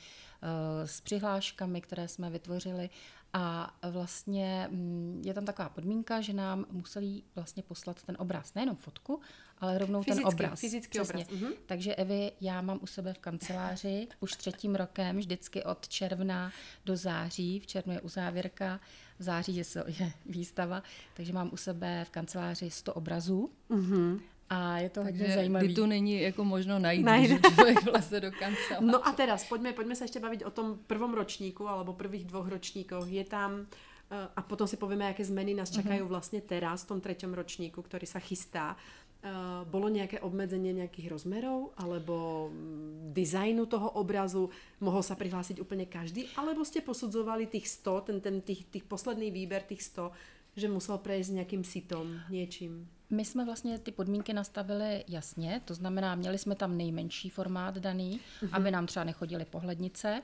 s 0.85 1.01
přihláškami, 1.01 1.81
které 1.81 2.07
jsme 2.07 2.29
vytvořili 2.29 2.89
a 3.33 3.75
vlastně 3.91 4.67
mm, 4.71 5.21
je 5.25 5.33
tam 5.33 5.45
taková 5.45 5.69
podmínka, 5.69 6.21
že 6.21 6.33
nám 6.33 6.65
museli 6.71 7.21
vlastně 7.35 7.63
poslat 7.63 8.03
ten 8.03 8.15
obraz, 8.19 8.53
nejenom 8.53 8.75
fotku, 8.75 9.21
ale 9.57 9.77
rovnou 9.77 10.01
fyzicky, 10.01 10.23
ten 10.23 10.33
obraz. 10.33 10.59
Fyzický 10.59 10.99
Přesně. 10.99 11.25
obraz. 11.25 11.41
Mhm. 11.41 11.51
Takže 11.65 11.95
Evi, 11.95 12.31
já 12.41 12.61
mám 12.61 12.79
u 12.81 12.87
sebe 12.87 13.13
v 13.13 13.17
kanceláři 13.17 14.07
už 14.19 14.35
třetím 14.35 14.75
rokem, 14.75 15.17
vždycky 15.17 15.63
od 15.63 15.87
června 15.87 16.51
do 16.85 16.97
září. 16.97 17.59
V 17.59 17.67
červnu 17.67 17.93
je 17.93 18.01
uzávěrka, 18.01 18.79
v 19.19 19.23
září 19.23 19.55
je, 19.55 19.63
je 19.87 20.11
výstava, 20.25 20.83
takže 21.13 21.33
mám 21.33 21.49
u 21.53 21.57
sebe 21.57 22.05
v 22.05 22.09
kanceláři 22.09 22.69
100 22.69 22.93
obrazů. 22.93 23.51
Mhm. 23.69 24.19
A 24.53 24.77
je 24.77 24.89
to 24.89 25.03
hodně 25.03 25.31
zajímavé. 25.33 25.73
To 25.73 25.87
není 25.87 26.21
jako 26.21 26.43
možno 26.43 26.79
najít, 26.79 27.05
Najde. 27.05 27.35
když 27.35 27.55
člověk 27.55 27.83
vlastně 27.83 28.19
do 28.19 28.31
kanceláře. 28.31 28.85
No 28.85 29.07
a 29.07 29.11
teraz, 29.11 29.43
pojďme, 29.49 29.73
pojďme 29.73 29.95
se 29.95 30.03
ještě 30.03 30.19
bavit 30.19 30.43
o 30.45 30.51
tom 30.51 30.79
prvom 30.87 31.13
ročníku, 31.13 31.67
alebo 31.67 31.93
prvých 31.93 32.25
dvoch 32.25 32.47
ročníkoch. 32.47 33.07
Je 33.07 33.23
tam 33.23 33.65
eh, 34.11 34.27
a 34.35 34.41
potom 34.41 34.67
si 34.67 34.77
povíme, 34.77 35.05
jaké 35.05 35.25
zmeny 35.25 35.53
nás 35.53 35.71
čakají 35.71 36.01
uh-huh. 36.01 36.07
vlastně 36.07 36.41
teraz 36.41 36.83
v 36.83 36.87
tom 36.87 37.01
třetím 37.01 37.33
ročníku, 37.33 37.81
který 37.81 38.07
se 38.07 38.19
chystá. 38.19 38.77
Uh, 39.23 39.69
bolo 39.69 39.89
nějaké 39.89 40.19
obmedzenie 40.19 40.73
nějakých 40.73 41.09
rozmerov 41.09 41.69
alebo 41.77 42.49
mm, 42.53 43.11
designu 43.13 43.65
toho 43.65 43.89
obrazu? 43.89 44.49
Mohl 44.79 45.03
se 45.03 45.15
přihlásit 45.15 45.59
úplně 45.59 45.85
každý? 45.85 46.27
Alebo 46.35 46.65
jste 46.65 46.81
posudzovali 46.81 47.45
těch 47.45 47.67
100, 47.67 48.01
ten, 48.01 48.21
ten, 48.21 48.41
těch, 48.41 48.63
těch 48.63 48.83
posledný 48.83 49.31
výber 49.31 49.61
těch 49.61 49.83
100, 49.83 50.11
že 50.55 50.69
musel 50.69 50.97
prejsť 50.97 51.31
nějakým 51.31 51.63
sitom, 51.63 52.19
něčím? 52.29 52.89
My 53.11 53.25
jsme 53.25 53.45
vlastně 53.45 53.79
ty 53.79 53.91
podmínky 53.91 54.33
nastavili 54.33 55.03
jasně, 55.07 55.61
to 55.65 55.73
znamená, 55.73 56.15
měli 56.15 56.37
jsme 56.37 56.55
tam 56.55 56.77
nejmenší 56.77 57.29
formát 57.29 57.77
daný, 57.77 58.19
uh-huh. 58.41 58.49
aby 58.51 58.71
nám 58.71 58.87
třeba 58.87 59.03
nechodily 59.03 59.45
pohlednice 59.45 60.21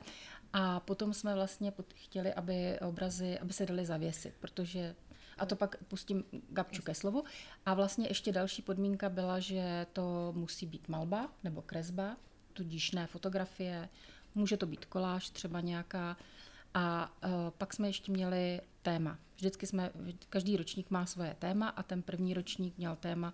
a 0.54 0.80
potom 0.80 1.14
jsme 1.14 1.34
vlastně 1.34 1.74
chtěli, 1.96 2.34
aby 2.34 2.80
obrazy, 2.80 3.40
aby 3.40 3.54
se 3.54 3.66
daly 3.66 3.86
zavěsit, 3.86 4.34
protože 4.40 4.96
a 5.38 5.46
to 5.46 5.56
pak 5.56 5.84
pustím 5.84 6.24
Gabču 6.50 6.82
ke 6.82 6.94
slovu. 6.94 7.24
A 7.66 7.74
vlastně 7.74 8.08
ještě 8.08 8.32
další 8.32 8.62
podmínka 8.62 9.10
byla, 9.10 9.40
že 9.40 9.86
to 9.94 10.34
musí 10.36 10.66
být 10.66 10.88
malba 10.88 11.30
nebo 11.44 11.62
kresba, 11.62 12.18
tudíž 12.54 12.92
ne 12.92 13.08
fotografie, 13.08 13.90
může 14.36 14.58
to 14.58 14.66
být 14.66 14.86
koláž 14.86 15.30
třeba 15.30 15.62
nějaká. 15.62 16.18
A 16.78 17.14
uh, 17.24 17.32
pak 17.58 17.74
jsme 17.74 17.88
ještě 17.88 18.12
měli 18.12 18.62
téma. 18.82 19.20
Vždycky 19.36 19.68
jsme, 19.68 19.92
každý 20.30 20.58
ročník 20.58 20.90
má 20.90 21.06
svoje 21.06 21.36
téma 21.40 21.70
a 21.70 21.84
ten 21.84 22.02
první 22.02 22.34
ročník 22.34 22.78
měl 22.78 22.96
téma, 22.96 23.34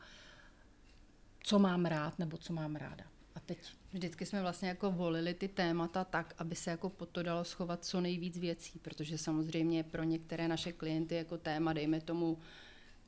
co 1.43 1.59
mám 1.59 1.85
rád 1.85 2.19
nebo 2.19 2.37
co 2.37 2.53
mám 2.53 2.75
ráda. 2.75 3.03
A 3.35 3.39
teď 3.39 3.59
Vždycky 3.93 4.25
jsme 4.25 4.41
vlastně 4.41 4.69
jako 4.69 4.91
volili 4.91 5.33
ty 5.33 5.47
témata 5.47 6.03
tak, 6.03 6.35
aby 6.37 6.55
se 6.55 6.71
jako 6.71 6.89
pod 6.89 7.09
to 7.09 7.23
dalo 7.23 7.43
schovat 7.43 7.85
co 7.85 8.01
nejvíc 8.01 8.37
věcí, 8.37 8.79
protože 8.79 9.17
samozřejmě 9.17 9.83
pro 9.83 10.03
některé 10.03 10.47
naše 10.47 10.71
klienty 10.71 11.15
jako 11.15 11.37
téma, 11.37 11.73
dejme 11.73 12.01
tomu 12.01 12.37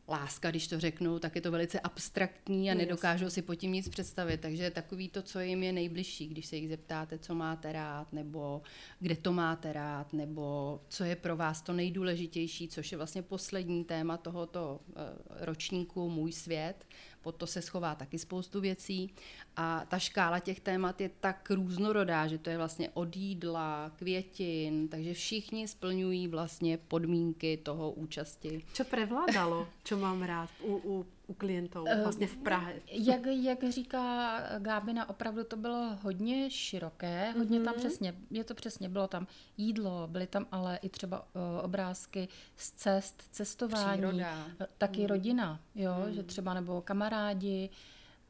láska, 0.09 0.49
když 0.49 0.67
to 0.67 0.79
řeknu, 0.79 1.19
tak 1.19 1.35
je 1.35 1.41
to 1.41 1.51
velice 1.51 1.79
abstraktní 1.79 2.71
a 2.71 2.73
no, 2.73 2.79
nedokážou 2.79 3.29
si 3.29 3.41
pod 3.41 3.55
tím 3.55 3.71
nic 3.71 3.89
představit. 3.89 4.41
Takže 4.41 4.71
takový 4.71 5.09
to, 5.09 5.21
co 5.21 5.39
jim 5.39 5.63
je 5.63 5.73
nejbližší, 5.73 6.27
když 6.27 6.45
se 6.45 6.55
jich 6.55 6.69
zeptáte, 6.69 7.19
co 7.19 7.35
máte 7.35 7.71
rád, 7.71 8.13
nebo 8.13 8.61
kde 8.99 9.15
to 9.15 9.33
máte 9.33 9.73
rád, 9.73 10.13
nebo 10.13 10.79
co 10.89 11.03
je 11.03 11.15
pro 11.15 11.35
vás 11.35 11.61
to 11.61 11.73
nejdůležitější, 11.73 12.67
což 12.67 12.91
je 12.91 12.97
vlastně 12.97 13.21
poslední 13.21 13.83
téma 13.83 14.17
tohoto 14.17 14.79
eh, 14.89 15.45
ročníku 15.45 16.09
Můj 16.09 16.31
svět, 16.31 16.85
pod 17.25 17.35
to 17.35 17.47
se 17.47 17.61
schová 17.61 17.95
taky 17.95 18.19
spoustu 18.19 18.61
věcí 18.61 19.13
a 19.55 19.85
ta 19.85 19.99
škála 19.99 20.39
těch 20.39 20.59
témat 20.59 21.01
je 21.01 21.09
tak 21.19 21.51
různorodá, 21.51 22.27
že 22.27 22.37
to 22.37 22.49
je 22.49 22.57
vlastně 22.57 22.89
od 22.93 23.15
jídla, 23.15 23.91
květin, 23.95 24.87
takže 24.87 25.13
všichni 25.13 25.67
splňují 25.67 26.27
vlastně 26.27 26.77
podmínky 26.77 27.57
toho 27.57 27.91
účasti. 27.91 28.63
Co 28.73 28.83
prevládalo, 28.83 29.67
co 29.83 29.97
mám 29.97 30.23
rád 30.23 30.49
u, 30.61 30.81
u 30.83 31.05
u 31.27 31.33
klientů 31.33 31.85
vlastně 32.03 32.27
v 32.27 32.37
Prahe? 32.37 32.73
Jak, 32.91 33.25
jak 33.25 33.63
říká 33.69 34.39
Gábina, 34.59 35.09
opravdu 35.09 35.43
to 35.43 35.57
bylo 35.57 35.97
hodně 36.01 36.49
široké, 36.51 37.31
hodně 37.37 37.59
mm-hmm. 37.59 37.63
tam 37.65 37.73
přesně, 37.73 38.15
je 38.31 38.43
to 38.43 38.55
přesně, 38.55 38.89
bylo 38.89 39.07
tam 39.07 39.27
jídlo, 39.57 40.07
byly 40.07 40.27
tam 40.27 40.47
ale 40.51 40.79
i 40.81 40.89
třeba 40.89 41.19
uh, 41.21 41.41
obrázky 41.61 42.27
z 42.55 42.71
cest, 42.71 43.23
cestování, 43.31 44.01
Příroda. 44.01 44.47
taky 44.77 45.01
mm. 45.01 45.07
rodina, 45.07 45.59
jo, 45.75 45.93
mm. 46.07 46.13
že 46.13 46.23
třeba 46.23 46.53
nebo 46.53 46.81
kamarádi, 46.81 47.69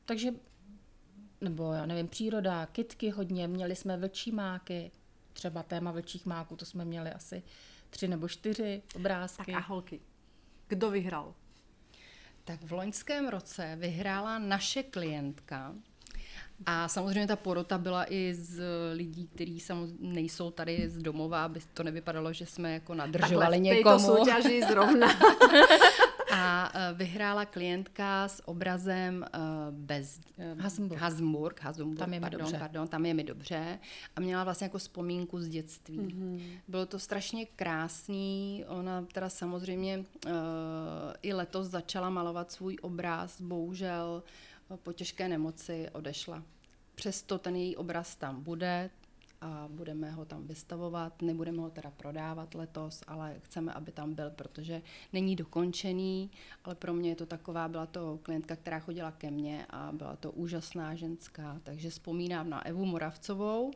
takže 0.06 0.32
nebo 1.42 1.74
já 1.74 1.86
nevím, 1.86 2.08
příroda, 2.08 2.66
kitky 2.66 3.10
hodně, 3.10 3.48
měli 3.48 3.76
jsme 3.76 3.98
vlčí 3.98 4.32
máky, 4.32 4.92
třeba 5.34 5.64
téma 5.64 5.92
vlčích 5.92 6.26
máků, 6.26 6.56
to 6.56 6.66
jsme 6.66 6.86
měli 6.86 7.12
asi 7.12 7.44
tři 7.90 8.08
nebo 8.08 8.28
čtyři 8.28 8.82
obrázky. 8.96 9.52
Tak 9.52 9.64
a 9.64 9.68
holky, 9.68 10.02
kdo 10.68 10.92
vyhrál? 10.92 11.34
Tak 12.46 12.64
v 12.64 12.72
loňském 12.72 13.28
roce 13.28 13.76
vyhrála 13.80 14.40
naše 14.40 14.84
klientka, 14.84 15.76
a 16.66 16.88
samozřejmě 16.88 17.28
ta 17.28 17.36
porota 17.36 17.78
byla 17.78 18.06
i 18.10 18.34
z 18.34 18.64
lidí, 18.94 19.28
kteří 19.28 19.60
nejsou 20.00 20.52
tady 20.52 20.90
z 20.90 20.98
domova, 20.98 21.46
aby 21.46 21.60
to 21.74 21.84
nevypadalo, 21.84 22.34
že 22.34 22.46
jsme 22.46 22.74
jako 22.74 22.94
nadržovali 22.94 23.40
Takhle 23.40 23.58
někomu. 23.58 23.84
Takhle 23.84 24.00
soutěži 24.00 24.62
zrovna. 24.70 25.08
A 26.36 26.72
e, 26.74 26.94
vyhrála 26.94 27.46
klientka 27.46 28.28
s 28.28 28.48
obrazem 28.48 29.24
e, 29.24 29.38
bez... 29.72 30.20
E, 30.38 30.56
Hasmburg. 30.62 31.02
Hasmburg, 31.02 31.62
Hasmburg 31.62 32.00
tam 32.00 32.14
je 32.14 32.20
pardon, 32.20 32.40
mi 32.40 32.44
dobře. 32.44 32.60
Pardon, 32.60 32.88
tam 32.88 33.06
je 33.06 33.14
mi 33.14 33.24
dobře. 33.24 33.80
A 34.16 34.20
měla 34.20 34.44
vlastně 34.44 34.66
jako 34.66 34.78
vzpomínku 34.78 35.40
z 35.40 35.48
dětství. 35.48 36.00
Mm-hmm. 36.00 36.60
Bylo 36.68 36.86
to 36.86 37.00
strašně 37.00 37.46
krásný. 37.46 38.66
Ona 38.68 39.02
teda 39.02 39.30
samozřejmě 39.30 39.98
uh, 39.98 40.32
i 41.22 41.34
letos 41.34 41.68
začala 41.68 42.10
malovat 42.10 42.52
svůj 42.52 42.78
obraz. 42.82 43.42
Bohužel 43.42 44.24
po 44.84 44.94
těžké 44.94 45.28
nemoci 45.28 45.90
odešla. 45.92 46.44
Přesto 46.96 47.38
ten 47.38 47.56
její 47.56 47.76
obraz 47.76 48.16
tam 48.16 48.44
bude, 48.44 48.90
a 49.42 49.68
budeme 49.70 50.12
ho 50.12 50.26
tam 50.26 50.48
vystavovat. 50.48 51.22
Nebudeme 51.22 51.62
ho 51.62 51.70
teda 51.70 51.92
prodávat 51.92 52.56
letos, 52.56 53.04
ale 53.08 53.36
chceme, 53.44 53.74
aby 53.74 53.92
tam 53.92 54.14
byl, 54.14 54.30
protože 54.30 54.82
není 55.14 55.36
dokončený, 55.36 56.32
ale 56.64 56.76
pro 56.76 56.94
mě 56.94 57.10
je 57.10 57.16
to 57.16 57.26
taková, 57.26 57.68
byla 57.68 57.86
to 57.86 58.20
klientka, 58.24 58.56
která 58.56 58.80
chodila 58.80 59.12
ke 59.12 59.32
mně 59.32 59.66
a 59.70 59.92
byla 59.92 60.16
to 60.16 60.32
úžasná 60.32 60.96
ženská, 60.96 61.60
takže 61.64 61.90
vzpomínám 61.90 62.50
na 62.50 62.66
Evu 62.66 62.86
Moravcovou, 62.86 63.72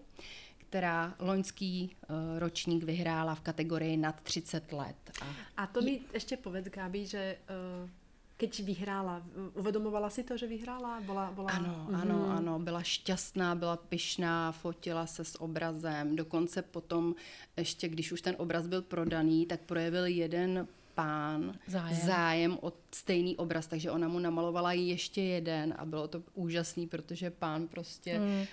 která 0.57 1.15
loňský 1.19 1.95
uh, 2.09 2.15
ročník 2.39 2.83
vyhrála 2.83 3.35
v 3.35 3.41
kategorii 3.41 3.97
nad 3.97 4.21
30 4.21 4.71
let. 4.73 5.11
A, 5.21 5.25
a 5.63 5.67
to 5.67 5.81
mi 5.81 6.01
ještě 6.13 6.37
povedz, 6.37 6.67
Gábi, 6.67 7.05
že 7.05 7.37
uh 7.83 7.98
keď 8.39 8.63
vyhrála, 8.63 9.19
uvedomovala 9.59 10.07
si 10.07 10.23
to, 10.23 10.39
že 10.39 10.47
vyhrála? 10.47 11.03
Bola, 11.03 11.27
bola... 11.35 11.51
Ano, 11.51 11.91
mm-hmm. 11.91 12.01
ano, 12.01 12.17
ano, 12.31 12.53
byla 12.59 12.79
šťastná, 12.79 13.55
byla 13.55 13.75
pyšná, 13.75 14.51
fotila 14.51 15.03
se 15.07 15.27
s 15.27 15.41
obrazem, 15.41 16.15
dokonce 16.15 16.61
potom 16.61 17.15
ještě, 17.57 17.87
když 17.87 18.11
už 18.11 18.21
ten 18.21 18.35
obraz 18.39 18.67
byl 18.67 18.81
prodaný, 18.81 19.45
tak 19.45 19.59
projevil 19.67 20.05
jeden 20.05 20.67
pán 20.95 21.59
zájem, 21.67 21.95
zájem 21.95 22.57
o 22.61 22.73
stejný 22.91 23.37
obraz, 23.37 23.67
takže 23.67 23.91
ona 23.91 24.07
mu 24.07 24.19
namalovala 24.19 24.71
ještě 24.71 25.21
jeden 25.21 25.75
a 25.77 25.85
bylo 25.85 26.07
to 26.07 26.23
úžasný, 26.33 26.87
protože 26.87 27.31
pán 27.31 27.67
prostě 27.67 28.19
mm. 28.19 28.25
uh, 28.25 28.45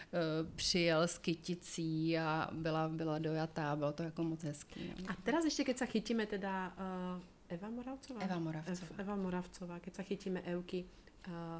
přijel 0.56 1.02
s 1.02 1.18
kyticí 1.18 2.18
a 2.18 2.50
byla, 2.52 2.88
byla 2.88 3.18
dojatá, 3.18 3.76
bylo 3.76 3.92
to 3.92 4.02
jako 4.02 4.24
moc 4.24 4.42
hezký. 4.42 4.80
No. 4.98 5.10
A 5.10 5.14
teraz 5.22 5.44
ještě, 5.44 5.64
keď 5.64 5.78
se 5.78 5.86
chytíme 5.86 6.26
teda 6.26 6.74
uh 6.74 7.35
Eva 7.48 7.70
Moravcová? 7.70 8.20
Eva 8.20 8.38
Moravcová. 8.38 8.94
Eva 8.98 9.16
Moravcová, 9.16 9.76
keď 9.80 9.92
sa 9.94 10.02
chytíme 10.02 10.40
Evky, 10.42 10.84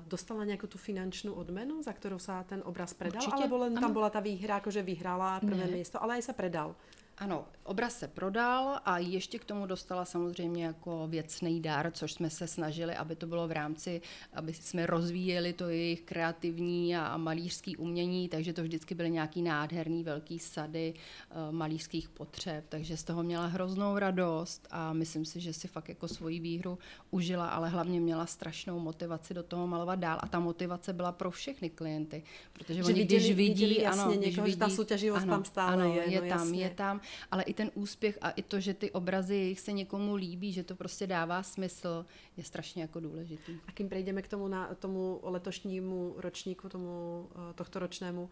dostala 0.07 0.45
nějakou 0.45 0.67
tu 0.67 0.79
finančnou 0.79 1.33
odmenu, 1.33 1.83
za 1.83 1.93
kterou 1.93 2.19
sa 2.19 2.43
ten 2.43 2.63
obraz 2.65 2.95
predal? 2.95 3.23
Určitě, 3.23 3.35
alebo 3.35 3.57
len 3.57 3.75
tam 3.75 3.93
byla 3.93 4.11
ta 4.11 4.21
výhra, 4.21 4.55
jakože 4.55 4.83
vyhrála 4.83 5.41
prvé 5.41 5.67
místo, 5.67 6.03
ale 6.03 6.15
aj 6.15 6.23
sa 6.23 6.33
predal? 6.33 6.75
Ano, 7.19 7.45
obraz 7.65 7.99
se 7.99 8.09
prodal 8.09 8.81
a 8.85 8.99
ještě 8.99 9.39
k 9.39 9.45
tomu 9.45 9.67
dostala 9.67 10.05
samozřejmě 10.05 10.65
jako 10.65 11.07
věcný 11.09 11.61
dár, 11.61 11.91
což 11.93 12.13
jsme 12.13 12.31
se 12.31 12.47
snažili, 12.47 12.95
aby 12.95 13.17
to 13.17 13.27
bylo 13.27 13.49
v 13.49 13.53
rámci, 13.53 14.01
aby 14.33 14.55
jsme 14.55 14.87
rozvíjeli 14.87 15.53
to 15.53 15.69
jejich 15.69 16.03
kreativní 16.03 16.97
a 16.97 17.17
malířský 17.17 17.77
umění, 17.77 18.29
takže 18.29 18.53
to 18.53 18.63
vždycky 18.63 18.95
byly 18.95 19.11
nějaký 19.11 19.43
nádherný 19.43 20.05
velký 20.05 20.39
sady 20.39 20.95
uh, 20.95 21.55
malířských 21.55 22.09
potřeb, 22.09 22.65
takže 22.69 22.97
z 22.97 23.05
toho 23.05 23.23
měla 23.23 23.47
hroznou 23.47 23.99
radost 23.99 24.69
a 24.71 24.93
myslím 24.93 25.25
si, 25.25 25.41
že 25.41 25.53
si 25.53 25.69
fakt 25.69 25.89
jako 25.89 26.09
svoji 26.09 26.41
výhru 26.41 26.79
užila, 27.11 27.49
ale 27.49 27.69
hlavně 27.69 28.01
měla 28.01 28.27
strašnou 28.27 28.79
motivaci 28.79 29.35
do 29.35 29.43
toho 29.43 29.67
malovat 29.67 29.99
dál 29.99 30.19
a 30.23 30.29
ta 30.29 30.41
motivace 30.41 30.93
byla 30.93 31.13
pro 31.13 31.31
všechny 31.31 31.71
klienty, 31.71 32.23
protože 32.53 32.75
že 32.75 32.85
oni 32.85 32.95
viděli, 32.95 33.25
když 33.25 33.37
vidí, 33.37 33.65
viděli 33.65 33.83
jasně 33.83 34.03
ano, 34.03 34.13
někoho, 34.13 34.23
když 34.23 34.37
vidí, 34.37 34.51
že 34.51 34.57
ta 34.57 34.69
soutěživost 34.69 35.23
ano, 35.23 35.33
tam 35.33 35.45
stále 35.45 35.73
ano, 35.73 35.95
je, 35.95 36.11
je 36.11 36.21
no, 36.21 36.29
tam, 36.29 36.39
jasně. 36.39 36.63
je 36.63 36.71
tam 36.71 37.01
ale 37.31 37.43
i 37.43 37.55
ten 37.55 37.71
úspěch 37.75 38.19
a 38.21 38.31
i 38.31 38.43
to, 38.43 38.61
že 38.61 38.75
ty 38.75 38.91
obrazy 38.91 39.35
jejich 39.35 39.61
se 39.61 39.73
někomu 39.73 40.15
líbí, 40.15 40.53
že 40.53 40.65
to 40.65 40.75
prostě 40.75 41.07
dává 41.07 41.43
smysl, 41.43 42.07
je 42.37 42.45
strašně 42.45 42.83
jako 42.83 43.01
důležitý. 43.01 43.59
A 43.69 43.73
kým 43.73 43.89
prejdeme 43.89 44.23
k 44.23 44.29
tomu, 44.29 44.49
na, 44.49 44.75
tomu 44.75 45.21
letošnímu 45.23 46.15
ročníku, 46.17 46.69
tomu 46.69 47.27
uh, 47.35 47.53
tohto 47.55 47.79
ročnému, 47.79 48.31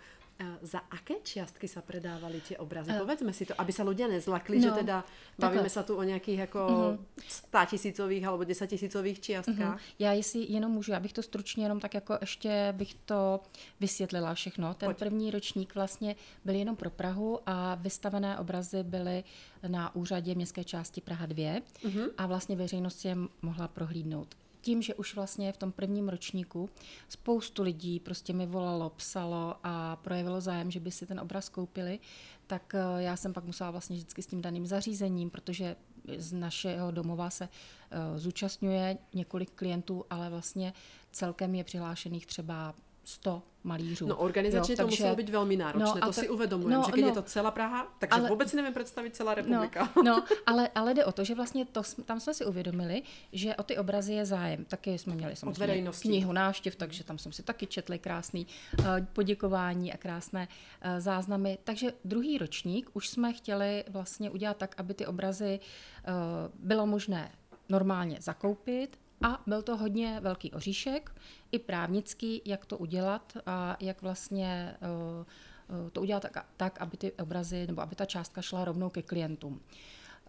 za 0.62 0.78
aké 0.78 1.14
čiastky 1.22 1.68
se 1.68 1.82
predávali 1.82 2.40
ty 2.40 2.56
obrazy? 2.56 2.90
Uh, 2.90 2.98
Povedzme 2.98 3.32
si 3.32 3.46
to, 3.46 3.60
aby 3.60 3.72
se 3.72 3.82
lidé 3.82 4.08
nezlakli, 4.08 4.58
no, 4.58 4.62
že 4.62 4.70
teda 4.70 5.04
bavíme 5.38 5.68
se 5.68 5.82
tu 5.82 5.96
o 5.96 6.02
nějakých 6.02 6.38
jako 6.38 6.58
uh-huh. 6.58 6.98
100 7.28 7.58
tisícových 7.70 8.26
alebo 8.26 8.44
10 8.44 8.66
tisícových 8.66 9.20
čiastkách. 9.20 9.76
Uh-huh. 9.76 9.94
Já 9.98 10.12
jestli 10.12 10.52
jenom 10.52 10.72
můžu, 10.72 10.92
já 10.92 11.00
bych 11.00 11.12
to 11.12 11.22
stručně 11.22 11.64
jenom 11.64 11.80
tak 11.80 11.94
jako 11.94 12.18
ještě 12.20 12.74
bych 12.76 12.94
to 12.94 13.40
vysvětlila 13.80 14.34
všechno. 14.34 14.74
Ten 14.74 14.86
Pojď. 14.86 14.98
první 14.98 15.30
ročník 15.30 15.74
vlastně 15.74 16.16
byl 16.44 16.54
jenom 16.54 16.76
pro 16.76 16.90
Prahu 16.90 17.40
a 17.46 17.74
vystavené 17.74 18.38
obrazy 18.38 18.82
byly 18.82 19.24
na 19.68 19.94
úřadě 19.94 20.34
městské 20.34 20.64
části 20.64 21.00
Praha 21.00 21.26
2 21.26 21.60
uh-huh. 21.60 22.10
a 22.18 22.26
vlastně 22.26 22.56
veřejnost 22.56 23.04
je 23.04 23.16
mohla 23.42 23.68
prohlídnout 23.68 24.34
tím, 24.64 24.82
že 24.82 24.94
už 24.94 25.14
vlastně 25.14 25.52
v 25.52 25.56
tom 25.56 25.72
prvním 25.72 26.08
ročníku 26.08 26.70
spoustu 27.08 27.62
lidí 27.62 28.00
prostě 28.00 28.32
mi 28.32 28.46
volalo, 28.46 28.90
psalo 28.90 29.56
a 29.62 29.96
projevilo 29.96 30.40
zájem, 30.40 30.70
že 30.70 30.80
by 30.80 30.90
si 30.90 31.06
ten 31.06 31.20
obraz 31.20 31.48
koupili, 31.48 32.00
tak 32.46 32.74
eh, 32.74 33.02
já 33.02 33.16
jsem 33.16 33.32
pak 33.32 33.44
musela 33.44 33.70
vlastně 33.70 33.96
vždycky 33.96 34.22
s 34.22 34.26
tím 34.26 34.42
daným 34.42 34.66
zařízením, 34.66 35.30
protože 35.30 35.76
z 36.16 36.32
našeho 36.32 36.90
domova 36.90 37.30
se 37.30 37.48
uh, 37.48 38.18
zúčastňuje 38.18 38.98
několik 39.14 39.50
klientů, 39.50 40.04
ale 40.10 40.30
vlastně 40.30 40.72
celkem 41.12 41.54
je 41.54 41.64
přihlášených 41.64 42.26
třeba 42.26 42.74
100 43.04 43.42
malířů. 43.64 44.06
No 44.06 44.16
organizačně 44.16 44.72
jo, 44.72 44.76
to 44.76 44.82
takže, 44.82 45.02
muselo 45.02 45.16
být 45.16 45.28
velmi 45.28 45.56
náročné, 45.56 45.86
no, 45.86 46.00
to, 46.00 46.06
to 46.06 46.12
si 46.12 46.28
uvědomujem, 46.28 46.80
no, 46.80 46.82
že 46.86 46.92
když 46.92 47.02
no, 47.02 47.08
je 47.08 47.14
to 47.14 47.22
celá 47.22 47.50
Praha, 47.50 47.94
takže 47.98 48.20
ale, 48.20 48.28
vůbec 48.28 48.50
si 48.50 48.56
nevím 48.56 48.74
představit 48.74 49.16
celá 49.16 49.34
republika. 49.34 49.92
No, 49.96 50.02
no 50.02 50.24
ale, 50.46 50.68
ale 50.74 50.94
jde 50.94 51.04
o 51.04 51.12
to, 51.12 51.24
že 51.24 51.34
vlastně 51.34 51.64
to, 51.64 51.82
tam 52.04 52.20
jsme 52.20 52.34
si 52.34 52.44
uvědomili, 52.44 53.02
že 53.32 53.56
o 53.56 53.62
ty 53.62 53.78
obrazy 53.78 54.12
je 54.12 54.26
zájem. 54.26 54.64
Taky 54.64 54.98
jsme 54.98 55.14
měli 55.14 55.36
samozřejmě 55.36 55.90
knihu 56.00 56.32
náštěv, 56.32 56.76
takže 56.76 57.04
tam 57.04 57.18
jsem 57.18 57.32
si 57.32 57.42
taky 57.42 57.66
četli 57.66 57.98
krásný 57.98 58.46
uh, 58.78 58.86
poděkování 59.12 59.92
a 59.92 59.96
krásné 59.96 60.48
uh, 60.48 61.00
záznamy. 61.00 61.58
Takže 61.64 61.92
druhý 62.04 62.38
ročník 62.38 62.90
už 62.92 63.08
jsme 63.08 63.32
chtěli 63.32 63.84
vlastně 63.88 64.30
udělat 64.30 64.56
tak, 64.56 64.74
aby 64.76 64.94
ty 64.94 65.06
obrazy 65.06 65.60
uh, 65.60 66.12
bylo 66.54 66.86
možné 66.86 67.32
normálně 67.68 68.18
zakoupit, 68.20 68.98
a 69.22 69.42
byl 69.46 69.62
to 69.62 69.76
hodně 69.76 70.20
velký 70.20 70.52
oříšek, 70.52 71.14
i 71.52 71.58
právnický, 71.58 72.42
jak 72.44 72.66
to 72.66 72.78
udělat 72.78 73.36
a 73.46 73.76
jak 73.80 74.02
vlastně 74.02 74.76
uh, 74.80 75.90
to 75.92 76.00
udělat 76.00 76.26
tak, 76.56 76.80
aby 76.80 76.96
ty 76.96 77.12
obrazy 77.12 77.66
nebo 77.66 77.82
aby 77.82 77.94
ta 77.94 78.04
částka 78.04 78.42
šla 78.42 78.64
rovnou 78.64 78.90
ke 78.90 79.02
klientům. 79.02 79.60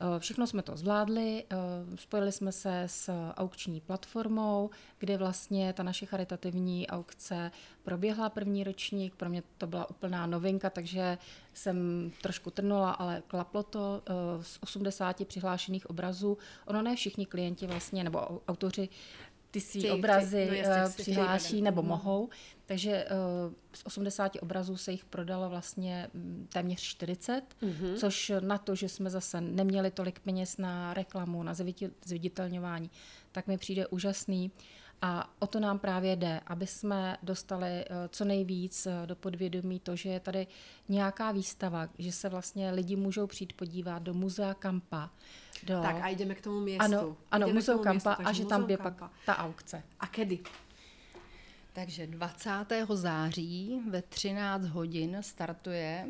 Eh, 0.02 0.20
všechno 0.20 0.48
jsme 0.48 0.62
to 0.62 0.78
zvládli, 0.78 1.44
eh, 1.50 1.58
spojili 1.98 2.32
jsme 2.32 2.52
se 2.52 2.84
s 2.88 3.32
aukční 3.36 3.82
platformou, 3.82 4.70
kde 4.98 5.18
vlastně 5.18 5.74
ta 5.74 5.84
naše 5.84 6.06
charitativní 6.06 6.88
aukce 6.88 7.52
proběhla 7.84 8.30
první 8.30 8.64
ročník. 8.64 9.16
Pro 9.16 9.30
mě 9.30 9.44
to 9.58 9.68
byla 9.68 9.90
úplná 9.90 10.28
novinka, 10.28 10.70
takže 10.70 11.18
jsem 11.54 12.12
trošku 12.22 12.52
trnula, 12.52 12.92
ale 12.92 13.24
klaplo 13.28 13.64
to 13.64 14.02
eh, 14.10 14.44
z 14.44 14.60
80 14.62 15.28
přihlášených 15.28 15.90
obrazů. 15.90 16.38
Ono 16.66 16.82
ne 16.82 16.96
všichni 16.96 17.26
klienti 17.26 17.68
vlastně, 17.68 18.04
nebo 18.04 18.42
autoři 18.48 18.90
ty 19.56 19.62
svý 19.62 19.92
obrazy 19.92 20.48
no, 20.50 20.54
jasně, 20.54 21.04
přihláší 21.04 21.62
nebo 21.62 21.82
mohou. 21.82 22.30
Takže 22.66 23.06
uh, 23.48 23.54
z 23.74 23.86
80 23.86 24.32
obrazů 24.42 24.78
se 24.78 24.92
jich 24.92 25.06
prodalo 25.06 25.50
vlastně 25.50 26.08
mm, 26.14 26.48
téměř 26.54 26.82
40, 26.82 27.42
mm-hmm. 27.62 27.96
což 27.96 28.32
na 28.40 28.58
to, 28.58 28.76
že 28.76 28.90
jsme 28.90 29.10
zase 29.10 29.42
neměli 29.42 29.92
tolik 29.92 30.20
peněz 30.20 30.58
na 30.58 30.94
reklamu, 30.94 31.44
na 31.44 31.54
zviditelňování, 32.06 32.92
tak 33.32 33.48
mi 33.48 33.58
přijde 33.58 33.88
úžasný. 33.88 34.52
A 35.02 35.30
o 35.40 35.48
to 35.48 35.60
nám 35.60 35.80
právě 35.80 36.16
jde, 36.16 36.42
aby 36.48 36.68
jsme 36.68 37.18
dostali 37.24 37.68
eh, 37.68 37.86
co 38.10 38.26
nejvíc 38.26 38.86
eh, 38.86 39.08
do 39.08 39.16
podvědomí 39.16 39.80
to, 39.80 39.96
že 39.96 40.10
je 40.10 40.20
tady 40.20 40.48
nějaká 40.90 41.32
výstava, 41.32 41.90
že 41.98 42.12
se 42.12 42.30
vlastně 42.30 42.72
lidi 42.72 42.96
můžou 42.96 43.28
přijít 43.28 43.54
podívat 43.54 44.04
do 44.04 44.14
muzea 44.14 44.54
Kampa. 44.54 45.10
Do... 45.64 45.82
Tak 45.82 45.96
a 46.02 46.08
jdeme 46.08 46.36
k 46.36 46.42
tomu 46.42 46.60
městu. 46.60 46.84
Ano, 46.84 47.18
ano 47.32 47.48
Jdeme 47.48 47.60
muzeu 47.60 47.80
Kampa 47.80 48.10
městu, 48.10 48.30
a 48.30 48.32
že 48.32 48.46
tam 48.46 48.70
je 48.70 48.78
pak 48.78 49.04
ta 49.26 49.38
aukce. 49.38 49.84
A 50.00 50.08
kedy? 50.08 50.40
Takže 51.76 52.08
20. 52.08 52.50
září 52.94 53.82
ve 53.90 54.02
13 54.02 54.66
hodin 54.66 55.18
startuje 55.22 56.08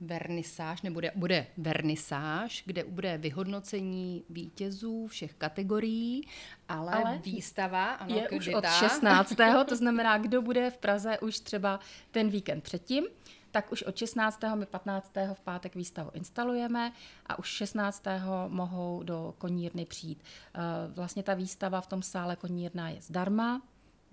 vernisáž, 0.00 0.82
nebo 0.82 1.00
bude, 1.14 1.46
vernisáž, 1.56 2.62
kde 2.66 2.84
bude 2.84 3.18
vyhodnocení 3.18 4.24
vítězů 4.30 5.06
všech 5.06 5.34
kategorií, 5.34 6.28
ale, 6.68 6.92
Ale 6.92 7.18
výstava 7.18 7.92
ano, 7.92 8.16
je 8.16 8.28
už 8.28 8.48
od 8.48 8.62
ta- 8.62 8.70
16. 8.70 9.34
to 9.68 9.76
znamená, 9.76 10.18
kdo 10.18 10.42
bude 10.42 10.70
v 10.70 10.78
Praze 10.78 11.18
už 11.18 11.40
třeba 11.40 11.80
ten 12.10 12.28
víkend 12.30 12.64
předtím, 12.64 13.04
tak 13.50 13.72
už 13.72 13.82
od 13.82 13.96
16. 13.96 14.40
my 14.54 14.66
15. 14.66 15.12
v 15.34 15.40
pátek 15.40 15.74
výstavu 15.74 16.10
instalujeme 16.14 16.92
a 17.26 17.38
už 17.38 17.48
16. 17.48 18.04
mohou 18.48 19.02
do 19.02 19.34
konírny 19.38 19.84
přijít. 19.84 20.22
Eh, 20.54 20.58
Vlastně 20.94 21.22
ta 21.22 21.34
výstava 21.34 21.80
v 21.80 21.86
tom 21.86 22.02
sále 22.02 22.36
konírna 22.36 22.88
je 22.90 23.00
zdarma. 23.00 23.62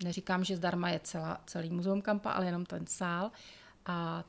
Neříkám, 0.04 0.44
že 0.44 0.56
zdarma 0.56 0.88
je 0.88 1.00
celá, 1.00 1.40
celý 1.46 1.70
muzeum 1.70 2.02
Kampa, 2.02 2.32
ale 2.32 2.46
jenom 2.46 2.66
ten 2.66 2.86
sál. 2.86 3.30
A 3.86 4.24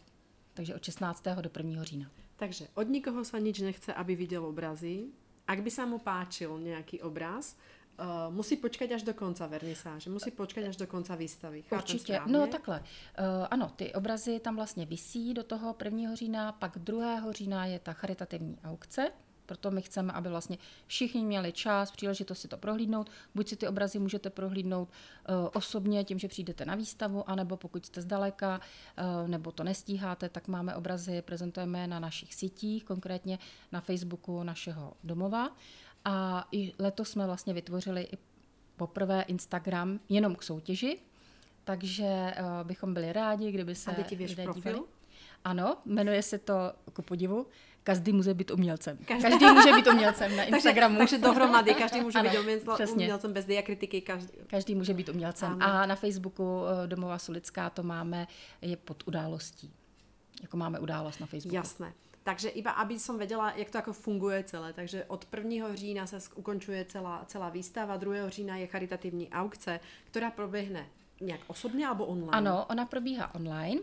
takže 0.53 0.75
od 0.75 0.83
16. 0.83 1.23
do 1.41 1.49
1. 1.57 1.83
října. 1.83 2.07
Takže 2.35 2.67
od 2.73 2.89
nikoho 2.89 3.23
sa 3.25 3.39
nič 3.39 3.59
nechce, 3.59 3.93
aby 3.93 4.15
videl 4.15 4.45
obrazy. 4.45 5.13
Ak 5.47 5.61
by 5.61 5.71
sa 5.71 5.85
mu 5.85 5.99
páčil 5.99 6.49
nejaký 6.59 7.03
obraz, 7.03 7.55
uh, 7.99 8.33
musí 8.33 8.57
počkať 8.57 8.91
až 8.91 9.03
do 9.03 9.13
konca 9.13 9.47
vernisáže, 9.47 10.09
musí 10.09 10.31
počkať 10.31 10.63
až 10.73 10.75
do 10.75 10.87
konca 10.87 11.15
výstavy. 11.15 11.61
Chápem 11.61 11.77
Určitě. 11.77 12.13
správně? 12.13 12.33
No 12.33 12.47
takhle. 12.47 12.79
Uh, 12.79 13.47
ano, 13.51 13.71
ty 13.75 13.93
obrazy 13.93 14.39
tam 14.39 14.55
vlastně 14.55 14.85
visí 14.85 15.33
do 15.33 15.43
toho 15.43 15.75
1. 15.83 16.15
října, 16.15 16.51
pak 16.51 16.77
2. 16.77 17.31
října 17.31 17.65
je 17.65 17.79
ta 17.79 17.93
charitativní 17.93 18.57
aukce, 18.63 19.11
proto 19.53 19.71
my 19.71 19.81
chceme, 19.81 20.13
aby 20.13 20.29
vlastně 20.29 20.57
všichni 20.87 21.25
měli 21.25 21.51
čas, 21.51 21.91
příležitost 21.91 22.39
si 22.39 22.47
to 22.47 22.57
prohlídnout. 22.57 23.09
Buď 23.35 23.47
si 23.47 23.55
ty 23.55 23.67
obrazy 23.67 23.99
můžete 23.99 24.29
prohlídnout 24.29 24.89
uh, 24.89 25.49
osobně 25.53 26.03
tím, 26.03 26.19
že 26.19 26.27
přijdete 26.27 26.65
na 26.65 26.75
výstavu, 26.75 27.29
anebo 27.29 27.57
pokud 27.57 27.85
jste 27.85 28.01
zdaleka, 28.01 28.59
uh, 28.59 29.27
nebo 29.27 29.51
to 29.51 29.63
nestíháte, 29.63 30.29
tak 30.29 30.47
máme 30.47 30.75
obrazy, 30.75 31.21
prezentujeme 31.21 31.87
na 31.87 31.99
našich 31.99 32.33
sítích, 32.33 32.83
konkrétně 32.83 33.39
na 33.71 33.81
Facebooku 33.81 34.43
našeho 34.43 34.93
domova. 35.03 35.55
A 36.05 36.47
i 36.51 36.73
letos 36.79 37.09
jsme 37.09 37.25
vlastně 37.25 37.53
vytvořili 37.53 38.07
i 38.11 38.17
poprvé 38.77 39.21
Instagram 39.21 39.99
jenom 40.09 40.35
k 40.35 40.43
soutěži, 40.43 40.99
takže 41.63 42.33
uh, 42.39 42.67
bychom 42.67 42.93
byli 42.93 43.13
rádi, 43.13 43.51
kdyby 43.51 43.75
se 43.75 43.91
A 43.91 43.93
děti 43.93 44.15
věš 44.15 44.31
lidé 44.31 44.45
dívali. 44.53 44.81
Ano, 45.43 45.77
jmenuje 45.85 46.23
se 46.23 46.37
to 46.37 46.53
ku 46.93 47.01
podivu. 47.01 47.45
Každý 47.83 48.13
může 48.13 48.33
být 48.33 48.51
umělcem. 48.51 48.97
Každý- 49.05 49.21
Každý, 49.29 49.45
může 49.45 49.71
být 49.73 49.87
umělcem 49.87 50.35
na 50.35 50.43
Instagramu. 50.51 50.97
Takže, 50.97 51.17
takže 51.17 51.25
dohromady, 51.27 51.73
každý 51.73 52.01
může 52.01 52.19
Ano, 52.19 52.29
být 52.29 52.39
umělcem, 52.39 52.73
přesně. 52.73 52.93
umělcem 52.95 53.33
bez 53.33 53.45
diakritiky. 53.45 54.01
Každý. 54.01 54.33
Každý 54.47 54.75
může 54.75 54.93
být 54.93 55.09
umělcem. 55.09 55.51
Ano. 55.51 55.65
A 55.65 55.85
na 55.85 55.95
Facebooku 55.95 56.63
eh, 56.83 56.87
Domova 56.87 57.17
Sulická 57.19 57.69
to 57.69 57.83
máme, 57.83 58.27
je 58.61 58.77
pod 58.77 59.03
událostí. 59.07 59.71
Jako 60.41 60.57
máme 60.57 60.79
událost 60.79 61.19
na 61.19 61.27
Facebooku. 61.27 61.55
Jasné. 61.55 61.93
Takže 62.23 62.49
iba 62.55 62.71
aby 62.71 62.95
som 62.99 63.19
vedela, 63.19 63.51
jak 63.51 63.67
to 63.69 63.77
ako 63.83 63.93
funguje 63.93 64.43
celé. 64.47 64.73
Takže 64.73 65.05
od 65.11 65.27
1. 65.27 65.75
října 65.75 66.05
sk- 66.07 66.31
ukončuje 66.35 66.85
celá, 66.85 67.23
celá 67.27 67.49
výstava, 67.49 67.97
2. 67.97 68.29
října 68.29 68.55
je 68.57 68.67
charitativní 68.67 69.27
aukce, 69.29 69.79
ktorá 70.11 70.31
proběhne 70.31 70.87
nějak 71.21 71.41
osobně 71.47 71.87
alebo 71.87 72.05
online? 72.05 72.31
Ano, 72.31 72.65
ona 72.69 72.85
probíhá 72.85 73.35
online 73.35 73.81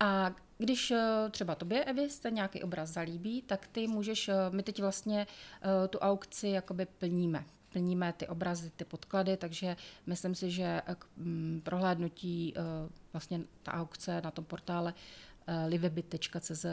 a 0.00 0.30
když 0.60 0.90
eh, 0.90 1.30
třeba 1.30 1.54
tobě, 1.54 1.84
Evi, 1.84 2.10
se 2.10 2.30
nějaký 2.30 2.62
obraz 2.62 2.90
zalíbí, 2.90 3.42
tak 3.42 3.66
ty 3.66 3.88
můžeš, 3.88 4.28
eh, 4.28 4.34
my 4.50 4.62
teď 4.62 4.80
vlastně 4.80 5.26
eh, 5.26 5.88
tu 5.88 5.98
aukci 5.98 6.48
jakoby 6.48 6.86
plníme. 6.86 7.44
Plníme 7.72 8.12
ty 8.12 8.28
obrazy, 8.28 8.70
ty 8.76 8.84
podklady, 8.84 9.36
takže 9.36 9.76
myslím 10.06 10.34
si, 10.34 10.50
že 10.50 10.82
k 10.98 11.06
mm, 11.16 11.60
prohlédnutí 11.64 12.54
vlastně 13.12 13.40
ta 13.62 13.72
aukce 13.72 14.20
na 14.20 14.30
tom 14.30 14.44
portále 14.44 14.94
livebit.cz 15.66 16.66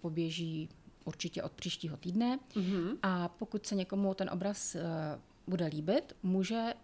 poběží 0.00 0.68
určitě 1.04 1.42
od 1.42 1.52
příštího 1.52 1.96
týdne. 1.96 2.38
Mm-hmm. 2.54 2.98
A 3.02 3.28
pokud 3.28 3.66
se 3.66 3.74
někomu 3.74 4.14
ten 4.14 4.30
obraz 4.30 4.76
bude 5.46 5.66
líbit, 5.66 6.16
může 6.22 6.74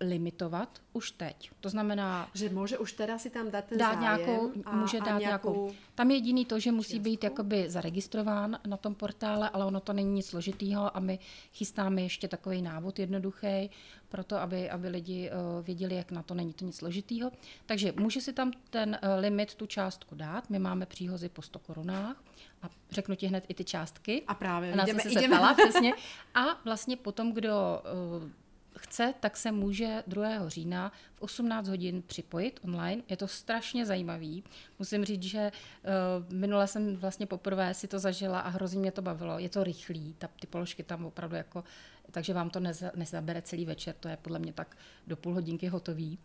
limitovat 0.00 0.82
už 0.92 1.10
teď. 1.10 1.50
To 1.60 1.68
znamená, 1.68 2.30
Že 2.34 2.48
může 2.48 2.78
už 2.78 2.92
teraz 2.92 3.22
si 3.22 3.30
tam 3.30 3.50
dát 3.50 3.64
ten 3.64 3.78
dát 3.78 3.94
zájem 3.94 4.02
nějakou, 4.02 4.52
a, 4.64 4.76
může 4.76 4.98
a 4.98 5.04
dát 5.04 5.18
nějakou... 5.18 5.54
nějakou. 5.54 5.76
Tam 5.94 6.10
je 6.10 6.16
jediný 6.16 6.44
to, 6.44 6.60
že 6.60 6.72
musí 6.72 7.00
být 7.00 7.24
jakoby 7.24 7.70
zaregistrován 7.70 8.58
na 8.66 8.76
tom 8.76 8.94
portále, 8.94 9.50
ale 9.50 9.64
ono 9.64 9.80
to 9.80 9.92
není 9.92 10.14
nic 10.14 10.26
složitýho 10.26 10.96
a 10.96 11.00
my 11.00 11.18
chystáme 11.52 12.02
ještě 12.02 12.28
takový 12.28 12.62
návod 12.62 12.98
jednoduchý, 12.98 13.70
proto 14.08 14.36
aby, 14.36 14.70
aby 14.70 14.88
lidi 14.88 15.30
uh, 15.30 15.64
věděli, 15.64 15.94
jak 15.94 16.10
na 16.10 16.22
to 16.22 16.34
není 16.34 16.52
to 16.52 16.64
nic 16.64 16.76
složitýho. 16.76 17.30
Takže 17.66 17.92
může 18.00 18.20
si 18.20 18.32
tam 18.32 18.52
ten 18.70 18.98
uh, 19.02 19.20
limit, 19.20 19.54
tu 19.54 19.66
částku 19.66 20.14
dát. 20.14 20.50
My 20.50 20.58
máme 20.58 20.86
příhozy 20.86 21.28
po 21.28 21.42
100 21.42 21.58
korunách 21.58 22.22
a 22.62 22.68
řeknu 22.90 23.14
ti 23.14 23.26
hned 23.26 23.44
i 23.48 23.54
ty 23.54 23.64
částky. 23.64 24.22
A 24.28 24.34
právě, 24.34 24.72
A 24.72 24.86
jdeme, 24.86 25.02
se 25.02 25.08
jdeme. 25.08 25.20
zeptala, 25.20 25.54
přesně. 25.54 25.92
A 26.34 26.40
vlastně 26.64 26.96
potom, 26.96 27.32
kdo 27.32 27.82
uh, 28.22 28.30
chce, 28.78 29.14
tak 29.20 29.36
se 29.36 29.52
může 29.52 30.02
2. 30.06 30.48
října 30.48 30.92
v 31.14 31.22
18 31.22 31.68
hodin 31.68 32.02
připojit 32.06 32.60
online. 32.64 33.02
Je 33.08 33.16
to 33.16 33.28
strašně 33.28 33.86
zajímavý. 33.86 34.44
Musím 34.78 35.04
říct, 35.04 35.22
že 35.22 35.52
uh, 35.52 36.34
minule 36.34 36.66
jsem 36.66 36.96
vlastně 36.96 37.26
poprvé 37.26 37.74
si 37.74 37.88
to 37.88 37.98
zažila 37.98 38.40
a 38.40 38.48
hrozně 38.48 38.80
mě 38.80 38.92
to 38.92 39.02
bavilo. 39.02 39.38
Je 39.38 39.48
to 39.48 39.64
rychlý, 39.64 40.14
ta, 40.18 40.28
ty 40.40 40.46
položky 40.46 40.82
tam 40.82 41.06
opravdu 41.06 41.36
jako, 41.36 41.64
takže 42.10 42.34
vám 42.34 42.50
to 42.50 42.60
neza, 42.60 42.90
nezabere 42.94 43.42
celý 43.42 43.64
večer, 43.66 43.94
to 44.00 44.08
je 44.08 44.16
podle 44.16 44.38
mě 44.38 44.52
tak 44.52 44.76
do 45.06 45.16
půl 45.16 45.34
hodinky 45.34 45.68
hotový. 45.68 46.18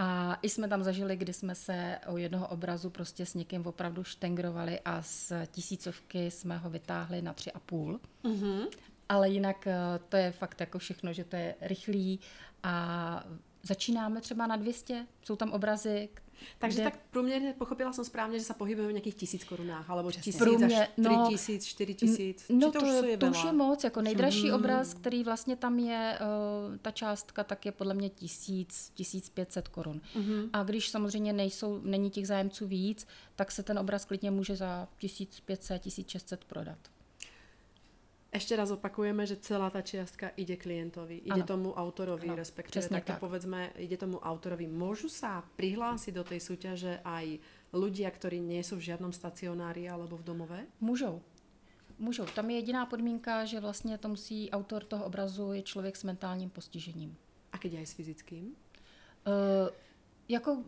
A 0.00 0.38
i 0.42 0.48
jsme 0.48 0.68
tam 0.68 0.82
zažili, 0.82 1.16
kdy 1.16 1.32
jsme 1.32 1.54
se 1.54 1.98
o 2.06 2.16
jednoho 2.16 2.48
obrazu 2.48 2.90
prostě 2.90 3.26
s 3.26 3.34
někým 3.34 3.66
opravdu 3.66 4.04
štengrovali 4.04 4.80
a 4.84 5.02
z 5.02 5.32
tisícovky 5.46 6.30
jsme 6.30 6.58
ho 6.58 6.70
vytáhli 6.70 7.22
na 7.22 7.32
tři 7.32 7.52
a 7.52 7.60
půl. 7.60 8.00
Mhm. 8.22 8.66
Ale 9.08 9.28
jinak 9.28 9.66
eh, 9.66 9.74
to 10.08 10.16
je 10.16 10.32
fakt 10.32 10.60
jako 10.60 10.78
všechno, 10.78 11.12
že 11.12 11.24
to 11.24 11.36
je 11.36 11.54
rychlý 11.60 12.20
a 12.62 13.24
začínáme 13.62 14.20
třeba 14.20 14.46
na 14.46 14.56
200, 14.56 15.06
jsou 15.22 15.36
tam 15.36 15.50
obrazy, 15.52 16.08
Takže 16.58 16.74
kde- 16.74 16.84
tak 16.90 17.00
průměrně 17.10 17.52
pochopila 17.58 17.92
jsem 17.92 18.04
správně, 18.04 18.38
že 18.38 18.44
se 18.44 18.54
pohybujeme 18.54 18.88
v 18.90 18.94
nějakých 18.94 19.14
tisíc 19.14 19.44
korunách, 19.44 19.90
alebo 19.90 20.12
tisíc 20.12 20.38
Průměr- 20.38 20.82
až 20.82 20.88
tři 20.88 21.02
no, 21.02 21.26
tisíc, 21.30 21.64
čtyři 21.66 21.94
tisíc. 21.94 22.46
No 22.48 22.72
to, 22.72 22.80
to, 22.80 22.86
už 22.86 22.92
je, 23.06 23.16
to 23.16 23.26
už 23.26 23.44
je 23.44 23.52
moc, 23.52 23.84
jako 23.84 24.02
nejdražší 24.02 24.46
Hmm. 24.46 24.54
obraz, 24.54 24.94
který 24.94 25.24
vlastně 25.24 25.56
tam 25.56 25.78
je, 25.78 26.18
uh, 26.70 26.76
ta 26.76 26.90
částka, 26.90 27.44
tak 27.44 27.66
je 27.66 27.72
podle 27.72 27.94
mě 27.94 28.08
1000, 28.10 28.90
1500 28.94 29.68
korun. 29.68 30.00
Mhm. 30.14 30.50
A 30.52 30.62
když 30.62 30.88
samozřejmě 30.88 31.32
nejsou, 31.32 31.80
není 31.82 32.10
těch 32.10 32.26
zájemců 32.26 32.66
víc, 32.66 33.06
tak 33.36 33.52
se 33.52 33.62
ten 33.62 33.78
obraz 33.78 34.04
klidně 34.04 34.30
může 34.30 34.56
za 34.56 34.88
1500, 34.98 35.82
1600 35.82 36.44
prodat. 36.44 36.78
Ešte 38.28 38.52
raz 38.56 38.68
opakujeme, 38.68 39.24
že 39.24 39.40
celá 39.40 39.72
ta 39.72 39.80
čiastka 39.80 40.36
ide 40.36 40.60
klientovi, 40.60 41.24
ide 41.24 41.40
Ano. 41.40 41.48
tomu 41.48 41.68
autorovi, 41.72 42.28
Ano, 42.28 42.36
respektive 42.36 42.70
přesně 42.70 42.96
takto 42.96 43.12
tak. 43.12 43.20
povedzme, 43.20 43.72
ide 43.80 43.96
tomu 43.96 44.20
autorovi. 44.20 44.68
Môžu 44.68 45.08
sa 45.08 45.40
prihlásiť 45.56 46.12
do 46.14 46.24
tej 46.24 46.40
súťaže 46.40 47.00
aj 47.04 47.40
ľudia, 47.72 48.10
ktorí 48.12 48.36
nie 48.40 48.60
sú 48.60 48.76
v 48.76 48.92
žiadnom 48.92 49.12
stacionári 49.16 49.88
alebo 49.88 50.16
v 50.16 50.24
domove? 50.24 50.60
Můžou. 50.80 51.22
Můžou. 51.98 52.26
Tam 52.26 52.50
je 52.50 52.56
jediná 52.56 52.86
podmínka, 52.86 53.44
že 53.44 53.60
vlastně 53.60 53.98
to 53.98 54.08
musí 54.08 54.50
autor 54.50 54.84
toho 54.84 55.04
obrazu 55.04 55.52
je 55.52 55.62
člověk 55.62 55.96
s 55.96 56.04
mentálním 56.04 56.50
postižením. 56.50 57.16
A 57.52 57.58
keď 57.58 57.74
aj 57.74 57.86
s 57.86 57.92
fyzickým? 57.92 58.44
Uh, 58.44 59.68
jako 60.28 60.52
uh, 60.52 60.64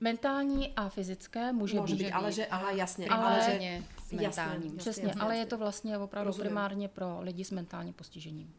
mentální 0.00 0.72
a 0.76 0.88
fyzické 0.88 1.52
může, 1.52 1.76
Môže 1.80 1.94
být. 1.94 2.02
byť, 2.04 2.12
ale 2.12 2.32
že, 2.32 2.46
aha, 2.46 2.70
jasne, 2.70 3.06
Ale- 3.06 3.24
ale, 3.24 3.38
že... 3.44 3.82
S 4.06 4.12
mentálním. 4.12 4.62
jasné. 4.62 4.78
Přesně, 4.78 5.06
jasně, 5.08 5.22
ale 5.22 5.34
je 5.34 5.38
jasně. 5.38 5.50
to 5.50 5.58
vlastně 5.58 5.98
opravdu 5.98 6.26
Rozumím. 6.26 6.46
primárně 6.48 6.88
pro 6.88 7.20
lidi 7.20 7.44
s 7.44 7.50
mentálním 7.50 7.94
postižením. 7.94 8.54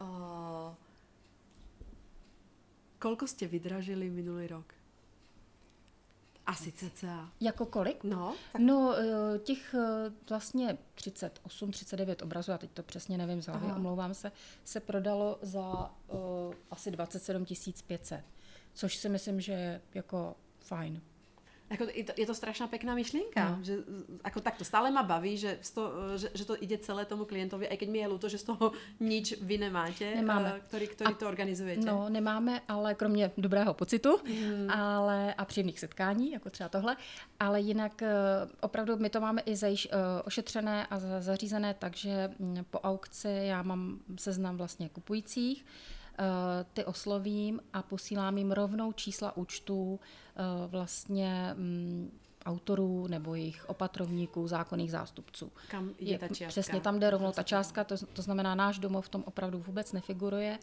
Uh, 0.00 0.74
koľko 2.98 3.26
ste 3.26 3.46
vydražili 3.50 4.10
minulý 4.10 4.46
rok? 4.46 4.74
Asi 6.46 6.72
cca. 6.72 7.28
Jako 7.40 7.66
kolik? 7.66 8.04
No, 8.04 8.34
tak 8.52 8.62
No, 8.62 8.94
eh, 8.98 9.38
těch 9.38 9.74
eh, 9.74 10.10
vlastně 10.30 10.78
38, 10.94 11.70
39 11.70 12.22
obrazů, 12.22 12.50
já 12.50 12.58
teď 12.58 12.70
to 12.70 12.82
přesně 12.82 13.18
nevím 13.18 13.42
z 13.42 13.46
hlavy, 13.46 13.66
omlouvám 13.72 14.14
se, 14.14 14.32
se 14.64 14.80
prodalo 14.80 15.38
za 15.42 15.90
uh, 16.08 16.54
asi 16.70 16.90
27 16.90 17.44
500, 17.86 18.24
což 18.74 18.96
si 18.96 19.08
myslím, 19.08 19.40
že 19.40 19.52
je 19.52 19.80
jako 19.94 20.36
fajn. 20.68 21.00
Jako, 21.70 21.84
je, 21.94 22.04
to, 22.04 22.12
je 22.16 22.26
to 22.26 22.34
strašná 22.34 22.66
pekná 22.66 22.94
myšlienka, 22.96 23.60
no. 23.60 23.60
že 23.60 23.84
ako 24.24 24.40
takto 24.40 24.64
stále 24.64 24.88
ma 24.88 25.04
baví, 25.04 25.36
že, 25.36 25.60
sto, 25.60 26.16
že, 26.16 26.32
že 26.32 26.44
to 26.48 26.56
ide 26.56 26.80
celé 26.80 27.04
tomu 27.04 27.28
klientovi, 27.28 27.68
aj 27.68 27.76
keď 27.76 27.88
mi 27.92 28.00
je 28.00 28.08
ľúto, 28.08 28.26
že 28.32 28.40
z 28.40 28.48
toho 28.48 28.72
nič 29.04 29.36
vy 29.44 29.60
nemáte, 29.60 30.16
nemáme. 30.16 30.48
Uh, 30.48 30.64
ktorý, 30.64 30.86
ktorý 30.88 31.12
a, 31.12 31.20
to 31.20 31.28
organizujete. 31.28 31.84
No, 31.84 32.08
nemáme, 32.08 32.64
ale 32.68 32.94
kromě 32.94 33.30
dobrého 33.36 33.74
pocitu 33.74 34.16
mm. 34.24 34.70
ale, 34.70 35.34
a 35.34 35.44
příjemných 35.44 35.80
setkání, 35.80 36.32
jako 36.32 36.50
třeba 36.50 36.68
tohle, 36.68 36.96
ale 37.40 37.60
jinak 37.60 38.02
uh, 38.02 38.08
opravdu 38.60 38.96
my 38.96 39.10
to 39.10 39.20
máme 39.20 39.42
i 39.44 39.56
zajiš, 39.56 39.88
uh, 39.92 39.98
ošetřené 40.24 40.86
a 40.86 40.98
zařízené, 41.20 41.74
takže 41.74 42.30
mm, 42.38 42.64
po 42.70 42.80
aukci 42.80 43.28
já 43.28 43.62
mám 43.62 43.98
seznam 44.16 44.56
vlastně 44.56 44.88
kupujících, 44.88 45.64
Eh, 45.64 45.97
ty 46.72 46.84
oslovím 46.84 47.60
a 47.72 47.82
posílám 47.82 48.38
jim 48.38 48.52
rovnou 48.52 48.92
čísla 48.92 49.36
účtů 49.36 50.00
eh, 50.36 50.42
vlastně 50.66 51.54
mm, 51.56 52.18
autorů 52.46 53.06
nebo 53.06 53.34
jejich 53.34 53.68
opatrovníků, 53.68 54.48
zákonných 54.48 54.90
zástupců. 54.90 55.52
Kam 55.68 55.94
je 55.98 56.18
ta 56.18 56.28
částka? 56.28 56.46
Přesně, 56.48 56.80
tam 56.80 56.98
jde 56.98 57.10
rovnou 57.10 57.32
ta 57.32 57.42
částka, 57.42 57.84
to, 57.84 57.94
to 58.12 58.22
znamená, 58.22 58.54
náš 58.54 58.78
domov 58.78 59.06
v 59.06 59.08
tom 59.08 59.24
opravdu 59.26 59.58
vůbec 59.58 59.92
nefiguruje. 59.92 60.58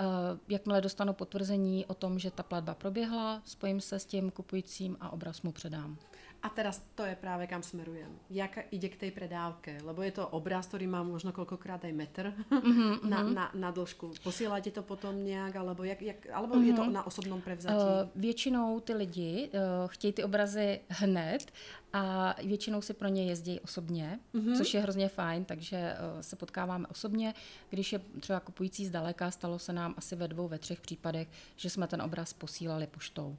Uh, 0.00 0.06
jakmile 0.48 0.80
dostanu 0.80 1.12
potvrzení 1.12 1.86
o 1.86 1.94
tom, 1.94 2.18
že 2.18 2.30
ta 2.30 2.42
platba 2.42 2.74
proběhla, 2.74 3.42
spojím 3.44 3.80
se 3.80 3.98
s 3.98 4.04
tím 4.04 4.30
kupujícím 4.30 4.96
a 5.00 5.10
obraz 5.10 5.42
mu 5.42 5.52
předám. 5.52 5.96
A 6.42 6.48
teraz 6.48 6.78
to 6.94 7.02
je 7.02 7.18
práve 7.18 7.50
kam 7.50 7.62
smerujem. 7.62 8.14
Jak 8.30 8.70
ide 8.70 8.88
k 8.88 8.96
tej 8.96 9.10
predávke? 9.10 9.82
Lebo 9.82 10.06
je 10.06 10.22
to 10.22 10.24
obraz, 10.30 10.70
ktorý 10.70 10.86
má 10.86 11.02
možno 11.02 11.34
koľkokrát 11.34 11.82
aj 11.82 11.92
metr 11.92 12.30
mm-hmm, 12.30 13.02
na, 13.12 13.18
na, 13.26 13.44
na 13.54 13.70
dĺžku. 13.74 14.14
Posíláte 14.22 14.70
to 14.70 14.82
potom 14.82 15.24
nějak, 15.24 15.56
alebo, 15.56 15.84
jak, 15.84 16.02
jak, 16.02 16.16
alebo 16.32 16.54
mm-hmm. 16.54 16.66
je 16.66 16.72
to 16.72 16.84
mhm. 16.84 16.92
na 16.92 17.02
osobnom 17.06 17.40
prevzatí? 17.40 17.74
Uh, 17.74 18.08
většinou 18.14 18.80
ty 18.80 18.94
lidi 18.94 19.50
uh, 19.52 19.88
chtějí 19.88 20.12
ty 20.12 20.24
obrazy 20.24 20.80
hned 20.88 21.52
a 21.92 22.34
většinou 22.44 22.82
si 22.82 22.94
pro 22.94 23.08
ně 23.08 23.24
jezdí 23.24 23.60
osobně, 23.60 24.18
mm-hmm. 24.34 24.56
což 24.56 24.74
je 24.74 24.80
hrozně 24.80 25.08
fajn, 25.08 25.44
takže 25.44 25.94
uh, 26.14 26.20
se 26.20 26.36
potkáváme 26.36 26.86
osobně. 26.86 27.34
Když 27.70 27.92
je 27.92 28.00
třeba 28.20 28.40
kupující 28.40 28.86
zdaleka, 28.86 29.30
stalo 29.30 29.58
se 29.58 29.72
nám 29.72 29.94
asi 29.96 30.16
ve 30.16 30.28
dvou, 30.28 30.48
ve 30.48 30.58
třech 30.58 30.80
případech, 30.80 31.28
že 31.56 31.70
jsme 31.70 31.86
ten 31.86 32.02
obraz 32.02 32.32
posílali 32.32 32.86
poštou. 32.86 33.36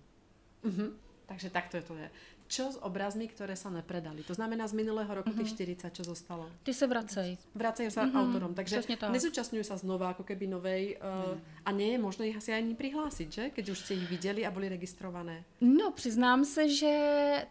Mm-hmm. 0.66 0.92
Takže 1.26 1.50
takto 1.50 1.78
je 1.78 1.84
to 1.84 1.96
je 1.96 2.10
čo 2.50 2.74
s 2.74 2.82
obrazmi, 2.82 3.30
ktoré 3.30 3.54
sa 3.54 3.70
nepredali? 3.70 4.26
To 4.26 4.34
znamená 4.34 4.66
z 4.66 4.74
minulého 4.74 5.08
roku 5.08 5.30
mm-hmm. 5.30 5.54
tých 5.54 5.86
40, 5.86 5.98
čo 6.02 6.04
zostalo? 6.04 6.50
Ty 6.66 6.74
se 6.74 6.86
vracej. 6.90 7.30
Vracajú 7.54 7.90
sa 7.94 8.10
mm-hmm. 8.10 8.18
autorom, 8.18 8.52
takže 8.58 8.82
nezúčastňujú 8.90 9.62
sa 9.62 9.78
znova 9.78 10.18
ako 10.18 10.26
keby 10.26 10.50
novej 10.50 10.98
uh, 10.98 11.38
mm. 11.38 11.38
a 11.62 11.70
nie 11.70 11.94
je 11.94 12.00
možné 12.02 12.34
ich 12.34 12.38
asi 12.42 12.50
ani 12.50 12.74
prihlásit, 12.74 13.30
že? 13.30 13.44
Keď 13.54 13.66
už 13.70 13.78
ste 13.78 14.02
ich 14.02 14.10
viděli 14.10 14.42
a 14.42 14.50
byli 14.50 14.70
registrované. 14.74 15.46
No, 15.62 15.92
přiznám 15.92 16.46
se, 16.46 16.70
že 16.70 16.94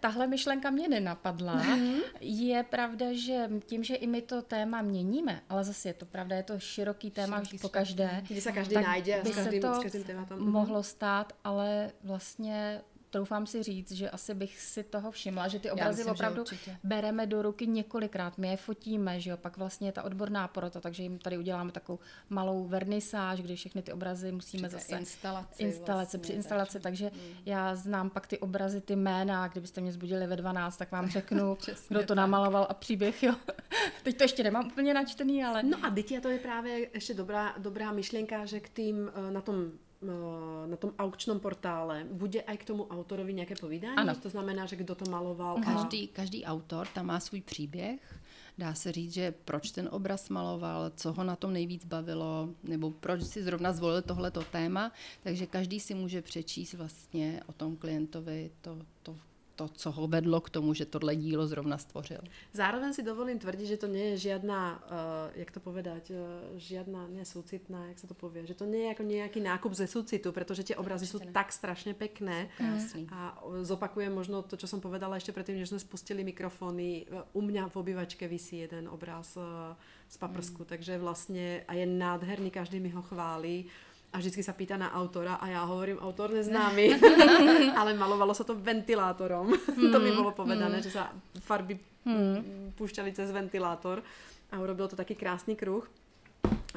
tahle 0.00 0.26
myšlenka 0.26 0.70
mě 0.70 0.88
nenapadla. 0.88 1.62
Mm-hmm. 1.62 2.00
Je 2.20 2.62
pravda, 2.62 3.06
že 3.14 3.50
tím, 3.66 3.84
že 3.84 3.94
i 3.94 4.06
my 4.06 4.22
to 4.22 4.42
téma 4.42 4.82
měníme, 4.82 5.42
ale 5.48 5.64
zase 5.64 5.88
je 5.88 5.94
to 5.94 6.06
pravda, 6.06 6.36
je 6.36 6.42
to 6.42 6.58
široký 6.58 7.10
téma 7.10 7.44
široký, 7.44 7.58
po 7.58 7.68
každé. 7.68 8.24
Kdy 8.28 8.40
se 8.40 8.52
každý 8.52 8.74
najde 8.74 9.20
a 9.20 9.22
by 9.22 9.32
se 9.32 9.50
to 9.60 9.72
mohlo 10.36 10.82
stát, 10.82 11.32
ale 11.44 11.92
vlastně 12.02 12.82
troufám 13.10 13.46
si 13.46 13.62
říct, 13.62 13.92
že 13.92 14.10
asi 14.10 14.34
bych 14.34 14.60
si 14.60 14.82
toho 14.82 15.10
všimla, 15.10 15.48
že 15.48 15.58
ty 15.58 15.70
obrazy 15.70 15.98
myslím, 15.98 16.12
opravdu 16.12 16.44
bereme 16.84 17.26
do 17.26 17.42
ruky 17.42 17.66
několikrát, 17.66 18.38
my 18.38 18.48
je 18.48 18.56
fotíme, 18.56 19.20
že 19.20 19.30
jo, 19.30 19.36
pak 19.36 19.56
vlastně 19.56 19.88
je 19.88 19.92
ta 19.92 20.02
odborná 20.02 20.48
porota, 20.48 20.80
takže 20.80 21.02
jim 21.02 21.18
tady 21.18 21.38
uděláme 21.38 21.72
takovou 21.72 21.98
malou 22.30 22.64
vernisáž, 22.64 23.40
kde 23.40 23.56
všechny 23.56 23.82
ty 23.82 23.92
obrazy 23.92 24.32
musíme 24.32 24.68
zase 24.68 24.96
instalaci, 24.96 25.62
instalace 25.62 25.92
vlastně, 25.94 26.18
při 26.18 26.32
instalaci, 26.32 26.80
takže, 26.80 27.10
takže 27.10 27.28
mm. 27.28 27.34
já 27.46 27.74
znám 27.74 28.10
pak 28.10 28.26
ty 28.26 28.38
obrazy, 28.38 28.80
ty 28.80 28.96
jména, 28.96 29.48
kdybyste 29.48 29.80
mě 29.80 29.92
zbudili 29.92 30.26
ve 30.26 30.36
12, 30.36 30.76
tak 30.76 30.92
vám 30.92 31.10
řeknu, 31.10 31.58
kdo 31.88 32.06
to 32.06 32.14
namaloval 32.14 32.66
a 32.70 32.74
příběh, 32.74 33.22
jo. 33.22 33.34
Teď 34.02 34.16
to 34.16 34.24
ještě 34.24 34.42
nemám 34.42 34.66
úplně 34.66 34.94
načtený, 34.94 35.44
ale... 35.44 35.62
No 35.62 35.78
a 35.82 35.88
děti, 35.88 36.20
to 36.20 36.28
je 36.28 36.38
právě 36.38 36.88
ještě 36.94 37.14
dobrá, 37.14 37.54
dobrá 37.58 37.92
myšlenka, 37.92 38.44
že 38.44 38.60
k 38.60 38.68
tým 38.68 39.10
eh, 39.14 39.30
na 39.30 39.40
tom 39.40 39.72
na 40.66 40.76
tom 40.76 40.94
aukčnom 40.98 41.40
portále 41.40 42.06
bude 42.10 42.42
aj 42.42 42.56
k 42.58 42.64
tomu 42.64 42.86
autorovi 42.86 43.34
nějaké 43.34 43.54
povídání? 43.60 43.96
Ano. 43.96 44.14
To 44.14 44.30
znamená, 44.30 44.66
že 44.66 44.76
kdo 44.76 44.94
to 44.94 45.10
maloval? 45.10 45.58
A... 45.58 45.60
Každý, 45.60 46.08
každý 46.08 46.44
autor 46.44 46.86
tam 46.86 47.06
má 47.06 47.20
svůj 47.20 47.40
příběh. 47.40 48.18
Dá 48.58 48.74
se 48.74 48.92
říct, 48.92 49.12
že 49.12 49.34
proč 49.44 49.70
ten 49.70 49.88
obraz 49.92 50.28
maloval, 50.28 50.90
co 50.96 51.12
ho 51.12 51.24
na 51.24 51.36
tom 51.36 51.52
nejvíc 51.52 51.84
bavilo, 51.84 52.48
nebo 52.62 52.90
proč 52.90 53.22
si 53.22 53.42
zrovna 53.42 53.72
zvolil 53.72 54.02
tohleto 54.02 54.42
téma. 54.42 54.92
Takže 55.22 55.46
každý 55.46 55.80
si 55.80 55.94
může 55.94 56.22
přečíst 56.22 56.74
vlastně 56.74 57.40
o 57.46 57.52
tom 57.52 57.76
klientovi 57.76 58.50
to, 58.60 58.78
to 59.02 59.16
to, 59.58 59.68
co 59.68 59.90
ho 59.90 60.06
vedlo 60.06 60.38
k 60.40 60.50
tomu, 60.50 60.70
že 60.74 60.86
tohle 60.86 61.16
dílo 61.16 61.46
zrovna 61.46 61.78
stvořil. 61.78 62.22
Zároveň 62.54 62.94
si 62.94 63.02
dovolím 63.02 63.38
tvrdit, 63.38 63.66
že 63.66 63.76
to 63.76 63.90
nie 63.90 64.14
je 64.14 64.30
žiadna, 64.30 64.78
uh, 64.78 65.34
jak 65.34 65.50
to 65.50 65.58
povedať, 65.58 66.14
uh, 66.14 66.16
žiadna, 66.54 67.10
nie 67.10 67.26
súcitná, 67.26 67.90
jak 67.90 67.98
se 67.98 68.06
to 68.06 68.14
povie, 68.14 68.46
že 68.46 68.54
to 68.54 68.64
nie 68.64 68.86
je 68.86 68.88
jako 68.88 69.02
nějaký 69.02 69.40
nákup 69.40 69.72
ze 69.74 69.86
súcitu, 69.86 70.32
protože 70.32 70.62
tie 70.62 70.76
obrazy 70.76 71.06
jsou 71.06 71.18
tak 71.32 71.52
strašně 71.52 71.94
pekné. 71.94 72.48
A 73.10 73.42
zopakujem 73.62 74.14
možno 74.14 74.42
to, 74.42 74.56
čo 74.56 74.70
som 74.70 74.78
povedala 74.80 75.18
ešte 75.18 75.34
predtým, 75.34 75.58
než 75.58 75.74
sme 75.74 75.82
spustili 75.82 76.22
mikrofony. 76.22 77.10
U 77.34 77.42
mňa 77.42 77.66
v 77.68 77.76
obývačke 77.76 78.28
visí 78.28 78.62
jeden 78.62 78.86
obraz 78.86 79.34
uh, 79.34 79.74
z 80.08 80.16
paprsku, 80.16 80.62
mm. 80.62 80.68
takže 80.68 80.98
vlastně 80.98 81.64
a 81.68 81.74
je 81.74 81.86
nádherný, 81.86 82.50
každý 82.50 82.80
mi 82.80 82.88
ho 82.88 83.02
chválí 83.02 83.66
a 84.12 84.18
vždycky 84.18 84.40
sa 84.40 84.56
pýta 84.56 84.80
na 84.80 84.88
autora 84.88 85.36
a 85.36 85.46
já 85.48 85.62
hovorím, 85.64 85.98
autor 85.98 86.32
neznámy, 86.32 86.96
ale 87.80 87.94
malovalo 87.94 88.32
sa 88.34 88.44
to 88.44 88.56
ventilátorom. 88.56 89.52
Hmm. 89.52 89.92
to 89.92 89.98
by 90.00 90.10
bolo 90.16 90.32
povedané, 90.32 90.80
hmm. 90.80 90.86
že 90.86 90.96
sa 90.96 91.12
farby 91.44 91.76
púšťali 92.76 93.12
cez 93.12 93.28
ventilátor 93.30 94.00
a 94.48 94.56
urobil 94.56 94.88
to 94.88 94.96
taký 94.96 95.12
krásný 95.12 95.56
kruh. 95.56 95.84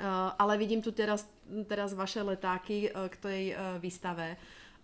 Uh, 0.01 0.33
ale 0.39 0.57
vidím 0.57 0.81
tu 0.81 0.91
teraz, 0.91 1.27
teraz 1.67 1.93
vaše 1.93 2.23
letáky 2.23 2.89
uh, 2.89 3.07
k 3.11 3.15
tej 3.21 3.41
uh, 3.53 3.77
výstave 3.77 4.39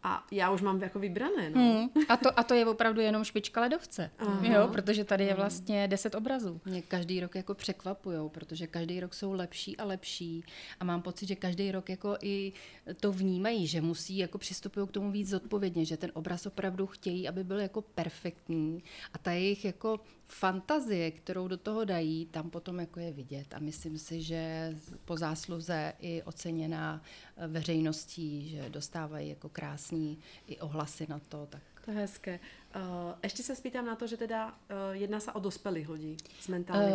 a 0.07 0.23
já 0.31 0.51
už 0.51 0.61
mám 0.61 0.81
jako 0.81 0.99
vybrané. 0.99 1.49
No. 1.49 1.61
Hmm. 1.61 1.89
A, 2.09 2.17
to, 2.17 2.39
a 2.39 2.43
to 2.43 2.53
je 2.53 2.65
opravdu 2.65 3.01
jenom 3.01 3.23
špička 3.23 3.61
ledovce, 3.61 4.11
Aha. 4.19 4.39
jo, 4.43 4.67
protože 4.71 5.03
tady 5.03 5.25
je 5.25 5.33
vlastně 5.33 5.87
deset 5.87 6.15
obrazů. 6.15 6.61
Mě 6.65 6.81
každý 6.81 7.19
rok 7.19 7.35
jako 7.35 7.53
překvapujou, 7.53 8.29
protože 8.29 8.67
každý 8.67 8.99
rok 8.99 9.13
jsou 9.13 9.31
lepší 9.31 9.77
a 9.77 9.85
lepší 9.85 10.43
a 10.79 10.85
mám 10.85 11.01
pocit, 11.01 11.25
že 11.25 11.35
každý 11.35 11.71
rok 11.71 11.89
jako 11.89 12.17
i 12.21 12.53
to 12.99 13.11
vnímají, 13.11 13.67
že 13.67 13.81
musí 13.81 14.17
jako 14.17 14.37
přistupují 14.37 14.87
k 14.87 14.91
tomu 14.91 15.11
víc 15.11 15.29
zodpovědně, 15.29 15.85
že 15.85 15.97
ten 15.97 16.11
obraz 16.13 16.45
opravdu 16.45 16.87
chtějí, 16.87 17.27
aby 17.27 17.43
byl 17.43 17.59
jako 17.59 17.81
perfektní 17.81 18.83
a 19.13 19.17
ta 19.17 19.31
jejich 19.31 19.65
jako 19.65 19.99
fantazie, 20.27 21.11
kterou 21.11 21.47
do 21.47 21.57
toho 21.57 21.85
dají, 21.85 22.25
tam 22.25 22.49
potom 22.49 22.79
jako 22.79 22.99
je 22.99 23.11
vidět 23.11 23.53
a 23.53 23.59
myslím 23.59 23.97
si, 23.97 24.21
že 24.21 24.73
po 25.05 25.17
zásluze 25.17 25.93
i 25.99 26.23
oceněná 26.23 27.01
veřejností, 27.47 28.49
že 28.49 28.69
dostávají 28.69 29.29
jako 29.29 29.49
krásný 29.49 30.19
i 30.47 30.59
ohlasy 30.59 31.07
na 31.09 31.19
to, 31.19 31.47
tak 31.49 31.61
to 31.87 31.91
je 31.91 31.97
hezké. 31.97 32.39
Uh, 32.75 32.81
ještě 33.23 33.43
se 33.43 33.55
spýtám 33.55 33.85
na 33.85 33.95
to, 33.95 34.07
že 34.07 34.17
teda 34.17 34.47
uh, 34.47 34.53
jedná 34.91 35.19
se 35.19 35.31
o 35.31 35.39
dospělých 35.39 35.89
lidí 35.89 36.17
s 36.39 36.47
mentálním 36.47 36.93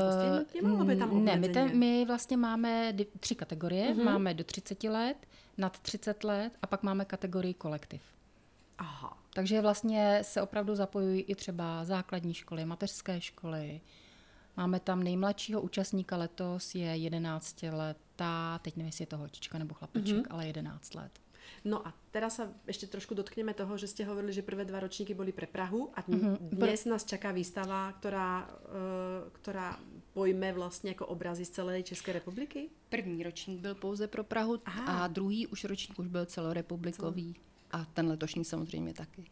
uh, 0.62 0.86
nebo 0.86 0.98
tam 0.98 1.24
Ne, 1.24 1.36
my, 1.36 1.48
ten, 1.48 1.78
my 1.78 2.04
vlastně 2.04 2.36
máme 2.36 2.94
tři 3.20 3.34
kategorie. 3.34 3.94
Uh-huh. 3.94 4.04
Máme 4.04 4.34
do 4.34 4.44
30 4.44 4.84
let, 4.84 5.16
nad 5.58 5.78
30 5.78 6.24
let 6.24 6.52
a 6.62 6.66
pak 6.66 6.82
máme 6.82 7.04
kategorii 7.04 7.54
kolektiv. 7.54 8.02
Aha. 8.78 9.21
Takže 9.34 9.60
vlastně 9.60 10.18
se 10.22 10.42
opravdu 10.42 10.74
zapojují 10.74 11.20
i 11.20 11.34
třeba 11.34 11.84
základní 11.84 12.34
školy, 12.34 12.64
mateřské 12.64 13.20
školy. 13.20 13.80
Máme 14.56 14.80
tam 14.80 15.02
nejmladšího 15.02 15.60
účastníka 15.60 16.16
letos, 16.16 16.74
je 16.74 16.86
11 16.86 17.62
letá, 17.62 18.58
teď 18.58 18.76
nevím, 18.76 18.86
jestli 18.86 19.02
je 19.02 19.06
to 19.06 19.18
holčička 19.18 19.58
nebo 19.58 19.74
chlapeček, 19.74 20.16
mm-hmm. 20.16 20.30
ale 20.30 20.46
11 20.46 20.94
let. 20.94 21.12
No 21.64 21.82
a 21.86 21.94
teraz 22.10 22.38
sa 22.38 22.50
ešte 22.66 22.86
trošku 22.86 23.14
dotkneme 23.14 23.54
toho, 23.54 23.74
že 23.78 23.90
ste 23.90 24.06
hovorili, 24.06 24.34
že 24.34 24.46
prvé 24.46 24.62
dva 24.62 24.82
ročníky 24.82 25.14
boli 25.14 25.34
pre 25.34 25.46
Prahu 25.46 25.90
a 25.94 26.02
mm-hmm. 26.02 26.54
dnes 26.54 26.86
nás 26.86 27.02
čaká 27.02 27.34
výstava, 27.34 27.92
ktorá, 27.98 28.46
uh, 28.46 29.30
ktorá 29.42 29.78
pojme 30.12 30.52
vlastně 30.52 30.90
jako 30.90 31.06
obrazy 31.06 31.44
z 31.44 31.50
celé 31.50 31.82
České 31.82 32.12
republiky? 32.12 32.68
První 32.88 33.22
ročník 33.22 33.60
byl 33.60 33.74
pouze 33.74 34.06
pro 34.06 34.24
Prahu 34.24 34.58
Aha. 34.64 35.04
a 35.04 35.06
druhý 35.06 35.46
už 35.46 35.64
ročník 35.64 35.98
už 35.98 36.06
byl 36.06 36.26
celorepublikový. 36.26 37.34
Celo. 37.34 37.51
A 37.72 37.84
ten 37.84 38.08
letošní 38.08 38.44
samozřejmě 38.44 38.92
taky. 38.94 39.24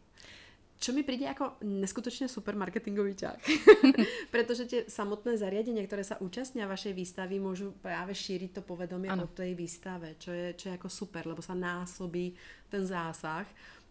Čo 0.81 0.97
mi 0.97 1.05
príde 1.05 1.29
ako 1.29 1.61
neskutočne 1.61 2.25
super 2.25 2.57
marketingový 2.57 3.13
ťah. 3.13 3.37
Pretože 4.33 4.65
tie 4.65 4.81
samotné 4.89 5.37
zariadenia, 5.37 5.85
ktoré 5.85 6.01
sa 6.01 6.17
účastnia 6.17 6.65
vašej 6.65 6.97
výstavy, 6.97 7.37
môžu 7.37 7.77
práve 7.85 8.17
šíriť 8.17 8.49
to 8.57 8.61
povedomie 8.65 9.05
ano. 9.13 9.29
o 9.29 9.33
tej 9.33 9.53
výstave, 9.53 10.17
čo 10.17 10.33
je, 10.33 10.57
čo 10.57 10.73
je 10.73 10.81
ako 10.81 10.89
super, 10.89 11.29
lebo 11.29 11.45
sa 11.45 11.53
násobí 11.53 12.33
ten 12.65 12.81
zásah. 12.81 13.45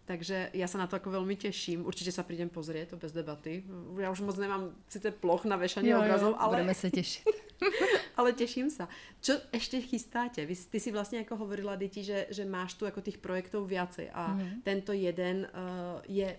Takže 0.05 0.49
já 0.53 0.67
se 0.67 0.77
na 0.77 0.87
to 0.87 0.95
jako 0.95 1.09
velmi 1.09 1.35
těším. 1.35 1.85
Určitě 1.85 2.11
se 2.11 2.23
přijdem 2.23 2.49
pozrieť, 2.49 2.89
to 2.89 2.97
bez 2.97 3.11
debaty. 3.11 3.63
Já 3.99 4.11
už 4.11 4.19
moc 4.19 4.37
nemám 4.37 4.75
sice 4.89 5.11
ploch 5.11 5.45
na 5.45 5.55
vešanie 5.55 5.97
obrazov, 5.97 6.35
ale... 6.37 6.49
Budeme 6.49 6.73
se 6.73 6.91
těšit. 6.91 7.23
ale 8.17 8.33
těším 8.33 8.69
se. 8.69 8.87
Čo 9.21 9.33
ještě 9.53 9.81
chystáte? 9.81 10.45
Vy, 10.45 10.55
ty 10.55 10.79
si 10.79 10.91
vlastně 10.91 11.17
jako 11.17 11.35
hovorila, 11.35 11.75
děti, 11.75 12.03
že, 12.03 12.27
že 12.29 12.45
máš 12.45 12.73
tu 12.73 12.85
jako 12.85 13.01
těch 13.01 13.17
projektů 13.17 13.65
viacej 13.65 14.09
a 14.13 14.27
mm. 14.27 14.61
tento 14.63 14.93
jeden 14.93 15.37
uh, 15.37 16.01
je 16.07 16.37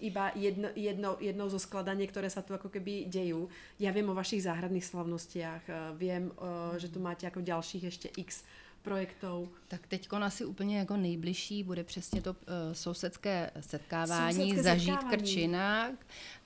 iba 0.00 0.32
jedno, 0.34 0.68
jedno, 0.74 1.16
jednou 1.20 1.48
zo 1.48 1.58
skladaní, 1.58 2.06
které 2.06 2.30
se 2.30 2.42
tu 2.42 2.52
jako 2.52 2.68
keby 2.68 3.04
dějí. 3.04 3.34
Já 3.78 3.92
vím 3.92 4.08
o 4.08 4.14
vašich 4.14 4.42
záhradných 4.42 4.84
slavnostiach, 4.84 5.62
vím, 5.96 6.32
že 6.76 6.88
tu 6.88 7.00
máte 7.00 7.26
jako 7.26 7.40
dalších 7.40 7.84
ještě 7.84 8.08
x 8.16 8.44
projektů. 8.82 9.52
Tak 9.68 9.86
teď 9.86 10.08
asi 10.12 10.44
úplně 10.44 10.78
jako 10.78 10.96
nejbližší 10.96 11.64
bude 11.64 11.84
přesně 11.84 12.22
to 12.22 12.30
uh, 12.30 12.36
sousedské 12.72 13.50
setkávání 13.60 14.34
Sousedské 14.34 14.62
Zažít 14.62 14.86
setkávání. 14.86 15.16
Krčina, 15.16 15.90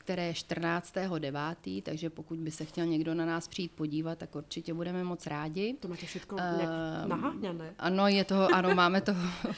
které 0.05 0.27
je 0.27 0.33
14.9., 0.33 1.83
takže 1.83 2.11
pokud 2.11 2.39
by 2.39 2.51
se 2.51 2.65
chtěl 2.65 2.87
někdo 2.87 3.15
na 3.15 3.27
nás 3.27 3.49
přijít 3.49 3.73
podívat, 3.73 4.19
tak 4.19 4.35
určitě 4.37 4.75
budeme 4.75 5.05
moc 5.05 5.27
rádi. 5.27 5.77
To 5.81 5.89
máte 5.89 6.07
všechno 6.07 6.39
nějak 6.39 6.71
Ehm, 7.03 7.09
naháňané. 7.09 7.75
Ano, 7.79 8.09
je 8.09 8.25
toho, 8.25 8.49
ano, 8.55 8.75
máme 8.75 9.01
to, 9.01 9.13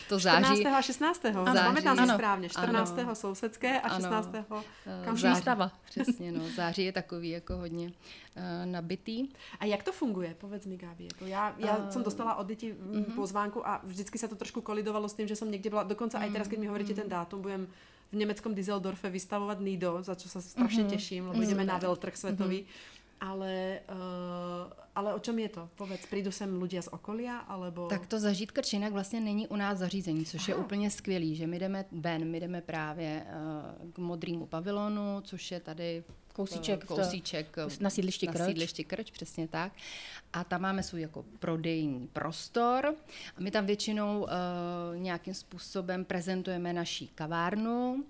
to 0.09 0.21
14. 0.21 0.49
září. 0.49 0.67
a 0.67 0.83
16. 0.83 1.23
Září. 1.23 1.59
Pamätám 1.59 1.97
si 1.97 2.03
Ano. 2.03 2.15
správně. 2.15 2.49
14. 2.49 2.99
Ano. 2.99 3.15
sousedské 3.15 3.81
a 3.81 3.89
Ano. 3.89 3.97
16. 3.97 4.31
Eh, 4.35 5.05
kam 5.05 5.17
září. 5.17 5.35
Výstava. 5.35 5.73
Přesně, 5.91 6.33
no. 6.33 6.45
Září 6.57 6.85
je 6.85 6.93
takový 6.93 7.31
jako 7.31 7.57
hodně 7.57 7.87
uh, 7.89 8.43
nabitý. 8.65 9.29
A 9.61 9.65
jak 9.65 9.83
to 9.83 9.93
funguje? 9.93 10.35
Povedz 10.39 10.67
mi, 10.67 10.77
Gabi. 10.77 11.05
Jako 11.05 11.27
já, 11.27 11.55
já 11.59 11.85
Eh, 11.89 11.93
jsem 11.93 12.03
dostala 12.03 12.35
od 12.35 12.47
dětí 12.47 12.73
mm-hmm. 12.73 13.15
pozvánku 13.15 13.69
a 13.69 13.81
vždycky 13.85 14.19
se 14.19 14.29
to 14.29 14.35
trošku 14.35 14.61
kolidovalo 14.61 15.09
s 15.09 15.15
tím, 15.15 15.29
že 15.29 15.37
jsem 15.37 15.51
někde 15.51 15.71
byla, 15.71 15.83
dokonce 15.83 16.19
mm-hmm. 16.19 16.23
aj 16.23 16.33
teraz, 16.33 16.49
keď 16.49 16.59
mi 16.59 16.67
hovoríte 16.67 16.95
ten 16.95 17.09
dátum, 17.09 17.43
budem 17.43 17.67
v 18.15 18.17
německém 18.17 18.55
Düsseldorfe 18.55 19.11
vystavovat 19.11 19.61
Nido, 19.61 19.99
za 20.03 20.15
čo 20.15 20.29
sa 20.29 20.41
strašně 20.41 20.85
těším, 20.85 21.29
lebo 21.29 21.43
ideme 21.43 21.65
na 21.67 21.79
veľtrh 21.79 22.15
svetový. 22.15 22.67
Ale, 23.21 23.81
uh, 23.89 24.69
ale 24.95 25.15
o 25.15 25.19
čem 25.19 25.39
je 25.39 25.49
to? 25.49 25.63
Povedz, 25.81 26.05
prídu 26.07 26.29
sem 26.29 26.51
ľudia 26.61 26.83
z 26.83 26.93
okolia, 26.93 27.47
alebo... 27.49 27.89
Tak 27.89 28.07
to 28.07 28.21
zažít 28.21 28.53
Krčinak 28.53 28.93
vlastně 28.93 29.21
není 29.21 29.49
u 29.49 29.57
nás 29.57 29.79
zařízení, 29.79 30.25
což 30.25 30.49
je 30.49 30.55
Aha. 30.55 30.65
úplně 30.65 30.91
skvělý, 30.91 31.37
že 31.37 31.47
my 31.47 31.59
jdeme 31.59 31.85
ven, 31.93 32.31
my 32.31 32.41
jdeme 32.41 32.61
právě 32.61 33.25
uh, 33.25 33.91
k 33.93 33.99
modrýmu 33.99 34.47
pavilonu, 34.47 35.21
což 35.25 35.51
je 35.51 35.61
tady 35.61 36.05
Kousíček 36.35 36.85
v 36.85 36.89
to- 36.89 36.97
kousíček 36.97 37.59
eh, 37.59 37.77
na 37.81 37.91
sídlišti 37.91 38.27
na 38.27 38.33
Krč. 38.33 38.47
sídlišti 38.47 38.85
Krč, 38.85 39.11
přesně 39.11 39.49
tak. 39.49 39.73
A 40.33 40.45
tam 40.45 40.61
máme 40.63 40.83
svůj 40.83 41.01
jako 41.01 41.25
prodejní 41.39 42.07
prostor 42.07 42.95
a 43.37 43.41
my 43.41 43.51
tam 43.51 43.67
většinou 43.67 44.23
uh, 44.23 44.29
nějakým 44.97 45.35
způsobem 45.35 46.05
prezentujeme 46.05 46.73
naší 46.73 47.09
kavárnu, 47.09 48.05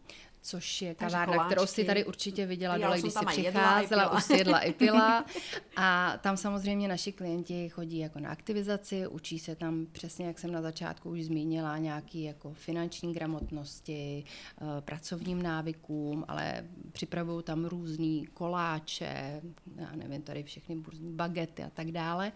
což 0.44 0.82
je 0.82 0.94
Takže 0.94 1.12
kavárna, 1.12 1.44
kterou 1.44 1.66
si 1.66 1.74
koláčky. 1.74 1.84
tady 1.84 2.04
určitě 2.04 2.46
viděla 2.46 2.76
Já 2.76 2.86
dole, 2.86 3.00
když 3.00 3.12
si 3.12 3.26
přicházela, 3.26 4.12
už 4.12 4.24
si 4.24 4.36
jedla 4.36 4.60
i 4.60 4.72
pila. 4.72 5.24
A 5.76 6.18
tam 6.22 6.36
samozřejmě 6.36 6.88
naši 6.88 7.12
klienti 7.12 7.68
chodí 7.68 7.98
jako 7.98 8.20
na 8.20 8.30
aktivizaci, 8.30 9.06
učí 9.06 9.38
se 9.38 9.56
tam 9.56 9.86
přesně, 9.92 10.26
jak 10.26 10.38
jsem 10.38 10.52
na 10.52 10.62
začátku 10.62 11.10
už 11.10 11.24
zmínila, 11.24 11.78
nějaký 11.78 12.22
jako 12.22 12.52
finanční 12.52 13.12
gramotnosti, 13.12 14.24
eh, 14.24 14.80
pracovním 14.80 15.42
návykům, 15.42 16.24
ale 16.28 16.64
připravují 16.92 17.42
tam 17.42 17.64
různý 17.64 18.26
koláče, 18.34 19.40
já 19.76 19.92
nevím, 19.96 20.22
tady 20.22 20.42
všechny 20.42 20.82
různý 20.86 21.12
bagety 21.12 21.62
a 21.62 21.70
tak 21.70 21.90
dále. 21.90 22.32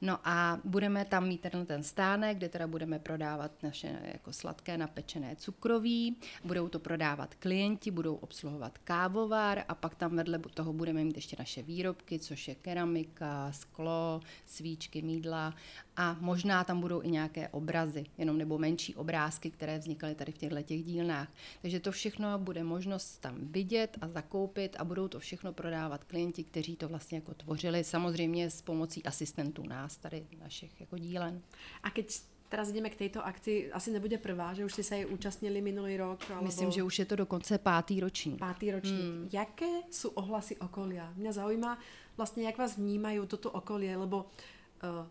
No 0.00 0.18
a 0.24 0.60
budeme 0.64 1.04
tam 1.04 1.28
mít 1.28 1.40
ten, 1.40 1.66
ten 1.66 1.82
stánek, 1.82 2.36
kde 2.36 2.48
teda 2.48 2.66
budeme 2.66 2.98
prodávat 2.98 3.62
naše 3.62 3.98
jako 4.12 4.32
sladké 4.32 4.78
napečené 4.78 5.36
cukroví, 5.36 6.16
budou 6.44 6.68
to 6.68 6.78
prodávat 6.78 7.34
klienti, 7.34 7.49
budou 7.90 8.14
obsluhovat 8.14 8.78
kávovar 8.78 9.64
a 9.68 9.74
pak 9.74 9.94
tam 9.94 10.16
vedle 10.16 10.38
toho 10.54 10.72
budeme 10.72 11.04
mít 11.04 11.16
ještě 11.16 11.36
naše 11.38 11.62
výrobky, 11.62 12.18
což 12.18 12.48
je 12.48 12.54
keramika, 12.54 13.52
sklo, 13.52 14.20
svíčky, 14.46 15.02
mídla 15.02 15.54
a 15.96 16.16
možná 16.20 16.64
tam 16.64 16.80
budou 16.80 17.02
i 17.02 17.10
nějaké 17.10 17.48
obrazy, 17.48 18.04
jenom 18.18 18.38
nebo 18.38 18.58
menší 18.58 18.94
obrázky, 18.94 19.50
které 19.50 19.78
vznikaly 19.78 20.14
tady 20.14 20.32
v 20.32 20.38
těchto 20.38 20.62
těch 20.62 20.84
dílnách. 20.84 21.28
Takže 21.62 21.80
to 21.80 21.92
všechno 21.92 22.38
bude 22.38 22.64
možnost 22.64 23.18
tam 23.18 23.38
vidět 23.40 23.98
a 24.00 24.08
zakoupit 24.08 24.76
a 24.78 24.84
budou 24.84 25.08
to 25.08 25.20
všechno 25.20 25.52
prodávat 25.52 26.04
klienti, 26.04 26.44
kteří 26.44 26.76
to 26.76 26.88
vlastně 26.88 27.18
jako 27.18 27.34
tvořili, 27.34 27.84
samozřejmě 27.84 28.50
s 28.50 28.62
pomocí 28.62 29.04
asistentů 29.04 29.62
nás 29.66 29.96
tady, 29.96 30.26
našich 30.40 30.80
jako 30.80 30.98
dílen. 30.98 31.42
A 31.82 31.90
keď 31.90 32.20
teraz 32.50 32.74
ideme 32.74 32.90
k 32.90 33.06
tejto 33.06 33.22
akci, 33.22 33.70
asi 33.70 33.94
nebude 33.94 34.18
prvá, 34.18 34.50
že 34.50 34.66
už 34.66 34.74
ste 34.74 34.82
sa 34.84 34.98
jej 34.98 35.06
účastnili 35.06 35.62
minulý 35.62 36.02
rok, 36.02 36.18
alebo... 36.34 36.50
Myslím, 36.50 36.74
že 36.74 36.82
už 36.82 36.94
je 36.98 37.06
to 37.06 37.16
dokonce 37.22 37.54
pátý 37.62 38.02
ročník. 38.02 38.42
Pátý 38.42 38.74
ročník. 38.74 39.14
Hmm. 39.14 39.28
Jaké 39.30 39.86
sú 39.94 40.10
ohlasy 40.18 40.58
okolia? 40.58 41.14
Mňa 41.14 41.32
zaujíma 41.32 41.78
vlastne, 42.18 42.42
jak 42.42 42.58
vás 42.58 42.74
vnímajú 42.74 43.30
toto 43.30 43.54
okolie, 43.54 43.94
lebo 43.94 44.26
uh, 44.82 45.06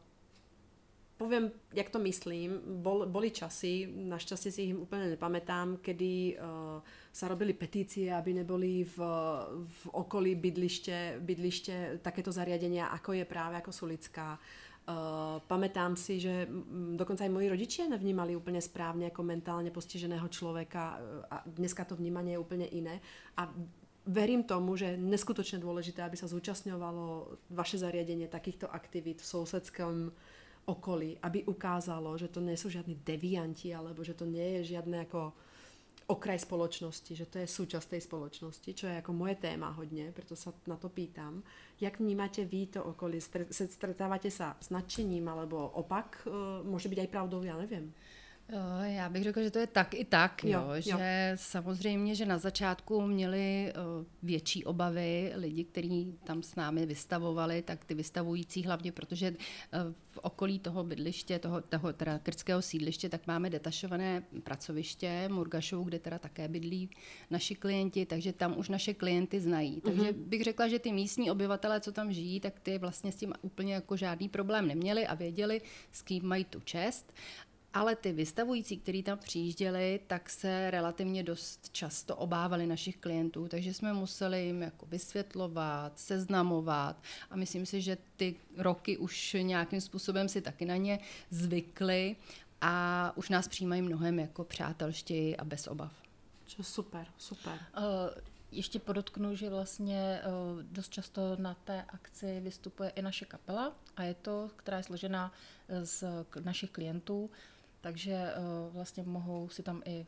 poviem, 1.16 1.48
jak 1.72 1.88
to 1.90 2.00
myslím, 2.04 2.60
bol, 2.84 3.08
boli 3.08 3.32
časy, 3.32 3.88
našťastie 3.88 4.52
si 4.52 4.62
ich 4.70 4.76
úplne 4.76 5.08
nepamätám, 5.16 5.80
kedy 5.80 6.36
uh, 6.36 6.84
sa 7.16 7.32
robili 7.32 7.56
petície, 7.56 8.12
aby 8.12 8.44
neboli 8.44 8.84
v, 8.84 9.00
v 9.64 9.82
okolí 9.96 10.36
bydliště, 10.36 11.24
bydliště 11.24 12.04
takéto 12.04 12.36
zariadenia, 12.36 12.92
ako 12.92 13.16
je 13.16 13.26
práve 13.26 13.56
ako 13.64 13.72
Sulická. 13.72 14.36
Uh, 14.36 14.69
pamätám 15.46 15.94
si, 15.94 16.18
že 16.18 16.50
mm, 16.50 16.98
dokonca 16.98 17.22
aj 17.26 17.34
moji 17.34 17.48
rodičia 17.50 17.86
nevnímali 17.86 18.34
úplne 18.34 18.58
správne 18.58 19.10
ako 19.14 19.22
mentálne 19.22 19.70
postiženého 19.70 20.26
človeka 20.30 20.98
uh, 20.98 21.00
a 21.30 21.36
dneska 21.46 21.86
to 21.86 21.94
vnímanie 21.94 22.36
je 22.36 22.42
úplne 22.42 22.68
iné. 22.70 22.98
A 23.38 23.50
verím 24.10 24.42
tomu, 24.44 24.74
že 24.74 24.96
je 24.96 25.02
neskutočne 25.02 25.62
dôležité, 25.62 26.02
aby 26.02 26.18
sa 26.18 26.26
zúčastňovalo 26.26 27.38
vaše 27.54 27.78
zariadenie 27.78 28.26
takýchto 28.26 28.66
aktivít 28.66 29.22
v 29.22 29.30
sousedském 29.30 30.10
okolí, 30.66 31.18
aby 31.22 31.46
ukázalo, 31.46 32.14
že 32.18 32.30
to 32.30 32.42
sú 32.58 32.70
žiadni 32.70 32.98
devianti, 33.02 33.74
alebo 33.74 34.06
že 34.06 34.14
to 34.14 34.30
nie 34.30 34.62
je 34.62 34.78
žiadne 34.78 35.06
ako 35.10 35.34
okraj 36.10 36.42
spoločnosti, 36.42 37.14
že 37.16 37.30
to 37.30 37.38
je 37.38 37.48
súčasť 37.48 37.90
tej 37.94 38.02
spoločnosti, 38.02 38.70
čo 38.74 38.90
je 38.90 38.98
ako 38.98 39.14
moje 39.14 39.36
téma 39.38 39.70
hodně, 39.70 40.12
proto 40.12 40.36
sa 40.36 40.54
na 40.68 40.76
to 40.76 40.90
pýtam. 40.90 41.44
Jak 41.82 42.00
vnímate 42.00 42.46
vy 42.46 42.68
to 42.68 42.84
okolí? 42.84 43.22
Se- 43.22 43.70
Stretávate 43.70 44.32
sa 44.32 44.58
s 44.60 44.70
nadšením, 44.70 45.30
alebo 45.30 45.70
opak? 45.70 46.28
E, 46.28 46.30
Môže 46.66 46.90
byť 46.90 47.00
aj 47.00 47.08
pravdou, 47.08 47.44
já 47.44 47.58
nevím. 47.58 47.94
Jo, 48.54 48.60
Já 48.84 49.10
bych 49.10 49.24
řekla, 49.24 49.44
že 49.44 49.52
to 49.52 49.60
je 49.60 49.68
tak 49.68 49.94
i 49.94 50.06
tak, 50.06 50.44
jo, 50.44 50.50
Jo, 50.52 50.68
jo. 50.68 50.82
jo. 50.86 50.98
že 50.98 51.34
samozřejmě, 51.36 52.16
že 52.16 52.26
na 52.26 52.38
začátku 52.38 53.02
měli 53.02 53.74
uh, 53.76 54.06
větší 54.24 54.66
obavy 54.66 55.32
lidi, 55.36 55.64
kteří 55.64 56.14
tam 56.24 56.44
s 56.44 56.56
námi 56.56 56.86
vystavovali, 56.86 57.62
tak 57.62 57.86
ty 57.86 57.94
vystavující 57.94 58.64
hlavně, 58.64 58.92
protože 58.92 59.32
uh, 59.32 59.94
v 60.12 60.18
okolí 60.18 60.60
toho 60.60 60.84
bydliště, 60.84 61.40
toho, 61.40 61.62
toho 61.62 61.94
teda 61.94 62.20
krtského 62.20 62.62
sídliště, 62.62 63.10
tak 63.10 63.28
máme 63.28 63.50
detašované 63.50 64.24
pracoviště 64.44 65.30
Murgašovu, 65.32 65.84
kde 65.84 66.00
teda 66.00 66.20
také 66.20 66.48
bydlí 66.48 66.90
naši 67.30 67.56
klienti, 67.56 68.06
takže 68.06 68.34
tam 68.34 68.58
už 68.58 68.70
naše 68.70 68.94
klienty 68.94 69.40
znají. 69.40 69.82
Takže 69.82 70.14
bych 70.14 70.44
řekla, 70.44 70.68
že 70.68 70.80
ty 70.80 70.92
místní 70.92 71.32
obyvatelé, 71.32 71.82
co 71.82 71.92
tam 71.92 72.14
žijí, 72.14 72.40
tak 72.40 72.60
ty 72.60 72.78
vlastně 72.78 73.12
s 73.12 73.16
tím 73.16 73.34
úplně 73.42 73.74
jako 73.74 73.98
žádný 73.98 74.30
problém 74.30 74.68
neměli 74.68 75.08
a 75.08 75.16
věděli, 75.16 75.62
s 75.92 76.02
kým 76.02 76.26
mají 76.26 76.46
tu 76.46 76.60
čest. 76.60 77.14
Ale 77.74 77.96
ty 77.96 78.12
vystavující, 78.12 78.78
kteří 78.78 79.04
tam 79.04 79.18
přijížděli, 79.18 80.00
tak 80.08 80.30
se 80.30 80.72
relativně 80.72 81.24
dost 81.24 81.70
často 81.70 82.16
obávali 82.16 82.68
našich 82.68 82.98
klientů, 82.98 83.48
takže 83.48 83.74
jsme 83.74 83.94
museli 83.94 84.46
jim 84.46 84.62
jako 84.62 84.86
vysvětlovat, 84.86 86.00
seznamovat 86.00 87.04
a 87.30 87.36
myslím 87.36 87.66
si, 87.66 87.82
že 87.82 87.98
ty 88.18 88.36
roky 88.58 88.98
už 88.98 89.36
nějakým 89.42 89.82
způsobem 89.82 90.30
si 90.30 90.42
taky 90.42 90.66
na 90.66 90.76
ně 90.76 91.00
zvykli 91.30 92.16
a 92.62 93.12
už 93.16 93.30
nás 93.30 93.48
přijímají 93.48 93.82
mnohem 93.82 94.20
jako 94.20 94.44
přátelštěji 94.44 95.38
a 95.38 95.46
bez 95.46 95.68
obav. 95.68 95.92
Čo 96.48 96.64
super, 96.64 97.08
super. 97.18 97.60
Eh, 97.78 98.22
Ještě 98.52 98.80
podotknu, 98.80 99.36
že 99.36 99.50
vlastně 99.50 100.22
eh, 100.22 100.24
dost 100.64 100.90
často 100.90 101.22
na 101.36 101.54
té 101.54 101.86
akci 101.88 102.40
vystupuje 102.40 102.90
i 102.90 103.02
naše 103.02 103.26
kapela 103.26 103.74
a 103.98 104.04
je 104.04 104.14
to, 104.14 104.50
která 104.56 104.78
je 104.78 104.84
složená 104.84 105.32
eh, 105.68 105.86
z 105.86 106.04
našich 106.44 106.72
klientů, 106.72 107.30
takže 107.82 108.14
eh, 108.14 108.40
vlastně 108.72 109.04
mohou 109.04 109.50
si 109.50 109.64
tam 109.64 109.82
i 109.86 110.06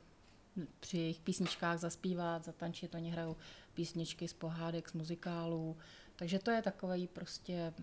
při 0.80 0.98
jejich 0.98 1.20
písničkách 1.20 1.80
zaspívat, 1.80 2.44
zatančit, 2.46 2.96
oni 2.96 3.12
hrajou 3.12 3.36
písničky 3.74 4.28
z 4.28 4.34
pohádek, 4.34 4.90
z 4.90 4.94
muzikálů, 4.94 5.78
takže 6.16 6.40
to 6.40 6.52
je 6.52 6.62
takový 6.62 7.08
prostě 7.08 7.74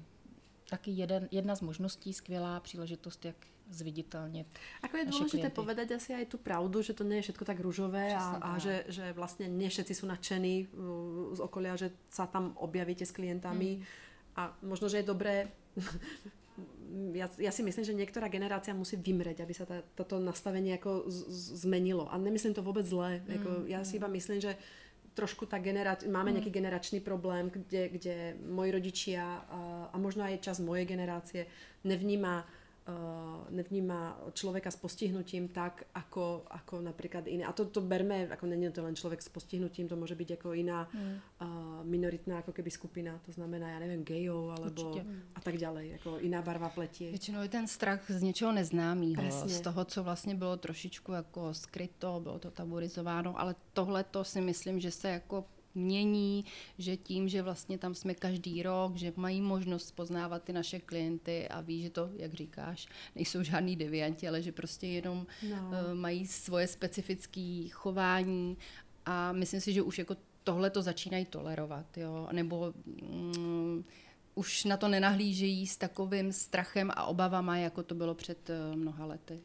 taky 0.71 0.91
jeden, 0.91 1.29
jedna 1.31 1.57
z 1.57 1.61
možností, 1.61 2.13
skvělá 2.13 2.61
příležitost, 2.61 3.25
jak 3.25 3.37
zviditelnit 3.71 4.49
Ako 4.81 4.97
je 4.97 5.05
naše 5.05 5.13
dôležité 5.13 5.53
klienty. 5.53 5.61
povedať 5.61 5.89
asi 5.93 6.11
aj 6.17 6.25
tú 6.33 6.41
pravdu, 6.41 6.81
že 6.81 6.97
to 6.97 7.05
nie 7.05 7.21
je 7.21 7.29
všetko 7.29 7.45
tak 7.45 7.61
rúžové 7.61 8.17
a, 8.17 8.41
a 8.41 8.51
že, 8.57 8.89
že 8.89 9.13
vlastne 9.13 9.45
nie 9.45 9.69
všetci 9.69 9.93
sú 9.93 10.09
nadšení 10.09 10.73
uh, 10.73 11.37
z 11.37 11.41
okolia, 11.45 11.77
že 11.77 11.93
sa 12.09 12.25
tam 12.25 12.57
objavíte 12.57 13.05
s 13.05 13.13
klientami 13.13 13.77
Mm. 13.77 13.85
a 14.41 14.57
možno, 14.65 14.89
že 14.89 15.05
je 15.05 15.11
dobré 15.13 15.53
ja, 17.13 17.29
ja 17.39 17.53
si 17.53 17.63
myslím, 17.63 17.85
že 17.85 17.97
niektorá 17.97 18.29
generácia 18.33 18.73
musí 18.73 18.97
vymreť, 18.97 19.45
aby 19.45 19.55
sa 19.55 19.65
tá, 19.69 19.85
toto 19.95 20.17
nastavenie 20.17 20.77
ako 20.77 21.09
z, 21.09 21.19
z, 21.29 21.41
zmenilo. 21.69 22.09
A 22.09 22.17
nemyslím 22.17 22.57
to 22.57 22.65
vôbec 22.65 22.85
zle. 22.89 23.21
Mm. 23.23 23.29
Jako, 23.29 23.51
ja 23.69 23.81
si 23.85 24.01
iba 24.01 24.09
myslím, 24.09 24.41
že 24.41 24.57
trošku 25.19 25.51
tá 25.51 25.59
generač- 25.59 26.07
máme 26.07 26.31
nejaký 26.31 26.55
generačný 26.55 27.03
problém, 27.03 27.51
kde, 27.51 27.91
kde 27.91 28.17
moji 28.39 28.71
rodičia 28.71 29.43
a, 29.51 29.91
a 29.91 29.97
možno 29.99 30.23
aj 30.23 30.39
čas 30.39 30.63
mojej 30.63 30.87
generácie 30.87 31.51
nevníma 31.83 32.47
uh, 32.89 33.45
nevníma 33.51 34.33
človeka 34.33 34.71
s 34.73 34.77
postihnutím 34.81 35.49
tak, 35.49 35.85
ako, 35.95 36.49
ako 36.49 36.81
napríklad 36.81 37.29
iné. 37.29 37.45
A 37.45 37.53
to, 37.53 37.69
to 37.69 37.85
berme, 37.85 38.29
ako 38.33 38.47
není 38.49 38.73
to 38.73 38.83
len 38.83 38.97
človek 38.97 39.21
s 39.21 39.29
postihnutím, 39.29 39.89
to 39.89 39.97
môže 39.97 40.17
byť 40.17 40.41
ako 40.41 40.57
iná 40.57 40.89
mm. 40.89 40.97
uh, 40.97 41.81
minoritná 41.85 42.41
ako 42.41 42.53
keby 42.57 42.71
skupina, 42.73 43.21
to 43.27 43.33
znamená, 43.33 43.77
ja 43.77 43.79
neviem, 43.79 44.05
gejov 44.05 44.57
alebo 44.57 44.83
Určitě. 44.83 45.05
a 45.35 45.41
tak 45.41 45.57
ďalej, 45.57 45.91
jako 45.91 46.19
iná 46.19 46.43
barva 46.43 46.69
pletie. 46.69 47.11
Většinou 47.11 47.43
je 47.43 47.49
ten 47.49 47.67
strach 47.67 48.11
z 48.11 48.23
něčeho 48.23 48.53
neznámého, 48.53 49.49
z 49.49 49.61
toho, 49.61 49.85
co 49.85 50.03
vlastně 50.03 50.35
bylo 50.35 50.57
trošičku 50.57 51.13
jako 51.13 51.55
skryto, 51.55 52.21
bylo 52.23 52.39
to 52.39 52.51
taburizováno, 52.51 53.41
ale 53.41 53.55
tohle 53.73 54.05
to 54.05 54.25
si 54.25 54.41
myslím, 54.41 54.81
že 54.81 54.91
se 54.91 55.09
jako 55.11 55.45
mění, 55.75 56.45
že 56.79 56.97
tím, 56.97 57.29
že 57.29 57.43
vlastně 57.43 57.79
tam 57.79 57.95
jsme 57.95 58.15
každý 58.15 58.63
rok, 58.63 58.97
že 58.97 59.13
mají 59.17 59.41
možnost 59.41 59.91
poznávat 59.91 60.43
ty 60.43 60.53
naše 60.53 60.81
klienty 60.81 61.49
a 61.49 61.61
ví, 61.61 61.83
že 61.83 61.91
to, 61.91 62.11
jak 62.17 62.35
říkáš, 62.35 62.87
nejsou 63.15 63.43
žádný 63.43 63.77
devianti, 63.77 64.29
ale 64.29 64.43
že 64.43 64.53
prostě 64.53 64.87
jenom 64.87 65.27
no. 65.51 65.57
uh, 65.57 65.95
mají 65.95 66.27
svoje 66.27 66.67
specifické 66.67 67.69
chování 67.71 68.57
a 69.07 69.33
myslím 69.33 69.61
si, 69.61 69.73
že 69.73 69.83
už 69.83 69.99
jako 69.99 70.17
tohle 70.45 70.71
to 70.71 70.83
začínají 70.83 71.25
tolerovat, 71.25 71.99
jo, 71.99 72.29
nebo 72.33 72.73
mm, 72.87 73.85
už 74.35 74.65
na 74.65 74.77
to 74.77 74.89
nenahlížejí 74.89 75.67
s 75.67 75.77
takovým 75.77 76.33
strachem 76.33 76.91
a 76.95 77.05
obavama, 77.05 77.57
jako 77.57 77.83
to 77.83 77.95
bylo 77.95 78.15
před 78.15 78.51
uh, 78.51 78.77
mnoha 78.77 79.07
lety. 79.07 79.41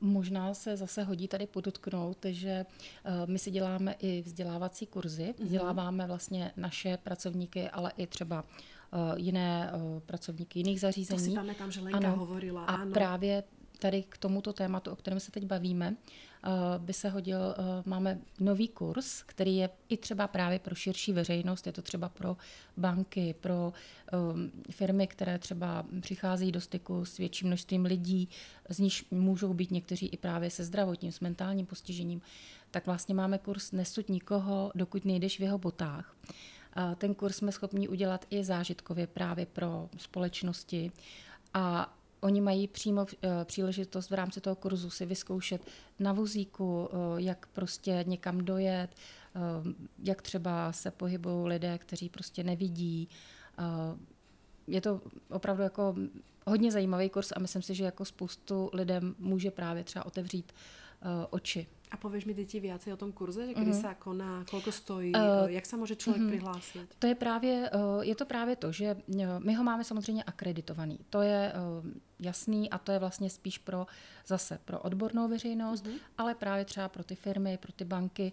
Možná 0.00 0.54
se 0.54 0.76
zase 0.76 1.02
hodí 1.02 1.28
tady 1.28 1.46
podotknout, 1.46 2.18
že 2.24 2.66
uh, 3.04 3.12
my 3.30 3.38
si 3.38 3.50
děláme 3.50 3.94
i 3.98 4.22
vzdělávací 4.22 4.86
kurzy, 4.86 5.34
mhm. 5.38 5.46
vzděláváme 5.46 6.06
vlastně 6.06 6.52
naše 6.56 6.96
pracovníky, 6.96 7.70
ale 7.70 7.92
i 7.96 8.06
třeba 8.06 8.44
uh, 8.44 8.98
jiné 9.16 9.72
uh, 9.74 10.00
pracovníky 10.00 10.58
jiných 10.58 10.80
zařízení. 10.80 11.34
To 11.34 11.40
si 11.42 11.46
pamätám, 11.46 11.70
že 11.70 11.80
Lenka 11.80 11.98
ano. 11.98 12.16
hovorila. 12.16 12.64
A 12.64 12.74
ano. 12.74 12.92
právě 12.92 13.44
tady 13.78 14.02
k 14.02 14.18
tomuto 14.18 14.52
tématu, 14.52 14.90
o 14.90 14.96
kterém 14.96 15.20
se 15.20 15.30
teď 15.30 15.44
bavíme, 15.44 15.96
Eh, 15.96 16.29
by 16.78 16.92
se 16.92 17.08
hodil, 17.08 17.38
eh, 17.38 17.62
máme 17.86 18.18
nový 18.40 18.68
kurz, 18.68 19.22
který 19.22 19.56
je 19.56 19.70
i 19.88 19.96
třeba 19.96 20.28
právě 20.28 20.58
pro 20.58 20.74
širší 20.74 21.12
veřejnost, 21.12 21.66
je 21.66 21.72
to 21.72 21.82
třeba 21.82 22.08
pro 22.08 22.36
banky, 22.76 23.34
pro 23.40 23.72
ehm, 24.12 24.50
firmy, 24.70 25.06
které 25.06 25.38
třeba 25.38 25.86
přichází 26.00 26.52
do 26.52 26.60
styku 26.60 27.04
s 27.04 27.16
větším 27.16 27.48
množstvím 27.48 27.84
lidí, 27.84 28.28
z 28.68 28.78
níž 28.78 29.06
můžou 29.10 29.54
být 29.54 29.70
někteří 29.70 30.06
i 30.06 30.16
právě 30.16 30.50
se 30.50 30.64
zdravotním, 30.64 31.12
s 31.12 31.20
mentálním 31.20 31.66
postižením, 31.66 32.22
tak 32.70 32.86
vlastně 32.86 33.14
máme 33.14 33.38
kurz 33.38 33.72
Nesuď 33.72 34.08
nikoho, 34.08 34.72
dokud 34.74 35.04
nejdeš 35.04 35.38
v 35.38 35.42
jeho 35.42 35.58
botách. 35.58 36.16
Ten 36.96 37.14
kurz 37.14 37.36
jsme 37.36 37.52
schopni 37.52 37.88
udělat 37.88 38.26
i 38.30 38.44
zážitkově 38.44 39.06
právě 39.06 39.46
pro 39.46 39.88
společnosti. 39.96 40.92
A 41.54 41.94
Oni 42.20 42.40
mají 42.40 42.68
přímo 42.68 43.06
eh, 43.22 43.44
příležitost 43.44 44.10
v 44.10 44.14
rámci 44.14 44.40
toho 44.40 44.56
kurzu 44.56 44.90
si 44.90 45.06
vyzkoušet 45.06 45.66
na 45.98 46.12
vozíku, 46.12 46.88
eh, 46.92 46.96
jak 47.22 47.46
prostě 47.46 48.04
někam 48.08 48.44
dojet, 48.44 48.88
eh, 49.34 49.40
jak 50.04 50.22
třeba 50.22 50.72
se 50.72 50.90
pohybují 50.90 51.48
lidé, 51.48 51.78
kteří 51.78 52.08
prostě 52.08 52.44
nevidí. 52.44 53.08
Je 54.66 54.80
to 54.80 55.00
opravdu 55.30 55.62
jako 55.62 55.94
hodně 56.46 56.72
zajímavý 56.72 57.10
kurz 57.10 57.32
a 57.36 57.40
myslím 57.40 57.62
si, 57.62 57.74
že 57.74 57.84
jako 57.84 58.04
spoustu 58.04 58.70
lidem 58.72 59.14
může 59.18 59.50
právě 59.50 59.84
třeba 59.84 60.06
otevřít 60.06 60.52
oči. 61.30 61.66
A 61.90 61.96
pověš 61.96 62.24
mi 62.24 62.34
děti 62.34 62.60
viacej 62.60 62.92
o 62.92 62.96
tom 62.96 63.12
kurze, 63.12 63.46
že 63.46 63.54
kdy 63.54 63.70
mm-hmm. 63.70 63.80
se 63.80 63.94
koná, 63.98 64.44
kolko 64.50 64.72
stojí, 64.72 65.12
uh, 65.14 65.22
jak 65.46 65.66
se 65.66 65.76
může 65.76 65.96
člověk 65.96 66.22
mm-hmm. 66.22 66.28
přihlásit? 66.28 66.94
To 66.98 67.06
je 67.06 67.14
právě, 67.14 67.70
je 68.00 68.14
to 68.14 68.26
právě 68.26 68.56
to, 68.56 68.72
že 68.72 68.96
my 69.38 69.54
ho 69.54 69.64
máme 69.64 69.84
samozřejmě 69.84 70.24
akreditovaný. 70.24 70.98
To 71.10 71.22
je 71.22 71.52
jasný 72.20 72.70
a 72.70 72.78
to 72.78 72.92
je 72.92 72.98
vlastně 72.98 73.30
spíš 73.30 73.58
pro 73.58 73.86
zase 74.26 74.58
pro 74.64 74.80
odbornou 74.80 75.28
veřejnost, 75.28 75.86
mm-hmm. 75.86 75.98
ale 76.18 76.34
právě 76.34 76.64
třeba 76.64 76.88
pro 76.88 77.04
ty 77.04 77.14
firmy, 77.14 77.58
pro 77.58 77.72
ty 77.72 77.84
banky 77.84 78.32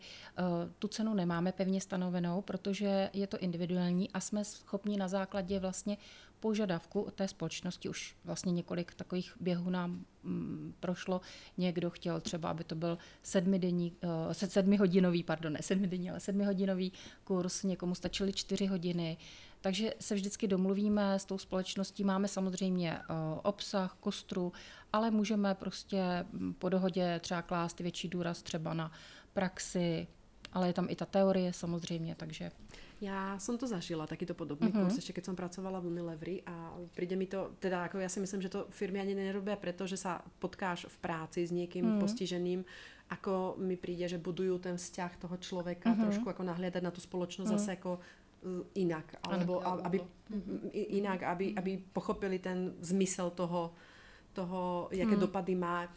tu 0.79 0.87
cenu 0.87 1.13
nemáme 1.13 1.51
pevně 1.51 1.81
stanovenou, 1.81 2.41
protože 2.41 3.09
je 3.13 3.27
to 3.27 3.37
individuální 3.37 4.11
a 4.11 4.19
jsme 4.19 4.43
schopni 4.43 4.97
na 4.97 5.07
základě 5.07 5.59
vlastně 5.59 5.97
požadavku 6.39 7.07
té 7.15 7.27
společnosti 7.27 7.89
už 7.89 8.15
vlastně 8.25 8.51
několik 8.51 8.93
takových 8.93 9.33
běhů 9.39 9.69
nám 9.69 10.05
prošlo. 10.79 11.21
Někdo 11.57 11.89
chtěl 11.89 12.21
třeba, 12.21 12.49
aby 12.49 12.63
to 12.63 12.75
byl 12.75 12.97
sedmidenní, 13.23 13.93
uh, 14.03 14.31
sedmihodinový, 14.31 15.23
pardon, 15.23 15.53
ne 15.53 15.59
sedmidenní, 15.61 16.09
ale 16.09 16.19
sedmihodinový 16.19 16.93
kurz, 17.23 17.63
někomu 17.63 17.95
stačily 17.95 18.33
čtyři 18.33 18.65
hodiny. 18.65 19.17
Takže 19.61 19.93
se 19.99 20.15
vždycky 20.15 20.47
domluvíme 20.47 21.19
s 21.19 21.25
tou 21.25 21.37
společností, 21.37 22.03
máme 22.03 22.27
samozřejmě 22.27 22.99
uh, 23.09 23.15
obsah, 23.43 23.97
kostru, 23.99 24.53
ale 24.93 25.11
můžeme 25.11 25.55
prostě 25.55 26.25
mm, 26.31 26.53
po 26.53 26.69
dohodě 26.69 27.19
třeba 27.19 27.41
klást 27.41 27.79
větší 27.79 28.07
důraz 28.07 28.41
třeba 28.41 28.73
na 28.73 28.91
praxi, 29.33 30.07
ale 30.53 30.67
je 30.67 30.73
tam 30.73 30.87
i 30.89 30.95
ta 30.95 31.05
teorie 31.05 31.53
samozřejmě, 31.53 32.15
takže... 32.15 32.51
Já 33.01 33.39
jsem 33.39 33.57
to 33.57 33.67
zažila, 33.67 34.07
takýto 34.07 34.33
podobný 34.33 34.67
uh-huh. 34.67 34.81
kurz, 34.81 34.95
ještě 34.95 35.13
keď 35.13 35.25
jsem 35.25 35.35
pracovala 35.35 35.79
v 35.79 35.85
Unilevery 35.85 36.43
a 36.45 36.77
přijde 36.91 37.15
mi 37.15 37.27
to, 37.27 37.51
teda 37.59 37.83
jako 37.83 37.97
já 37.97 38.09
si 38.09 38.19
myslím, 38.19 38.41
že 38.41 38.49
to 38.49 38.65
firmy 38.69 38.99
ani 38.99 39.15
nerobí 39.15 39.55
proto, 39.55 39.87
že 39.87 39.97
sa 39.97 40.21
potkáš 40.39 40.85
v 40.89 40.97
práci 40.97 41.47
s 41.47 41.51
někým 41.51 41.85
uh-huh. 41.85 41.99
postiženým, 41.99 42.65
ako 43.09 43.55
mi 43.57 43.77
přijde, 43.77 44.07
že 44.07 44.17
budují 44.17 44.59
ten 44.59 44.77
vzťah 44.77 45.17
toho 45.17 45.37
člověka, 45.37 45.93
uh-huh. 45.93 46.01
trošku 46.01 46.29
jako 46.29 46.43
nahlédat 46.43 46.83
na 46.83 46.91
tu 46.91 47.01
společnost 47.01 47.49
uh-huh. 47.49 47.57
zase 47.57 47.71
jako 47.71 47.99
e, 47.99 48.81
inak, 48.81 49.15
alebo 49.23 49.67
ano, 49.67 49.85
aby, 49.85 50.01
inak, 50.73 51.23
aby, 51.23 51.53
aby 51.55 51.83
pochopili 51.93 52.39
ten 52.39 52.73
zmysel 52.81 53.29
toho, 53.29 53.73
toho, 54.33 54.89
jaké 54.91 55.11
hmm. 55.11 55.19
dopady 55.19 55.55
má 55.55 55.89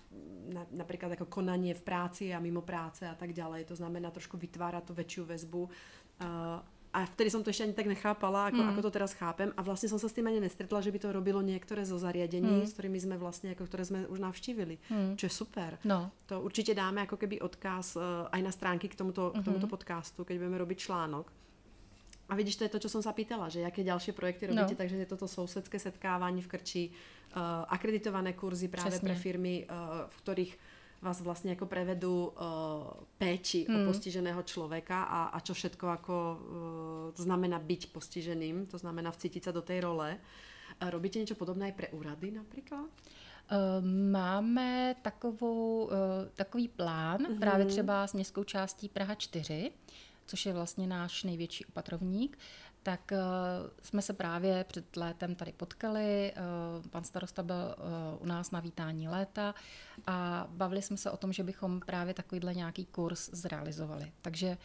na, 0.52 0.66
například 0.72 1.10
jako 1.10 1.26
konanie 1.26 1.74
v 1.74 1.82
práci 1.82 2.34
a 2.34 2.40
mimo 2.40 2.64
práce 2.64 3.08
a 3.08 3.14
tak 3.14 3.32
dále. 3.32 3.64
To 3.64 3.76
znamená 3.76 4.10
trošku 4.10 4.36
vytvárat 4.40 4.84
tu 4.84 4.94
větší 4.94 5.20
väzbu. 5.20 5.62
Uh, 5.62 5.68
a 6.90 7.06
vtedy 7.06 7.30
som 7.30 7.46
to 7.46 7.54
ešte 7.54 7.70
ani 7.70 7.74
tak 7.74 7.86
nechápala, 7.86 8.50
ako, 8.50 8.66
mm. 8.66 8.68
ako 8.74 8.80
to 8.82 8.90
teraz 8.90 9.14
chápem. 9.14 9.54
A 9.54 9.62
vlastne 9.62 9.86
som 9.86 10.02
sa 10.02 10.10
s 10.10 10.16
tým 10.16 10.26
ani 10.26 10.42
nestretla, 10.42 10.82
že 10.82 10.90
by 10.90 10.98
to 10.98 11.14
robilo 11.14 11.38
niektoré 11.38 11.86
zo 11.86 11.94
zariadení, 12.02 12.62
mm. 12.62 12.66
s 12.66 12.74
ktorými 12.74 12.98
sme 12.98 13.14
vlastne, 13.14 13.54
ako 13.54 13.62
ktoré 13.70 13.86
sme 13.86 14.10
už 14.10 14.18
navštívili. 14.18 14.82
Mm. 14.90 15.14
Čo 15.14 15.24
je 15.30 15.32
super. 15.32 15.78
No. 15.86 16.10
To 16.26 16.42
určite 16.42 16.74
dáme 16.74 17.06
ako 17.06 17.14
keby 17.14 17.38
odkaz 17.46 17.94
uh, 17.94 18.26
aj 18.34 18.40
na 18.42 18.50
stránky 18.50 18.90
k 18.90 18.98
tomuto, 18.98 19.30
mm-hmm. 19.30 19.38
k 19.38 19.46
tomuto 19.46 19.66
podcastu, 19.70 20.26
keď 20.26 20.42
budeme 20.42 20.58
robiť 20.58 20.78
článok. 20.90 21.30
A 22.30 22.34
vidíš, 22.34 22.58
to 22.58 22.66
je 22.66 22.74
to, 22.74 22.82
čo 22.82 22.90
som 22.90 23.02
sa 23.02 23.14
pýtala, 23.14 23.50
že 23.50 23.62
jaké 23.62 23.82
ďalšie 23.82 24.14
projekty 24.14 24.50
robíte, 24.50 24.74
no. 24.74 24.80
takže 24.82 25.02
je 25.02 25.06
toto 25.06 25.26
sousedské 25.26 25.78
setkávání 25.78 26.42
v 26.42 26.50
Krči, 26.50 26.82
uh, 26.90 27.66
akreditované 27.70 28.34
kurzy 28.34 28.68
právě 28.68 28.98
pre 28.98 29.14
firmy, 29.14 29.66
uh, 29.66 30.10
v 30.10 30.16
ktorých 30.22 30.52
vás 31.02 31.20
vlastně 31.20 31.50
jako 31.50 31.66
prevedú 31.66 32.28
uh, 32.28 32.36
péči 33.18 33.66
hmm. 33.68 33.82
o 33.82 33.84
postiženého 33.84 34.42
člověka 34.42 35.02
a, 35.02 35.24
a 35.24 35.40
čo 35.40 35.54
všetko 35.54 35.86
jako 35.86 36.40
uh, 36.40 37.12
to 37.16 37.22
znamená 37.22 37.58
byť 37.58 37.92
postiženým, 37.92 38.66
to 38.66 38.78
znamená 38.78 39.10
vcítiť 39.10 39.44
sa 39.44 39.52
do 39.52 39.62
tej 39.62 39.80
role. 39.80 40.16
Uh, 40.16 40.90
robíte 40.90 41.18
něco 41.18 41.34
podobné 41.34 41.68
i 41.68 41.72
pre 41.72 41.88
úrady 41.88 42.30
například? 42.30 42.90
Máme 44.10 44.94
takovou, 45.02 45.90
takový 46.34 46.68
plán 46.68 47.18
mm-hmm. 47.18 47.38
právě 47.38 47.66
třeba 47.66 48.06
s 48.06 48.12
městskou 48.12 48.44
částí 48.44 48.88
Praha 48.88 49.14
4, 49.14 49.70
což 50.26 50.46
je 50.46 50.52
vlastně 50.52 50.86
náš 50.86 51.24
největší 51.24 51.64
opatrovník, 51.64 52.38
tak 52.82 53.12
uh, 53.12 53.18
jsme 53.82 54.02
se 54.02 54.12
právě 54.12 54.64
před 54.64 54.96
létem 54.96 55.34
tady 55.34 55.52
potkali. 55.52 56.32
Uh, 56.36 56.86
pan 56.86 57.04
starosta 57.04 57.42
byl 57.42 57.54
uh, 57.54 58.22
u 58.22 58.26
nás 58.26 58.50
na 58.50 58.60
vítání 58.60 59.08
léta 59.08 59.54
a 60.06 60.46
bavili 60.50 60.82
jsme 60.82 60.96
se 60.96 61.10
o 61.10 61.16
tom, 61.16 61.32
že 61.32 61.42
bychom 61.42 61.80
právě 61.80 62.14
takovýhle 62.14 62.54
nějaký 62.54 62.86
kurz 62.86 63.30
zrealizovali. 63.32 64.12
Takže 64.22 64.58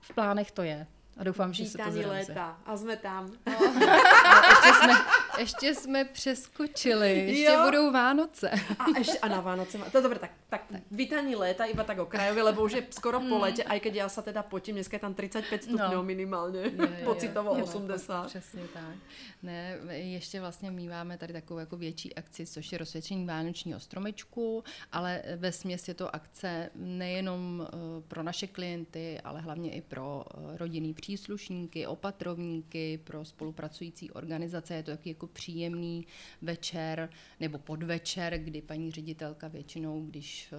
v 0.00 0.14
plánech 0.14 0.50
to 0.50 0.62
je. 0.62 0.86
A 1.16 1.24
doufám, 1.24 1.52
že 1.52 1.66
se 1.66 1.78
to 1.78 1.90
zrealizuje. 1.90 2.08
léta 2.08 2.58
a 2.66 2.76
jsme 2.76 2.96
tam. 2.96 3.32
No. 3.46 4.38
ještě, 4.48 4.72
jsme, 4.80 4.94
ještě 5.38 5.74
jsme 5.74 6.04
přeskočili, 6.04 7.10
ještě 7.10 7.52
jo. 7.52 7.64
budou 7.64 7.92
Vánoce. 7.92 8.50
A, 8.78 8.98
ještě, 8.98 9.18
a 9.18 9.28
na 9.28 9.40
Vánoce, 9.40 9.78
to 9.92 10.00
dobré, 10.00 10.18
tak, 10.18 10.30
tak, 10.48 10.64
tak. 10.72 10.80
vítání 10.90 11.36
léta 11.36 11.64
iba 11.64 11.84
tak 11.84 11.98
okrajově, 11.98 12.42
lebo 12.42 12.62
už 12.62 12.72
je 12.72 12.86
skoro 12.90 13.20
po 13.20 13.26
hmm. 13.26 13.40
létě, 13.40 13.64
a 13.64 13.74
i 13.74 13.80
keď 13.80 13.94
já 13.94 14.08
se 14.08 14.22
teda 14.22 14.42
potím, 14.42 14.74
dneska 14.74 14.96
je 14.96 15.00
tam 15.00 15.14
35 15.14 15.62
stupňů 15.62 15.94
no. 15.94 16.02
minimálně, 16.02 16.60
je, 16.60 16.70
pocitovo 17.04 17.56
je, 17.56 17.62
80. 17.62 18.26
Přesně 18.26 18.62
tak. 18.74 18.94
Ne, 19.42 19.78
ještě 19.92 20.40
vlastně 20.40 20.70
míváme 20.70 21.18
tady 21.18 21.32
takovou 21.32 21.60
jako 21.60 21.76
větší 21.76 22.14
akci, 22.14 22.46
což 22.46 22.72
je 22.72 22.78
rozsvědčení 22.78 23.26
vánočního 23.26 23.80
stromečku, 23.80 24.64
ale 24.92 25.22
ve 25.36 25.52
směs 25.52 25.88
je 25.88 25.94
to 25.94 26.14
akce 26.14 26.70
nejenom 26.74 27.66
eh, 27.66 27.76
pro 28.08 28.22
naše 28.22 28.46
klienty, 28.46 29.20
ale 29.24 29.40
hlavně 29.40 29.70
i 29.70 29.80
pro 29.80 30.24
eh, 30.30 30.56
rodinný 30.56 30.94
příslušníky, 31.02 31.86
opatrovníky, 31.86 33.00
pro 33.04 33.24
spolupracující 33.24 34.10
organizace. 34.10 34.74
Je 34.74 34.82
to 34.82 34.90
taky 34.90 35.08
jako 35.08 35.26
příjemný 35.26 36.06
večer 36.42 37.10
nebo 37.40 37.58
podvečer, 37.58 38.38
kdy 38.38 38.62
paní 38.62 38.90
ředitelka 38.90 39.48
většinou, 39.48 40.06
když 40.06 40.52
uh, 40.52 40.58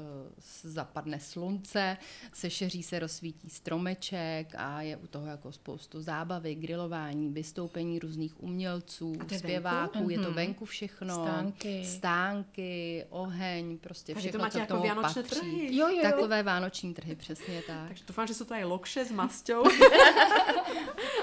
zapadne 0.72 1.20
slunce, 1.20 1.98
sešeří 2.34 2.84
se, 2.84 3.00
rozsvítí 3.00 3.50
stromeček 3.50 4.56
a 4.58 4.82
je 4.82 4.98
u 4.98 5.08
toho 5.08 5.28
jako 5.28 5.52
spoustu 5.52 6.02
zábavy, 6.02 6.56
grilování, 6.56 7.30
vystoupení 7.30 8.00
různých 8.00 8.44
umělců, 8.44 9.16
zpěváků, 9.38 10.10
je 10.10 10.18
to 10.18 10.24
mhm. 10.24 10.34
venku 10.34 10.66
všechno. 10.66 11.14
Stánky. 11.14 11.86
Stánky, 11.86 13.06
oheň, 13.10 13.78
prostě 13.78 14.14
Takže 14.14 14.30
všechno, 14.30 14.40
to 14.40 14.44
máte 14.44 14.54
co 14.54 14.60
jako 14.60 14.74
tomu 14.74 15.02
patří. 15.02 15.24
trhy. 15.24 15.76
Jo, 15.76 15.88
jo, 15.88 15.96
jo. 15.96 16.02
Takové 16.02 16.44
vánoční 16.44 16.94
trhy, 16.94 17.16
přesně 17.16 17.62
tak. 17.68 17.88
Takže 17.88 18.04
doufám, 18.08 18.28
že 18.28 18.34
jsou 18.34 18.46
to 18.46 18.54
aj 18.54 18.64
lokše 18.64 19.06
s 19.06 19.12
masťou 19.12 19.64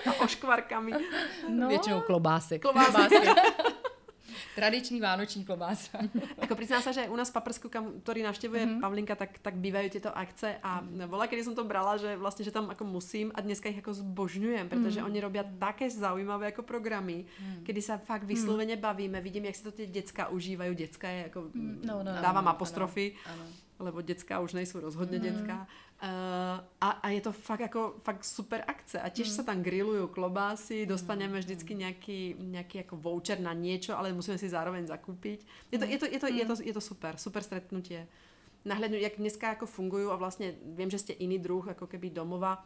a 0.06 0.10
oškvarkami. 0.24 0.92
No. 1.48 1.68
Většinou 1.68 2.00
klobásy. 2.00 2.58
Klobásy. 2.58 3.14
Tradiční 4.54 5.00
vánoční 5.00 5.44
klobása. 5.44 5.98
Ako 6.42 6.58
priznám 6.58 6.82
sa, 6.82 6.90
že 6.90 7.06
u 7.06 7.16
nás 7.16 7.30
v 7.30 7.38
Paprsku, 7.38 7.70
kam, 7.70 8.02
ktorý 8.02 8.26
navštevuje 8.26 8.66
mm-hmm. 8.66 8.82
Pavlinka, 8.82 9.14
tak, 9.14 9.38
tak 9.38 9.54
bývajú 9.56 9.88
tieto 9.94 10.10
akce 10.10 10.58
a 10.58 10.82
bola, 11.06 11.30
kedy 11.30 11.46
som 11.46 11.54
to 11.54 11.62
brala, 11.62 11.94
že 11.96 12.18
vlastne, 12.18 12.42
že 12.42 12.50
tam 12.50 12.66
ako 12.66 12.82
musím 12.82 13.30
a 13.32 13.40
dneska 13.40 13.70
ich 13.70 13.78
ako 13.78 13.94
zbožňujem, 13.94 14.66
pretože 14.66 14.98
mm. 15.00 15.06
oni 15.06 15.18
robia 15.22 15.46
také 15.46 15.86
zaujímavé 15.86 16.50
ako 16.50 16.66
programy, 16.66 17.24
mm. 17.24 17.62
kedy 17.62 17.80
sa 17.80 18.02
fakt 18.02 18.26
vyslovene 18.26 18.74
mm. 18.74 18.82
bavíme, 18.82 19.18
vidím, 19.22 19.46
jak 19.46 19.56
si 19.56 19.64
to 19.64 19.72
tie 19.72 19.86
decka 19.86 20.28
užívajú, 20.34 20.72
decka 20.74 21.08
je 21.08 21.20
ako, 21.30 21.38
no, 21.86 22.02
no, 22.02 22.10
dávam 22.18 22.44
no, 22.44 22.50
apostrofy. 22.50 23.14
Ano, 23.30 23.46
ano 23.46 23.69
lebo 23.80 24.00
detská 24.00 24.40
už 24.40 24.52
nejsou 24.52 24.80
rozhodně 24.80 25.18
mm. 25.18 25.24
detská. 25.24 25.66
Uh, 26.02 26.08
a, 26.80 26.90
a 26.90 27.08
je 27.08 27.20
to 27.20 27.32
fakt 27.32 27.60
jako 27.60 27.94
fakt 28.02 28.24
super 28.24 28.64
akce. 28.66 29.00
A 29.00 29.08
tiež 29.08 29.28
mm. 29.28 29.34
sa 29.36 29.42
tam 29.42 29.62
grillujú 29.62 30.08
klobásy, 30.08 30.86
dostaneme 30.86 31.36
mm. 31.36 31.40
vždycky 31.40 31.72
nejaký, 31.74 32.20
nejaký 32.40 32.76
jako 32.78 32.96
voucher 32.96 33.40
na 33.40 33.52
niečo, 33.52 33.98
ale 33.98 34.12
musíme 34.12 34.38
si 34.38 34.48
zároveň 34.48 34.86
zakúpiť. 34.88 35.44
Je 35.72 35.78
to, 35.78 35.84
je 35.84 35.98
to, 35.98 36.06
je 36.06 36.18
to, 36.18 36.28
je 36.28 36.44
to, 36.44 36.54
je 36.64 36.72
to 36.72 36.80
super, 36.80 37.16
super 37.16 37.42
stretnutie. 37.42 38.08
Nahlednu, 38.64 38.96
jak 38.96 39.16
dneska 39.16 39.48
jako 39.48 39.66
fungujú 39.66 40.10
a 40.10 40.16
vlastně 40.16 40.54
vím, 40.64 40.90
že 40.90 40.98
ste 40.98 41.12
iný 41.12 41.38
druh 41.38 41.68
ako 41.68 41.86
keby 41.86 42.10
domova, 42.10 42.64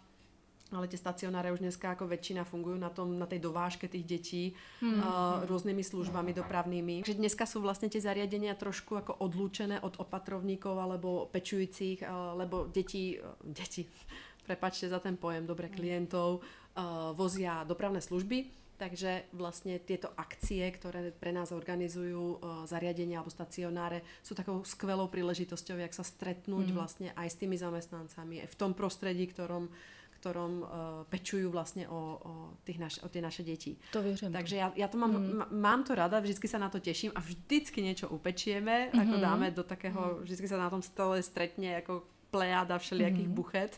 ale 0.76 0.90
tie 0.90 0.98
stacionáre 0.98 1.54
už 1.54 1.62
dneska 1.62 1.94
ako 1.94 2.10
väčšina 2.10 2.42
fungujú 2.42 2.76
na, 2.76 2.90
tom, 2.90 3.16
na 3.16 3.24
tej 3.24 3.42
dovážke 3.42 3.86
tých 3.86 4.04
detí 4.04 4.44
hmm. 4.82 4.98
uh, 4.98 5.04
rôznymi 5.46 5.82
službami 5.82 6.34
dopravnými. 6.34 7.06
Takže 7.06 7.20
dneska 7.20 7.44
sú 7.46 7.62
vlastne 7.62 7.86
tie 7.86 8.02
zariadenia 8.02 8.58
trošku 8.58 8.98
ako 8.98 9.22
odlúčené 9.22 9.80
od 9.80 9.96
opatrovníkov 10.02 10.74
alebo 10.76 11.30
pečujúcich, 11.30 12.02
uh, 12.04 12.34
lebo 12.38 12.66
deti, 12.68 13.16
uh, 13.16 13.38
deti, 13.40 13.86
prepačte 14.48 14.90
za 14.90 14.98
ten 14.98 15.14
pojem, 15.16 15.46
dobre 15.46 15.70
klientov, 15.70 16.42
uh, 16.42 17.14
vozia 17.16 17.62
dopravné 17.64 18.02
služby, 18.02 18.64
Takže 18.74 19.30
vlastne 19.38 19.78
tieto 19.78 20.10
akcie, 20.18 20.66
ktoré 20.74 21.14
pre 21.14 21.30
nás 21.30 21.54
organizujú 21.54 22.42
uh, 22.42 22.66
zariadenia 22.66 23.22
alebo 23.22 23.30
stacionáre, 23.30 24.02
sú 24.18 24.34
takou 24.34 24.66
skvelou 24.66 25.06
príležitosťou, 25.06 25.78
jak 25.78 25.94
sa 25.94 26.02
stretnúť 26.02 26.66
mm. 26.68 26.74
vlastne 26.74 27.08
aj 27.14 27.28
s 27.30 27.38
tými 27.38 27.54
zamestnancami, 27.54 28.42
aj 28.42 28.50
v 28.50 28.58
tom 28.58 28.74
prostredí, 28.74 29.30
ktorom 29.30 29.70
ktorom 30.24 30.52
uh, 30.64 30.68
pečujú 31.12 31.52
vlastne 31.52 31.84
o, 31.84 32.00
o, 32.00 32.00
tých 32.64 32.80
naš, 32.80 32.96
o 33.04 33.12
tie 33.12 33.20
naše 33.20 33.44
deti. 33.44 33.76
To 33.92 34.00
věřím. 34.00 34.32
Takže 34.32 34.56
ja, 34.56 34.72
ja 34.72 34.88
to 34.88 34.96
mám, 34.96 35.12
mm. 35.12 35.52
mám 35.52 35.84
to 35.84 35.92
rada, 35.92 36.16
vždycky 36.16 36.48
sa 36.48 36.56
na 36.56 36.72
to 36.72 36.80
teším 36.80 37.12
a 37.12 37.20
vždycky 37.20 37.84
niečo 37.84 38.08
upečieme, 38.08 38.88
mm-hmm. 38.88 39.02
ako 39.04 39.14
dáme 39.20 39.46
do 39.52 39.60
takého, 39.60 40.00
mm. 40.00 40.24
vždycky 40.24 40.48
sa 40.48 40.56
na 40.56 40.72
tom 40.72 40.80
stole 40.80 41.20
stretne 41.20 41.84
ako 41.84 42.08
plejáda 42.32 42.80
všelijakých 42.80 43.28
mm. 43.28 43.36
buchet. 43.36 43.72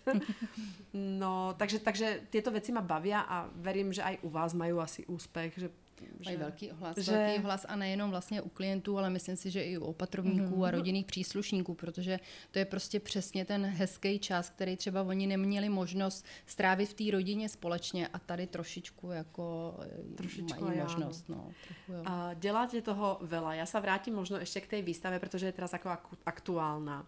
no, 1.23 1.59
takže, 1.59 1.83
takže 1.83 2.31
tieto 2.31 2.55
veci 2.55 2.71
ma 2.71 2.87
bavia 2.87 3.27
a 3.27 3.51
verím, 3.51 3.91
že 3.91 4.07
aj 4.07 4.23
u 4.23 4.31
vás 4.31 4.55
majú 4.55 4.79
asi 4.79 5.03
úspech, 5.11 5.51
že 5.59 5.69
Mají 6.25 6.37
velký 6.37 6.73
ohlas, 6.73 6.99
že... 6.99 7.13
velký 7.13 7.39
ohlas 7.39 7.67
a 7.69 7.77
nejenom 7.77 8.11
vlastně 8.11 8.43
u 8.43 8.49
klientů, 8.49 8.99
ale 8.99 9.11
myslím 9.11 9.37
si, 9.37 9.51
že 9.51 9.63
i 9.63 9.79
u 9.79 9.85
opatrovníků 9.85 10.57
mm-hmm. 10.57 10.65
a 10.65 10.71
rodinných 10.71 11.07
příslušníků, 11.07 11.75
protože 11.75 12.21
to 12.51 12.59
je 12.59 12.65
prostě 12.65 13.01
přesně 13.01 13.45
ten 13.45 13.67
hezký 13.67 14.19
čas, 14.19 14.51
který 14.51 14.77
třeba 14.77 15.03
oni 15.03 15.27
neměli 15.27 15.69
možnost 15.69 16.27
strávit 16.47 16.89
v 16.89 16.95
té 16.95 17.11
rodině 17.13 17.49
společně 17.49 18.09
a 18.09 18.19
tady 18.19 18.47
trošičku 18.47 19.11
jako 19.11 19.77
eh, 19.83 20.15
trošičku 20.17 20.65
mají 20.65 20.79
možnost. 20.79 21.29
No, 21.29 21.53
trochu, 21.67 21.93
jo. 21.93 22.03
A 22.05 22.35
děláte 22.35 22.83
toho 22.83 23.19
veľa. 23.23 23.53
Já 23.53 23.67
se 23.67 23.81
vrátím 23.81 24.15
možno 24.15 24.39
ještě 24.39 24.61
k 24.61 24.67
té 24.67 24.83
výstave, 24.83 25.19
protože 25.19 25.47
je 25.47 25.53
teraz 25.53 25.73
jako 25.73 25.89
aktuálna. 26.27 27.07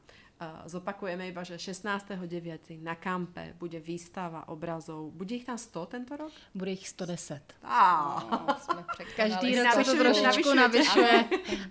Zopakujeme 0.66 1.28
iba, 1.28 1.42
že 1.42 1.58
16.9. 1.58 2.78
na 2.82 2.94
kampe 2.94 3.58
bude 3.58 3.80
výstava 3.82 4.46
obrazov. 4.48 5.10
Bude 5.10 5.34
ich 5.34 5.44
tam 5.44 5.58
100 5.58 5.86
tento 5.86 6.16
rok? 6.16 6.30
Bude 6.54 6.70
ich 6.78 6.88
110. 6.88 7.42
Ah. 7.66 8.22
No, 8.30 8.84
Každý 9.16 9.58
rok 9.58 9.72
se 9.72 9.84
to 9.84 9.94
trošičku 9.98 10.54
navyšuje. 10.54 11.24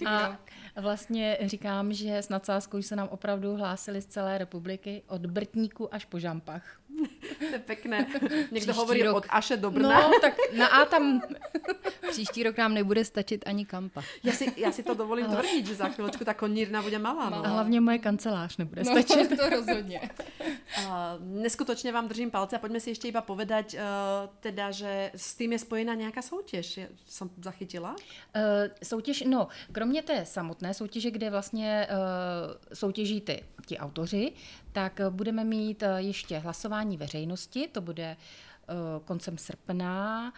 A 0.05 0.37
vlastně 0.81 1.37
říkám, 1.41 1.93
že 1.93 2.17
s 2.17 2.29
nadsázkou 2.29 2.81
se 2.81 2.95
nám 2.95 3.07
opravdu 3.07 3.55
hlásili 3.55 4.01
z 4.01 4.05
celé 4.05 4.37
republiky 4.37 5.03
od 5.07 5.25
Brtníku 5.25 5.93
až 5.93 6.05
po 6.05 6.19
Žampach. 6.19 6.79
to 7.39 7.45
je 7.45 7.59
pekné. 7.59 8.07
Někdo 8.51 8.73
hovorí 8.73 9.03
rok. 9.03 9.15
od 9.15 9.25
Aše 9.29 9.57
do 9.57 9.71
Brna. 9.71 10.01
No, 10.01 10.11
tak 10.21 10.33
na 10.57 10.67
A 10.67 10.85
tam... 10.85 11.21
Příští 12.09 12.43
rok 12.43 12.57
nám 12.57 12.73
nebude 12.73 13.05
stačit 13.05 13.43
ani 13.47 13.65
kampa. 13.65 14.03
Já 14.23 14.33
si, 14.33 14.53
já 14.57 14.71
si 14.71 14.83
to 14.83 14.93
dovolím 14.93 15.25
Ale... 15.25 15.35
tvrdit, 15.35 15.67
že 15.67 15.75
za 15.75 15.89
chvíličku 15.89 16.25
ta 16.25 16.33
konírna 16.33 16.81
bude 16.81 16.99
malá. 16.99 17.29
No. 17.29 17.45
A 17.45 17.47
hlavně 17.47 17.81
moje 17.81 17.97
kancelář 17.97 18.57
nebude 18.57 18.83
no, 18.83 18.91
stačit. 18.91 19.37
to 19.37 19.49
rozhodně. 19.49 20.09
Uh, 20.77 20.93
neskutočně 21.19 21.91
vám 21.91 22.07
držím 22.07 22.31
palce 22.31 22.55
a 22.55 22.59
pojďme 22.59 22.79
si 22.79 22.89
ještě 22.89 23.07
iba 23.07 23.21
povedať, 23.21 23.73
uh, 23.73 23.79
teda, 24.39 24.71
že 24.71 25.11
s 25.15 25.35
tím 25.35 25.51
je 25.51 25.59
spojená 25.59 25.93
nějaká 25.93 26.21
soutěž. 26.21 26.79
Jsem 27.05 27.29
zachytila? 27.41 27.89
Uh, 27.91 28.41
soutěž, 28.83 29.23
no, 29.27 29.47
kromě 29.71 30.01
té 30.01 30.25
samotné 30.25 30.66
soutěže, 30.73 31.11
kde 31.11 31.29
vlastně 31.29 31.87
uh, 31.89 31.95
soutěží 32.73 33.21
ty, 33.21 33.43
ti 33.65 33.77
autoři, 33.77 34.31
tak 34.71 35.01
budeme 35.09 35.43
mít 35.43 35.83
ještě 35.97 36.37
hlasování 36.37 36.97
veřejnosti, 36.97 37.67
to 37.67 37.81
bude 37.81 38.17
koncem 39.05 39.37
srpna. 39.37 40.33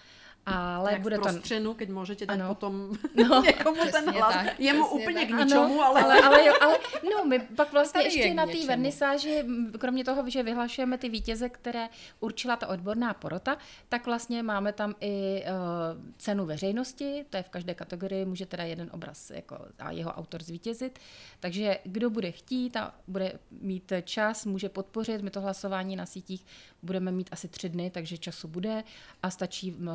Ale 0.45 0.91
Jak 0.91 1.01
bude 1.01 1.17
v 1.17 1.21
prostřenu, 1.21 1.71
to... 1.71 1.75
keď 1.75 1.89
můžete 1.89 2.25
dát 2.25 2.33
ano. 2.33 2.55
potom 2.55 2.97
no, 3.29 3.41
někomu 3.41 3.81
ten 3.91 4.09
hlas. 4.09 4.33
Tak, 4.33 4.59
Jemu 4.59 4.87
úplně 4.87 5.25
tak. 5.25 5.29
k 5.29 5.43
ničomu, 5.43 5.81
ale... 5.81 6.01
ale, 6.01 6.21
ale, 6.21 6.45
jo, 6.45 6.53
ale 6.61 6.77
no, 7.03 7.25
my 7.25 7.39
pak 7.39 7.71
vlastně 7.71 8.01
ještě 8.01 8.33
na 8.33 8.45
té 8.45 8.65
vernisáži, 8.67 9.43
kromě 9.79 10.03
toho, 10.03 10.29
že 10.29 10.43
vyhlašujeme 10.43 10.97
ty 10.97 11.09
vítěze, 11.09 11.49
které 11.49 11.89
určila 12.19 12.55
ta 12.55 12.67
odborná 12.67 13.13
porota, 13.13 13.57
tak 13.89 14.05
vlastně 14.05 14.43
máme 14.43 14.73
tam 14.73 14.95
i 15.01 15.43
uh, 15.43 16.11
cenu 16.17 16.45
veřejnosti, 16.45 17.25
to 17.29 17.37
je 17.37 17.43
v 17.43 17.49
každé 17.49 17.73
kategorii, 17.73 18.25
může 18.25 18.45
teda 18.45 18.63
jeden 18.63 18.89
obraz 18.91 19.29
jako, 19.29 19.57
a 19.79 19.91
jeho 19.91 20.11
autor 20.11 20.43
zvítězit. 20.43 20.99
Takže 21.39 21.79
kdo 21.83 22.09
bude 22.09 22.31
chtít 22.31 22.77
a 22.77 22.93
bude 23.07 23.39
mít 23.51 23.93
čas, 24.03 24.45
může 24.45 24.69
podpořit. 24.69 25.21
My 25.21 25.29
to 25.29 25.41
hlasování 25.41 25.95
na 25.95 26.05
sítích 26.05 26.45
budeme 26.83 27.11
mít 27.11 27.29
asi 27.31 27.47
tři 27.47 27.69
dny, 27.69 27.89
takže 27.89 28.17
času 28.17 28.47
bude 28.47 28.83
a 29.23 29.29
stačí 29.29 29.71
uh, 29.71 29.87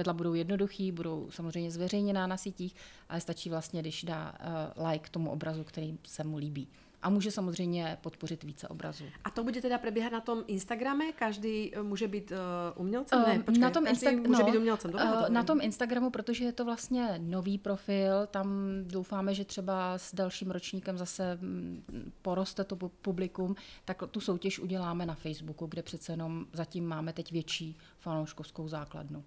pravidla 0.00 0.12
budou 0.12 0.34
jednoduchý, 0.34 0.92
budou 0.92 1.28
samozřejmě 1.30 1.70
zveřejněná 1.70 2.26
na 2.26 2.36
sítích, 2.36 2.74
ale 3.08 3.20
stačí 3.20 3.50
vlastně, 3.50 3.80
když 3.80 4.04
dá 4.04 4.32
uh, 4.78 4.86
like 4.86 5.10
tomu 5.10 5.30
obrazu, 5.30 5.64
který 5.64 5.98
se 6.04 6.24
mu 6.24 6.36
líbí. 6.36 6.68
A 7.02 7.10
může 7.10 7.30
samozřejmě 7.30 7.98
podpořit 8.00 8.44
více 8.44 8.68
obrazů. 8.68 9.04
A 9.24 9.30
to 9.30 9.44
bude 9.44 9.62
teda 9.62 9.78
probíhat 9.78 10.12
na 10.12 10.20
tom 10.20 10.44
Instagrame? 10.46 11.12
Každý 11.12 11.74
eh, 11.74 11.82
může 11.82 12.08
být 12.08 12.32
uh, 12.32 12.36
umělcem? 12.82 13.24
Ne, 13.26 13.38
počkej, 13.38 13.62
na 13.62 13.70
tom 13.70 13.84
Insta- 13.84 14.28
může 14.28 14.42
no, 14.42 14.50
být 14.50 14.58
umělcem. 14.58 14.90
Dobre, 14.90 15.06
uh, 15.06 15.28
na 15.28 15.42
tom 15.42 15.60
Instagramu, 15.60 16.10
protože 16.10 16.44
je 16.44 16.52
to 16.52 16.64
vlastně 16.64 17.18
nový 17.18 17.58
profil, 17.58 18.26
tam 18.26 18.48
doufáme, 18.84 19.34
že 19.34 19.44
třeba 19.44 19.98
s 19.98 20.14
dalším 20.14 20.50
ročníkem 20.50 20.98
zase 20.98 21.38
mm, 21.40 22.12
poroste 22.22 22.64
to 22.64 22.76
publikum, 22.76 23.56
tak 23.84 24.02
tu 24.10 24.20
soutěž 24.20 24.58
uděláme 24.58 25.06
na 25.06 25.14
Facebooku, 25.14 25.66
kde 25.66 25.82
přece 25.82 26.12
jenom 26.12 26.46
zatím 26.52 26.88
máme 26.88 27.12
teď 27.12 27.32
větší 27.32 27.76
fanouškovskou 27.98 28.68
základnu. 28.68 29.24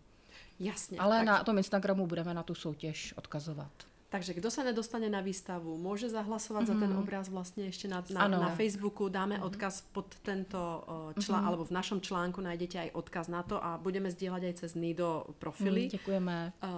Jasně. 0.63 0.99
Ale 0.99 1.17
tak... 1.17 1.25
na 1.25 1.43
tom 1.43 1.57
Instagramu 1.57 2.07
budeme 2.07 2.33
na 2.33 2.43
tu 2.43 2.55
soutěž 2.55 3.13
odkazovat. 3.17 3.71
Takže 4.09 4.33
kdo 4.33 4.51
se 4.51 4.63
nedostane 4.63 5.09
na 5.09 5.21
výstavu, 5.21 5.77
může 5.77 6.09
zahlasovat 6.09 6.63
mm-hmm. 6.63 6.73
za 6.73 6.79
ten 6.79 6.89
mhm. 6.89 6.99
obraz 6.99 7.29
vlastně 7.29 7.65
ještě 7.65 7.87
na, 7.87 8.03
na, 8.13 8.27
na 8.27 8.49
Facebooku. 8.55 9.09
Dáme 9.09 9.37
mm-hmm. 9.37 9.45
odkaz 9.45 9.81
pod 9.81 10.15
tento 10.21 10.85
člán, 11.19 11.41
mm-hmm. 11.41 11.47
alebo 11.47 11.65
v 11.65 11.71
našom 11.71 12.01
článku 12.01 12.41
najdete 12.41 12.77
aj 12.79 12.89
odkaz 12.93 13.27
na 13.27 13.43
to 13.43 13.57
a 13.57 13.77
budeme 13.81 14.11
sdílet 14.11 14.43
aj 14.43 14.53
cez 14.53 14.75
Nido 14.77 15.25
profily. 15.39 15.83
Mm, 15.83 15.89
děkujeme. 15.89 16.53
Uh, 16.63 16.69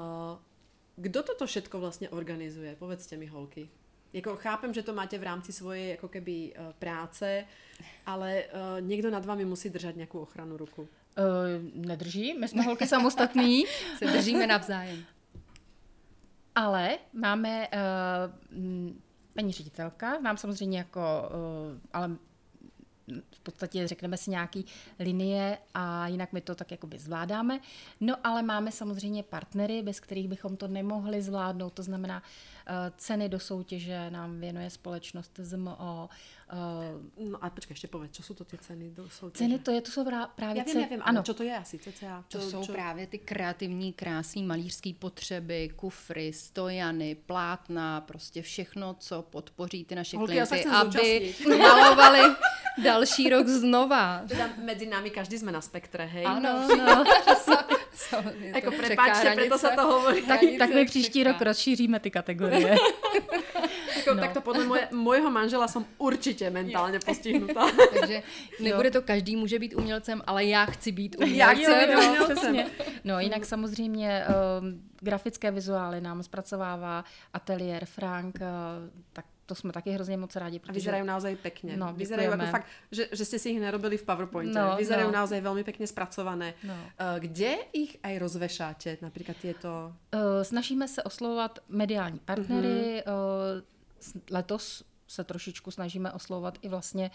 kdo 0.96 1.24
toto 1.24 1.46
všetko 1.48 1.80
vlastně 1.80 2.10
organizuje? 2.10 2.76
Povedzte 2.76 3.18
mi, 3.18 3.28
holky. 3.28 3.70
Jako 4.14 4.36
chápem, 4.36 4.74
že 4.74 4.84
to 4.84 4.94
máte 4.94 5.18
v 5.18 5.24
rámci 5.24 5.52
svojej 5.54 5.90
jako 5.90 6.08
keby 6.08 6.54
práce, 6.80 7.46
ale 8.06 8.44
uh, 8.44 8.82
někdo 8.88 9.12
nad 9.12 9.26
vami 9.26 9.46
musí 9.46 9.70
držet 9.70 9.96
nějakou 9.96 10.20
ochranu 10.20 10.58
ruku. 10.58 10.88
Uh, 11.18 11.86
nedrží, 11.86 12.34
my 12.40 12.48
jsme 12.48 12.64
holky 12.64 12.88
samostatný. 12.96 13.66
Se 13.98 14.06
držíme 14.06 14.48
navzájem. 14.48 15.04
Ale 16.56 16.98
máme 17.14 17.68
uh, 17.68 18.94
paní 19.34 19.52
ředitelka, 19.52 20.20
nám 20.20 20.38
samozřejmě 20.38 20.78
jako, 20.78 21.00
uh, 21.02 21.80
ale 21.94 22.18
v 23.32 23.40
podstatě 23.40 23.88
řekneme 23.88 24.18
si 24.18 24.30
nějaký 24.30 24.66
linie 25.00 25.58
a 25.74 26.08
jinak 26.08 26.34
my 26.34 26.42
to 26.42 26.56
tak 26.56 26.72
jakoby 26.72 27.00
zvládáme. 27.00 27.60
No 28.00 28.16
ale 28.24 28.44
máme 28.44 28.72
samozřejmě 28.72 29.24
partnery, 29.24 29.82
bez 29.82 30.00
kterých 30.00 30.28
bychom 30.28 30.58
to 30.58 30.68
nemohli 30.68 31.22
zvládnout, 31.22 31.74
to 31.74 31.84
znamená 31.84 32.22
uh, 32.22 32.74
ceny 32.98 33.30
do 33.30 33.40
soutěže 33.40 34.10
nám 34.10 34.40
věnuje 34.40 34.70
společnost 34.70 35.40
ZMO. 35.44 36.10
Uh, 36.54 37.30
no 37.32 37.44
a 37.44 37.50
počkej, 37.50 37.74
ještě 37.74 37.88
povedz, 37.88 38.12
co 38.12 38.24
jsou 38.24 38.34
to 38.34 38.46
ty 38.46 38.58
ceny 38.58 38.90
do 38.90 39.10
soutěže? 39.10 39.38
Ceny 39.38 39.60
to 39.60 39.72
je, 39.72 39.82
to 39.82 39.92
jsou 39.92 40.06
právě... 40.36 40.58
Já 40.58 40.64
vím, 40.64 40.80
já 40.80 40.88
vím, 40.88 41.02
ano. 41.04 41.24
co 41.24 41.34
to 41.34 41.44
je 41.44 41.58
asi, 41.58 41.80
CCA? 41.80 42.24
To 42.28 42.40
čo, 42.40 42.50
jsou 42.50 42.66
čo? 42.66 42.72
právě 42.72 43.08
ty 43.08 43.18
kreativní, 43.18 43.94
krásné 43.94 44.42
malířské 44.42 44.94
potřeby, 45.00 45.70
kufry, 45.76 46.34
stojany, 46.34 47.16
plátna, 47.16 48.02
prostě 48.02 48.42
všechno, 48.42 48.96
co 49.00 49.22
podpoří 49.22 49.86
ty 49.86 49.96
naše 49.96 50.18
Holky, 50.18 50.34
klienty, 50.34 50.66
aby 50.66 51.34
malovali 51.58 52.36
další 52.84 53.30
rok 53.30 53.48
znova. 53.48 54.22
Teda 54.28 54.50
mezi 54.64 54.86
námi 54.86 55.10
každý 55.10 55.38
jsme 55.38 55.52
na 55.52 55.62
spektre, 55.62 56.06
hej? 56.06 56.26
Ano, 56.26 56.68
no, 56.78 57.04
jako 58.40 58.72
prepáčte, 58.72 59.36
proto 59.36 59.58
se 59.58 59.70
to 59.76 59.82
hovorí. 59.82 60.22
Tak, 60.22 60.40
tak 60.60 60.70
my 60.70 60.86
příští 60.86 61.24
rok 61.24 61.42
rozšíříme 61.42 62.00
ty 62.00 62.12
kategorie. 62.12 62.76
jako, 64.06 64.18
no. 64.18 64.22
Tak 64.22 64.34
to 64.34 64.42
podle 64.42 64.66
moje, 64.66 64.88
mojeho 64.92 65.32
manžela 65.32 65.68
jsem 65.68 65.86
určitě 65.98 66.50
mentálně 66.50 67.00
postihnutá. 67.00 67.66
Takže 68.00 68.24
nebude 68.60 68.92
to 68.92 69.02
každý 69.02 69.36
může 69.36 69.60
být 69.60 69.74
umělcem, 69.74 70.22
ale 70.28 70.46
já 70.46 70.66
chci 70.66 70.92
být 70.92 71.16
umělcem. 71.16 71.38
Já 71.38 71.54
chci 71.54 71.88
být 71.88 71.96
umělcem. 71.96 72.66
No 73.04 73.20
jinak 73.20 73.46
samozřejmě 73.46 74.24
um, 74.62 74.82
grafické 75.02 75.52
vizuály 75.52 76.02
nám 76.02 76.24
zpracovává 76.24 77.04
ateliér 77.34 77.86
Frank, 77.86 78.36
uh, 78.36 78.46
tak 79.14 79.26
to 79.46 79.56
jsme 79.56 79.74
taky 79.74 79.92
hrozně 79.92 80.18
moc 80.18 80.36
rádi. 80.36 80.60
Protože... 80.60 80.72
A 80.72 80.74
vyzerají 80.74 81.04
naozaj 81.06 81.36
pekně. 81.36 81.78
No, 81.78 81.94
vyzerají 81.94 82.30
jako 82.30 82.46
fakt, 82.46 82.66
že, 82.92 83.08
že 83.12 83.26
jste 83.26 83.40
si 83.40 83.50
jich 83.50 83.60
nerobili 83.60 83.98
v 83.98 84.04
PowerPointe. 84.04 84.60
No, 84.60 84.76
vyzerají 84.78 85.08
no. 85.08 85.14
naozaj 85.14 85.42
velmi 85.42 85.64
pekně 85.64 85.88
zpracované. 85.88 86.54
No. 86.64 86.74
Uh, 86.74 87.20
kde 87.20 87.56
ich 87.74 87.98
aj 88.04 88.18
rozvešáte? 88.18 88.98
Například 89.02 89.46
je 89.46 89.54
to... 89.54 89.94
Uh, 90.14 90.20
snažíme 90.42 90.88
se 90.88 91.04
oslovovat 91.04 91.60
mediální 91.70 92.20
partnery. 92.20 93.04
Uh-huh. 93.06 93.64
Letos 94.32 94.84
se 95.08 95.24
trošičku 95.24 95.72
snažíme 95.72 96.12
oslovovat 96.12 96.58
i 96.62 96.70
vlastně 96.70 97.12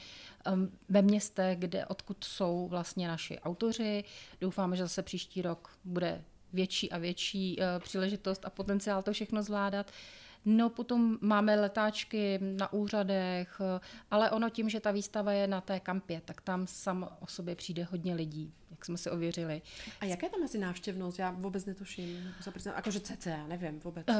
um, 0.52 0.78
ve 0.88 1.02
městech, 1.02 1.58
kde 1.58 1.86
odkud 1.86 2.24
jsou 2.24 2.68
vlastně 2.68 3.08
naši 3.08 3.38
autoři. 3.38 4.04
Doufáme, 4.40 4.76
že 4.76 4.82
zase 4.82 5.02
příští 5.02 5.42
rok 5.42 5.70
bude 5.84 6.24
větší 6.52 6.92
a 6.92 6.98
větší 6.98 7.56
uh, 7.58 7.64
příležitost 7.82 8.44
a 8.44 8.50
potenciál 8.50 9.02
to 9.02 9.12
všechno 9.12 9.42
zvládat. 9.42 9.90
No 10.44 10.70
potom 10.70 11.18
máme 11.20 11.60
letáčky 11.60 12.38
na 12.42 12.72
úřadech, 12.72 13.60
ale 14.10 14.30
ono 14.30 14.50
tím, 14.50 14.68
že 14.68 14.80
ta 14.80 14.90
výstava 14.90 15.32
je 15.32 15.46
na 15.46 15.60
té 15.60 15.80
kampě, 15.80 16.20
tak 16.24 16.40
tam 16.40 16.66
sam 16.66 17.08
o 17.20 17.26
sobě 17.26 17.54
přijde 17.54 17.84
hodně 17.84 18.14
lidí, 18.14 18.52
jak 18.80 18.84
jsme 18.84 18.98
si 18.98 19.10
ověřili. 19.10 19.62
A 20.00 20.04
jaká 20.04 20.26
je 20.26 20.30
tam 20.30 20.42
asi 20.42 20.58
návštěvnost? 20.58 21.18
Já 21.18 21.30
vůbec 21.30 21.64
netuším. 21.64 22.34
Jakože 22.76 23.00
CC, 23.00 23.26
nevím 23.48 23.80
vůbec. 23.80 24.06
Uh, 24.08 24.16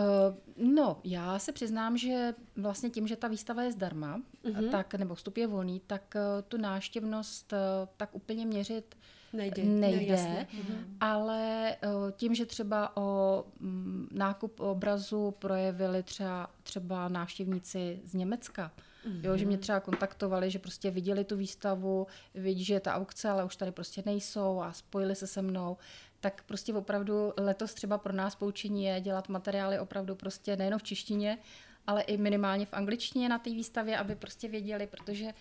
no, 0.75 1.01
já 1.05 1.39
se 1.39 1.53
přiznám, 1.53 1.97
že 1.97 2.35
vlastně 2.57 2.91
tím, 2.91 3.07
že 3.07 3.17
ta 3.17 3.29
výstava 3.29 3.63
je 3.63 3.73
zdarma, 3.73 4.21
uh-huh. 4.45 4.71
tak, 4.71 4.95
nebo 4.95 5.15
vstup 5.15 5.37
je 5.37 5.47
volný, 5.47 5.81
tak 5.87 6.15
uh, 6.15 6.43
tu 6.49 6.57
návštěvnost 6.57 7.53
uh, 7.53 7.59
tak 7.97 8.15
úplně 8.15 8.47
měřit 8.47 8.95
nejde, 9.33 9.65
nejde 9.65 10.47
mhm. 10.53 10.97
ale 11.01 11.77
tím, 12.13 12.35
že 12.35 12.47
třeba 12.47 12.97
o 12.97 13.45
mm, 13.61 14.09
nákup 14.13 14.61
obrazu 14.61 15.35
projevili 15.39 16.03
třeba, 16.03 16.51
třeba 16.63 17.09
návštěvníci 17.09 18.01
z 18.05 18.15
Německa, 18.15 18.73
Mm-hmm. 19.07 19.21
Jo, 19.25 19.37
že 19.37 19.47
mě 19.47 19.59
třeba 19.59 19.81
kontaktovali, 19.81 20.51
že 20.51 20.59
prostě 20.59 20.91
viděli 20.91 21.25
tu 21.25 21.37
výstavu, 21.37 22.07
vidí, 22.35 22.65
že 22.65 22.75
je 22.75 22.81
ta 22.81 22.95
aukce, 22.95 23.29
ale 23.29 23.45
už 23.45 23.57
tady 23.57 23.73
prostě 23.73 24.03
nejsou 24.07 24.61
a 24.61 24.73
spojili 24.73 25.15
se 25.15 25.27
se 25.27 25.43
mnou, 25.43 25.77
tak 26.21 26.43
prostě 26.47 26.75
opravdu 26.75 27.33
letos 27.37 27.75
třeba 27.75 27.99
pro 27.99 28.13
nás 28.13 28.35
poučení 28.35 28.85
je 28.85 29.01
dělat 29.01 29.29
materiály 29.29 29.79
opravdu 29.79 30.15
prostě 30.15 30.57
nejen 30.57 30.79
v 30.79 30.83
češtině, 30.83 31.39
ale 31.87 32.03
i 32.03 32.17
minimálně 32.17 32.67
v 32.67 32.73
angličtině 32.75 33.29
na 33.29 33.39
té 33.39 33.51
výstavě, 33.51 33.99
aby 33.99 34.15
prostě 34.15 34.49
věděli, 34.49 34.87
protože 34.87 35.33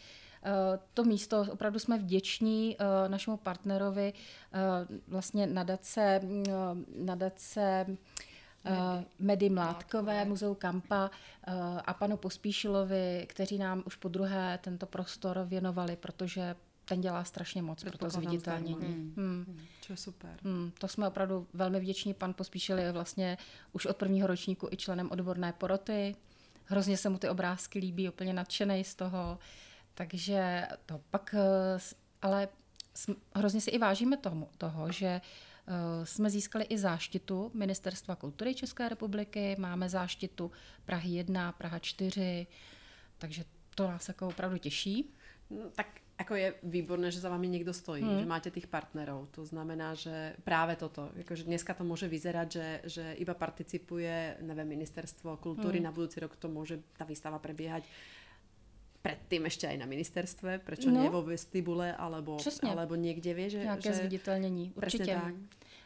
Eh, 0.43 0.79
to 0.93 1.03
místo, 1.03 1.45
opravdu 1.51 1.79
jsme 1.79 1.97
vděční 1.97 2.77
eh, 2.79 3.09
našemu 3.09 3.37
partnerovi, 3.37 4.13
eh, 4.13 4.59
vlastně 5.07 5.47
nadace, 5.47 6.21
nadace 6.95 7.85
Medy 9.19 9.49
Mládkové, 9.49 10.25
Muzeu 10.25 10.53
Kampa 10.53 11.11
a 11.85 11.93
panu 11.93 12.17
Pospíšilovi, 12.17 13.25
kteří 13.29 13.57
nám 13.57 13.83
už 13.85 13.95
po 13.95 14.07
druhé 14.07 14.59
tento 14.61 14.85
prostor 14.85 15.45
věnovali, 15.47 15.95
protože 15.95 16.55
ten 16.85 17.01
dělá 17.01 17.23
strašně 17.23 17.61
moc 17.61 17.83
pro 17.83 17.97
to 17.97 18.09
zviditelnění. 18.09 18.73
Hmm. 18.75 19.13
Hmm. 19.17 19.59
To 19.87 19.93
je 19.93 19.97
super. 19.97 20.39
Hmm. 20.43 20.71
To 20.79 20.87
jsme 20.87 21.07
opravdu 21.07 21.47
velmi 21.53 21.79
vděční. 21.79 22.13
Pan 22.13 22.33
Pospíšil 22.33 22.77
je 22.77 22.91
vlastně 22.91 23.37
už 23.71 23.85
od 23.85 23.97
prvního 23.97 24.27
ročníku 24.27 24.67
i 24.71 24.77
členem 24.77 25.11
odborné 25.11 25.53
poroty. 25.53 26.15
Hrozně 26.65 26.97
se 26.97 27.09
mu 27.09 27.17
ty 27.17 27.29
obrázky 27.29 27.79
líbí, 27.79 28.09
úplně 28.09 28.33
nadšený 28.33 28.83
z 28.83 28.95
toho. 28.95 29.39
Takže 29.93 30.67
to 30.85 31.01
pak, 31.09 31.35
eh, 31.37 31.79
ale 32.21 32.47
hrozně 33.35 33.61
si 33.61 33.69
i 33.69 33.77
vážíme 33.77 34.17
tomu, 34.17 34.49
toho, 34.57 34.91
že 34.91 35.07
eh, 35.07 35.21
jsme 36.03 36.29
získali 36.29 36.65
i 36.65 36.77
záštitu 36.77 37.51
Ministerstva 37.53 38.15
kultury 38.15 38.55
České 38.55 38.89
republiky, 38.89 39.55
máme 39.59 39.89
záštitu 39.89 40.51
Prahy 40.85 41.09
1, 41.09 41.51
Praha 41.51 41.79
4, 41.79 42.47
takže 43.17 43.43
to 43.75 43.87
nás 43.87 44.07
jako 44.07 44.27
opravdu 44.27 44.57
těší. 44.57 45.13
No, 45.49 45.69
tak 45.75 45.87
jako 46.19 46.35
je 46.35 46.53
výborné, 46.63 47.11
že 47.11 47.19
za 47.19 47.29
vami 47.29 47.47
někdo 47.47 47.73
stojí, 47.73 48.03
hmm. 48.03 48.19
že 48.19 48.25
máte 48.25 48.51
těch 48.51 48.67
partnerů. 48.67 49.27
To 49.31 49.45
znamená, 49.45 49.93
že 49.93 50.35
právě 50.43 50.75
toto, 50.75 51.09
jakože 51.15 51.43
dneska 51.43 51.73
to 51.73 51.83
může 51.83 52.07
vyzerať, 52.07 52.51
že, 52.51 52.81
že 52.83 53.13
iba 53.13 53.33
participuje, 53.33 54.37
nevím, 54.41 54.67
ministerstvo 54.67 55.37
kultury, 55.37 55.77
hmm. 55.77 55.83
na 55.83 55.91
budoucí 55.91 56.19
rok 56.19 56.35
to 56.35 56.47
může 56.47 56.79
ta 56.97 57.05
výstava 57.05 57.39
prebíhať 57.39 57.83
predtým 58.99 59.47
ešte 59.47 59.65
aj 59.67 59.77
na 59.79 59.87
ministerstve, 59.87 60.59
prečo 60.59 60.91
no. 60.91 60.99
nie 60.99 61.07
vo 61.07 61.23
vestibule, 61.23 61.95
alebo, 61.95 62.35
alebo 62.67 62.93
niekde, 62.99 63.31
vie, 63.31 63.47
že... 63.49 63.59
Nějaké 63.63 63.89
že, 63.89 63.95
zviditelnění, 63.95 64.71
určitě. 64.75 65.15
tak. 65.15 65.35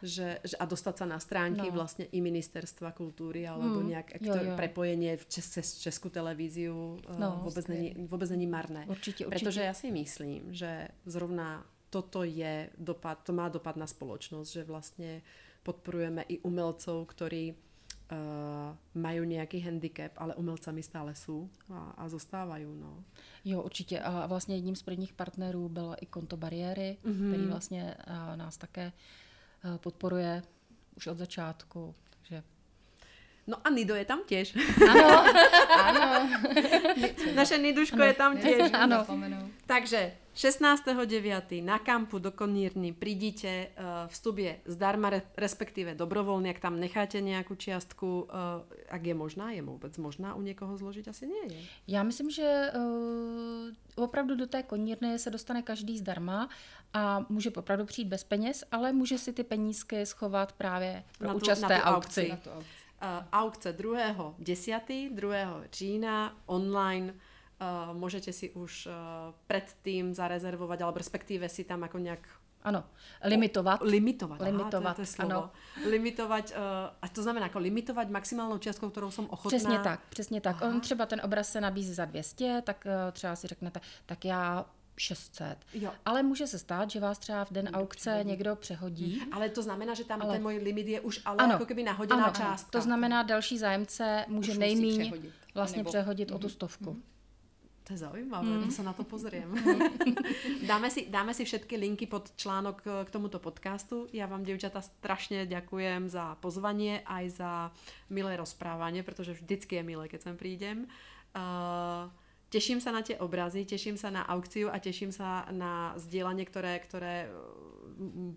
Že, 0.03 0.39
že, 0.43 0.55
a 0.59 0.66
dostať 0.68 0.95
sa 0.99 1.05
na 1.07 1.16
stránky 1.16 1.72
no. 1.72 1.80
vlastne 1.80 2.11
i 2.11 2.20
ministerstva 2.20 2.91
kultúry, 2.91 3.47
alebo 3.47 3.80
mm. 3.80 3.88
nejak 3.88 4.07
jo, 4.20 4.36
jo. 4.36 4.55
prepojenie 4.59 5.16
v 5.16 5.24
čes, 5.32 5.47
cez 5.47 5.80
českú 5.80 6.11
televíziu 6.11 6.99
eh, 7.07 7.16
no, 7.16 7.39
vôbec, 7.39 7.64
není, 7.72 7.95
vôbec 8.11 8.28
není 8.28 8.43
marné. 8.43 8.84
Určitě, 8.84 9.24
určitě. 9.24 9.32
Pretože 9.32 9.61
ja 9.64 9.72
si 9.72 9.95
myslím, 9.95 10.51
že 10.51 10.91
zrovna 11.07 11.64
toto 11.88 12.28
je 12.28 12.68
dopad, 12.76 13.24
to 13.24 13.32
má 13.32 13.47
dopad 13.47 13.80
na 13.80 13.88
spoločnosť, 13.88 14.49
že 14.49 14.64
vlastne 14.68 15.22
podporujeme 15.64 16.26
i 16.28 16.41
umelcov, 16.43 17.05
ktorí 17.07 17.55
uh, 18.14 19.01
mají 19.01 19.28
nějaký 19.28 19.59
handicap, 19.59 20.11
ale 20.18 20.36
umělcami 20.36 20.84
stále 20.84 21.16
jsou 21.16 21.49
a, 21.70 21.80
a 21.97 22.09
zostávají. 22.09 22.66
No. 22.66 23.03
Jo, 23.45 23.61
určitě. 23.61 23.99
A 23.99 24.28
vlastně 24.28 24.55
jedním 24.55 24.76
z 24.76 24.84
prvních 24.84 25.14
partnerů 25.14 25.70
bylo 25.70 25.95
i 26.03 26.05
konto 26.05 26.38
bariéry, 26.38 26.97
mm-hmm. 27.05 27.30
který 27.30 27.47
vlastně 27.47 27.95
uh, 28.07 28.36
nás 28.36 28.57
také 28.57 28.91
uh, 29.66 29.78
podporuje 29.78 30.43
už 30.97 31.07
od 31.07 31.18
začátku. 31.18 31.95
Takže 32.09 32.43
No 33.48 33.58
a 33.64 33.70
Nido 33.70 33.96
je 33.96 34.06
tam 34.06 34.20
těž. 34.26 34.58
Ano, 34.89 35.24
ano. 35.84 36.30
Naše 37.36 37.58
Niduško 37.58 37.96
ano, 37.96 38.06
je 38.06 38.14
tam 38.14 38.38
těž. 38.38 38.72
Ano. 38.74 39.06
Takže 39.66 40.14
16.9. 40.36 41.64
na 41.64 41.80
kampu 41.80 42.20
do 42.20 42.32
Konírny 42.32 42.94
prídite, 42.94 43.68
uh, 43.78 44.10
vstup 44.10 44.38
je 44.38 44.60
zdarma, 44.66 45.22
respektíve 45.38 45.94
dobrovoľný, 45.94 46.50
ak 46.50 46.60
tam 46.60 46.80
necháte 46.82 47.22
nějakou 47.22 47.56
čiastku, 47.56 48.26
uh, 48.26 48.66
ak 48.89 49.04
je 49.06 49.14
možná, 49.14 49.52
je 49.52 49.62
vůbec 49.62 49.98
možná 49.98 50.34
u 50.36 50.41
někoho 50.41 50.78
zložit, 50.78 51.08
asi 51.08 51.28
nie 51.28 51.54
je. 51.54 51.60
Já 51.88 52.04
myslím, 52.04 52.30
že 52.32 52.72
uh, 52.76 54.04
opravdu 54.04 54.36
do 54.36 54.48
té 54.48 54.64
Konírny 54.64 55.20
se 55.20 55.30
dostane 55.30 55.62
každý 55.62 55.98
zdarma 55.98 56.50
a 56.94 57.26
může 57.30 57.52
opravdu 57.52 57.86
přijít 57.86 58.08
bez 58.08 58.24
peněz, 58.24 58.64
ale 58.72 58.94
může 58.94 59.18
si 59.18 59.34
ty 59.34 59.44
penízky 59.44 60.06
schovat 60.06 60.52
právě 60.52 61.04
pro 61.18 61.28
na 61.28 61.34
tu, 61.34 61.38
účast 61.38 61.62
na 61.62 61.68
té 61.68 61.82
aukci. 61.82 62.30
Na 62.30 62.36
tu 62.36 62.50
aukci. 62.50 62.82
Uh, 63.04 63.26
aukce 63.32 63.74
2. 63.74 64.36
10. 64.39 64.82
2. 65.12 65.64
října 65.72 66.38
online 66.45 67.14
uh, 67.14 67.97
můžete 67.97 68.34
si 68.34 68.49
už 68.49 68.86
uh, 68.86 68.91
předtím 69.47 70.14
zarezervovat, 70.14 70.82
alebo 70.82 70.97
respektive 70.97 71.49
si 71.49 71.64
tam 71.64 71.82
jako 71.82 71.97
nějak 71.97 72.20
ano, 72.64 72.84
limitovat. 73.24 73.82
O, 73.82 73.86
limitovat, 73.86 74.41
limitovat 74.41 74.86
aha, 74.86 74.93
to 74.93 75.01
je, 75.01 75.06
to 75.06 75.12
je 75.12 75.16
slovo. 75.16 75.32
Ano. 75.32 75.51
Limitovat, 75.89 76.49
uh, 76.49 76.56
a 77.01 77.08
to 77.08 77.24
znamená 77.24 77.45
jako 77.45 77.60
limitovat 77.60 78.10
maximálnou 78.10 78.58
částkou, 78.58 78.89
kterou 78.89 79.12
jsem 79.12 79.26
ochotná. 79.30 79.58
Přesně 79.58 79.80
tak, 79.80 79.99
přesně 80.10 80.41
tak. 80.41 80.62
Aha. 80.62 80.72
On 80.72 80.82
třeba 80.82 81.06
ten 81.06 81.22
obraz 81.24 81.51
se 81.51 81.62
nabízí 81.62 81.93
za 81.93 82.06
200, 82.06 82.62
tak 82.66 82.86
uh, 82.86 83.12
třeba 83.12 83.36
si 83.36 83.47
řeknete, 83.47 83.80
tak 84.06 84.26
já 84.26 84.66
600. 84.98 85.58
Jo. 85.74 85.91
Ale 86.06 86.24
může 86.24 86.48
se 86.48 86.60
stát, 86.60 86.89
že 86.89 87.00
vás 87.00 87.18
třeba 87.18 87.46
v 87.46 87.52
den 87.52 87.70
aukce 87.74 88.10
přehodí. 88.10 88.30
někdo 88.30 88.56
přehodí. 88.56 89.22
Ale 89.32 89.50
to 89.50 89.64
znamená, 89.64 89.94
že 89.94 90.04
tam 90.04 90.22
ale... 90.22 90.34
ten 90.34 90.41
můj 90.41 90.58
limit 90.58 90.88
je 90.88 91.02
už 91.02 91.22
ale 91.26 91.38
ano. 91.38 91.54
jako 91.54 91.66
keby 91.66 91.84
nahoděná 91.84 92.24
ano, 92.24 92.34
částka. 92.34 92.72
To 92.72 92.82
znamená, 92.82 93.24
další 93.24 93.58
zájemce 93.58 94.26
může 94.28 94.58
nejméně 94.58 95.14
vlastně 95.56 95.84
přehodit 95.84 96.32
mm-hmm. 96.32 96.36
o 96.36 96.39
tu 96.39 96.48
mhm. 96.48 96.54
stovku. 96.54 96.91
Mm-hmm. 96.94 97.14
To 97.84 97.94
je 97.94 98.00
zaujímavé, 98.00 98.48
mm. 98.48 98.72
sa 98.72 98.80
na 98.80 98.96
to 98.96 99.04
pozriem. 99.04 99.52
dáme, 100.72 100.88
si, 100.88 101.12
dáme 101.12 101.36
si 101.36 101.44
všetky 101.44 101.76
linky 101.76 102.08
pod 102.08 102.32
článok 102.39 102.80
k 102.80 103.10
tomuto 103.12 103.44
podcastu. 103.44 104.08
Ja 104.16 104.24
vám, 104.24 104.48
devčata, 104.48 104.80
strašne 104.80 105.44
ďakujem 105.44 106.08
za 106.08 106.39
pozvanie, 106.39 107.04
aj 107.04 107.44
za 107.44 107.52
milé 108.08 108.39
rozprávanie, 108.39 109.04
pretože 109.04 109.36
vždycky 109.36 109.76
je 109.76 109.84
milé, 109.84 110.08
keď 110.08 110.32
sem 110.32 110.36
prídem. 110.39 110.88
Uh, 111.36 112.08
teším 112.54 112.78
sa 112.78 112.93
na 112.93 113.01
tie 113.01 113.18
obrazy, 113.18 113.66
teším 113.66 113.97
sa 113.97 114.14
na 114.14 114.22
aukciu 114.30 114.70
a 114.70 114.78
teším 114.78 115.10
sa 115.10 115.49
na 115.49 115.97
zdieľanie, 115.97 116.45
ktoré, 116.45 116.78
ktoré 116.86 117.34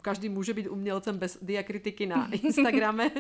každý 0.02 0.28
může 0.28 0.54
být 0.54 0.68
umělcem 0.68 1.18
bez 1.18 1.38
diakritiky 1.42 2.06
na 2.06 2.28
Instagrame 2.32 3.10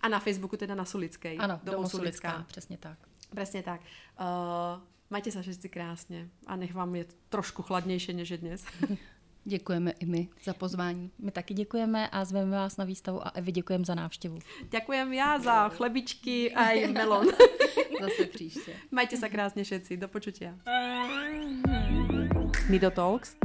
a 0.00 0.08
na 0.08 0.18
Facebooku 0.18 0.56
teda 0.56 0.74
na 0.74 0.84
Sulickej. 0.84 1.38
Ano, 1.40 1.60
Domov 1.64 1.90
Sulická, 1.90 2.44
přesně 2.48 2.78
tak. 2.78 2.98
Přesně 3.34 3.62
tak. 3.62 3.80
Uh, 4.20 4.80
Majte 5.10 5.32
sa 5.32 5.40
všetci 5.40 5.68
krásně 5.68 6.28
a 6.46 6.56
nech 6.56 6.74
vám 6.74 6.94
je 6.94 7.04
trošku 7.28 7.62
chladnější 7.62 8.12
než 8.12 8.30
je 8.30 8.38
dnes. 8.38 8.64
Děkujeme 9.48 9.90
i 9.90 10.06
my 10.06 10.28
za 10.44 10.54
pozvání. 10.54 11.10
My 11.18 11.30
taky 11.30 11.54
děkujeme 11.54 12.08
a 12.08 12.24
zveme 12.24 12.56
vás 12.56 12.76
na 12.76 12.84
výstavu 12.84 13.26
a 13.26 13.30
Evi 13.30 13.52
děkujeme 13.52 13.84
za 13.84 13.94
návštěvu. 13.94 14.38
Děkujem 14.70 15.12
já 15.12 15.38
za 15.38 15.68
chlebičky 15.68 16.54
a 16.54 16.70
i 16.70 16.92
melon. 16.92 17.26
Zase 18.00 18.24
příště. 18.24 18.72
Majte 18.90 19.16
se 19.16 19.28
krásně 19.28 19.64
všetci. 19.64 19.96
Do 19.96 20.08
počutia. 20.08 20.54
Nido 22.70 22.90
Talks. 22.90 23.36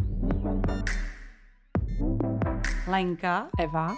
Lenka, 2.87 3.49
Eva. 3.59 3.95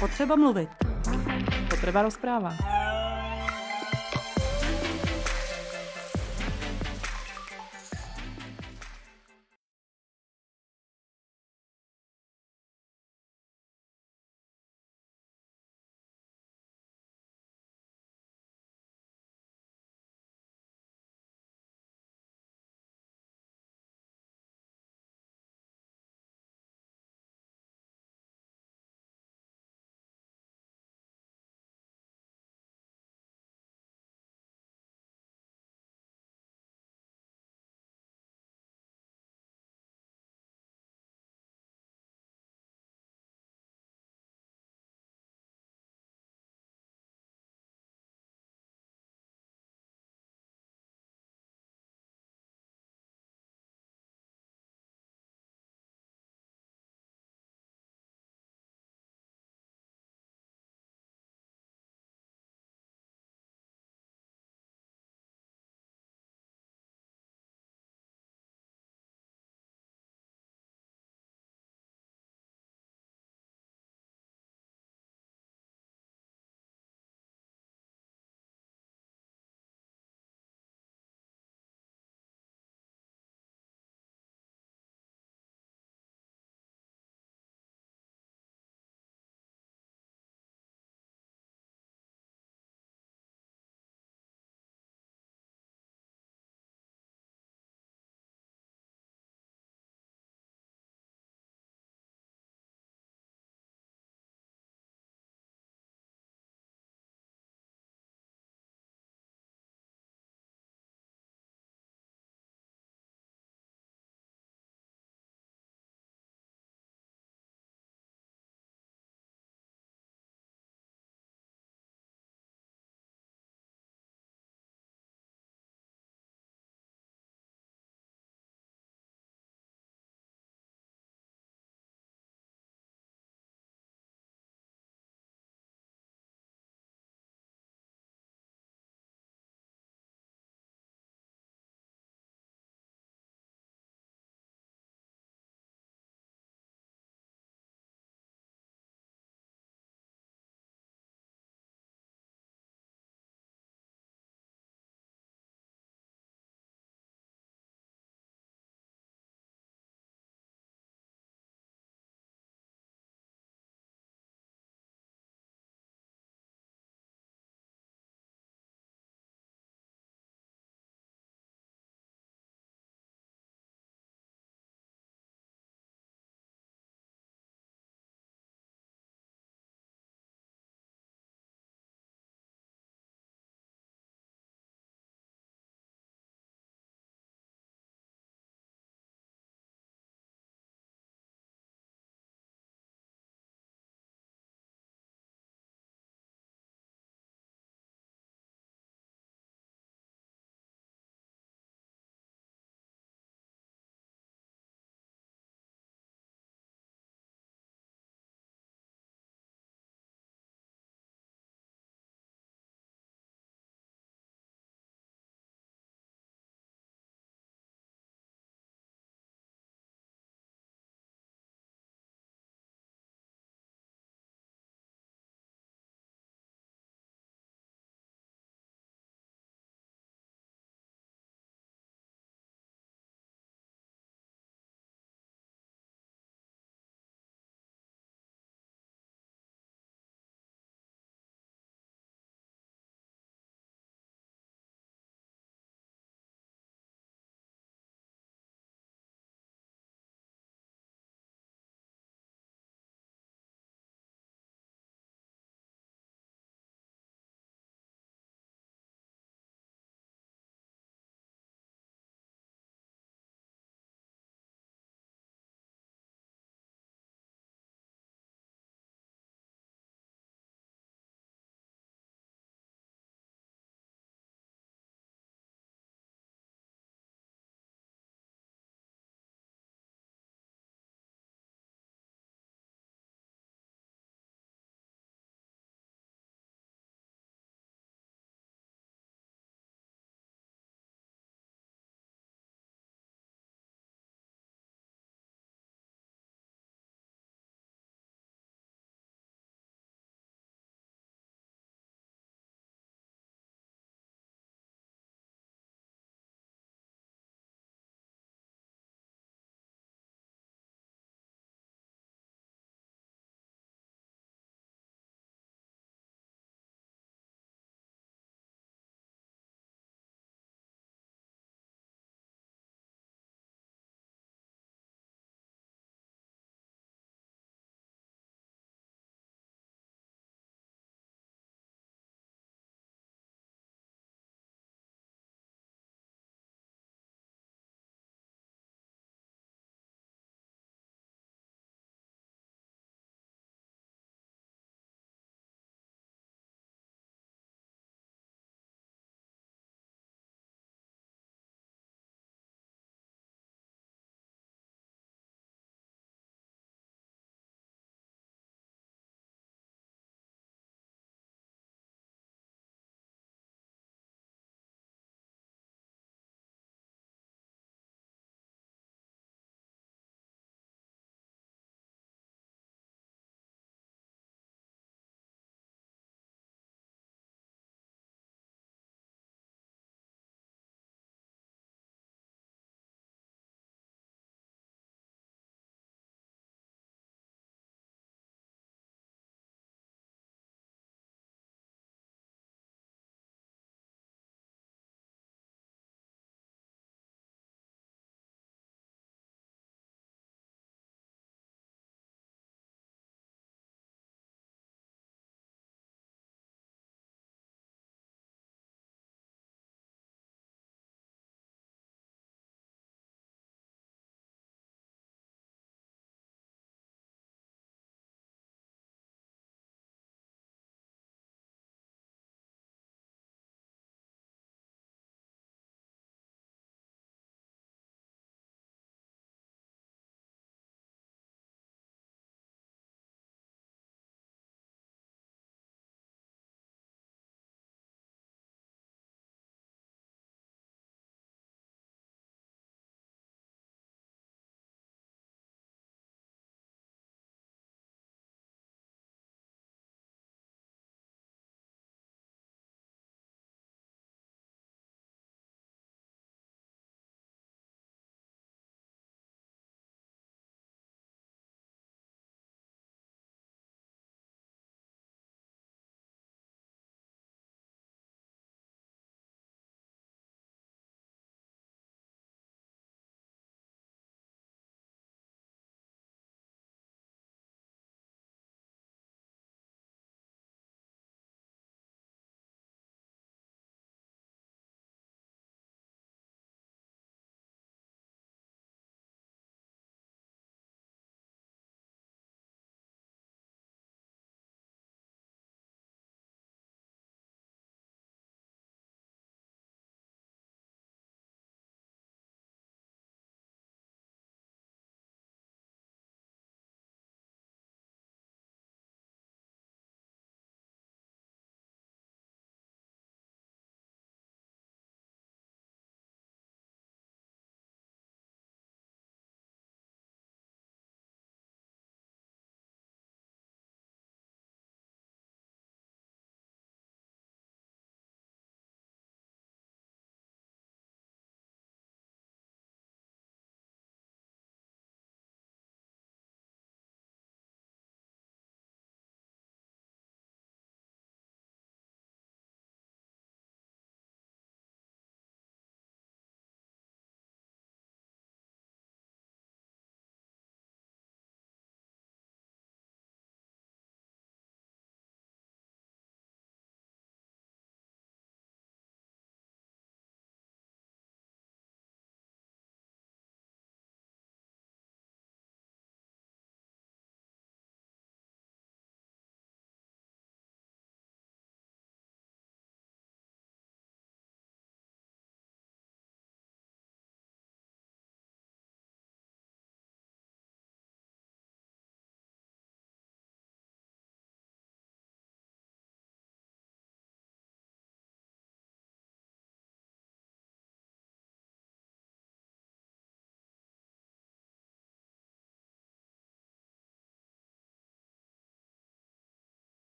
Potřeba 0.00 0.36
mluvit. 0.36 0.68
Potřeba 1.70 2.02
rozpráva. 2.02 2.56